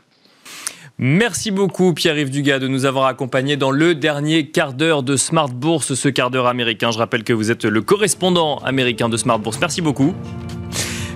Merci 0.98 1.52
beaucoup 1.52 1.94
Pierre-Yves 1.94 2.30
Dugas 2.30 2.60
de 2.60 2.70
nous 2.70 2.86
avoir 2.86 3.06
accompagnés 3.08 3.58
dans 3.58 3.72
le 3.72 3.96
dernier 3.96 4.48
quart 4.48 4.74
d'heure 4.74 5.04
de 5.04 5.18
Smart 5.18 5.50
Bourse, 5.50 5.94
ce 5.94 6.08
quart 6.08 6.32
d'heure 6.32 6.48
américain. 6.48 6.92
Je 6.92 6.98
rappelle 6.98 7.26
que 7.26 7.34
vous 7.34 7.52
êtes 7.52 7.66
le 7.66 7.82
correspondant 7.82 8.60
américain 8.60 9.10
de 9.10 9.18
Smart 9.18 9.40
Bourse. 9.40 9.60
Merci 9.60 9.82
beaucoup. 9.82 10.14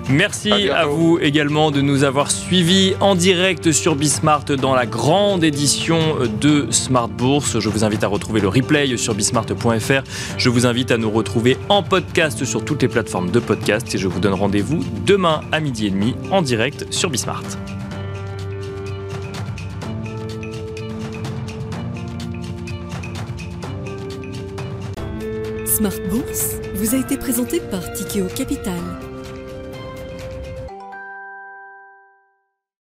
Merci 0.08 0.70
à, 0.70 0.86
vous 0.86 1.18
également 1.20 1.72
de 1.72 1.80
nous 1.80 2.04
avoir 2.04 2.30
suivis 2.30 2.94
en 3.00 3.16
direct 3.16 3.72
sur 3.72 3.96
Bismart 3.96 4.44
dans 4.44 4.72
la 4.72 4.86
grande 4.86 5.42
édition 5.42 5.98
de 6.40 6.68
Smart 6.70 7.08
Bourse. 7.08 7.58
Je 7.58 7.68
vous 7.68 7.84
invite 7.84 8.04
à 8.04 8.08
retrouver 8.08 8.40
le 8.40 8.46
replay 8.46 8.96
sur 8.96 9.14
bismart.fr. 9.14 10.02
Je 10.38 10.48
vous 10.48 10.64
invite 10.64 10.92
à 10.92 10.96
nous 10.96 11.10
retrouver 11.10 11.56
en 11.68 11.82
podcast 11.82 12.44
sur 12.44 12.64
toutes 12.64 12.82
les 12.82 12.88
plateformes 12.88 13.32
de 13.32 13.40
podcast 13.40 13.92
et 13.96 13.98
je 13.98 14.06
vous 14.06 14.20
donne 14.20 14.34
rendez-vous 14.34 14.84
demain 15.04 15.40
à 15.50 15.58
midi 15.58 15.86
et 15.86 15.90
demi 15.90 16.14
en 16.30 16.40
direct 16.40 16.86
sur 16.92 17.10
Bismart. 17.10 17.42
Smart 25.64 25.90
Bourse 26.08 26.54
vous 26.76 26.94
a 26.94 26.98
été 26.98 27.16
présenté 27.16 27.60
par 27.60 27.92
Tikeo 27.92 28.28
Capital 28.28 28.80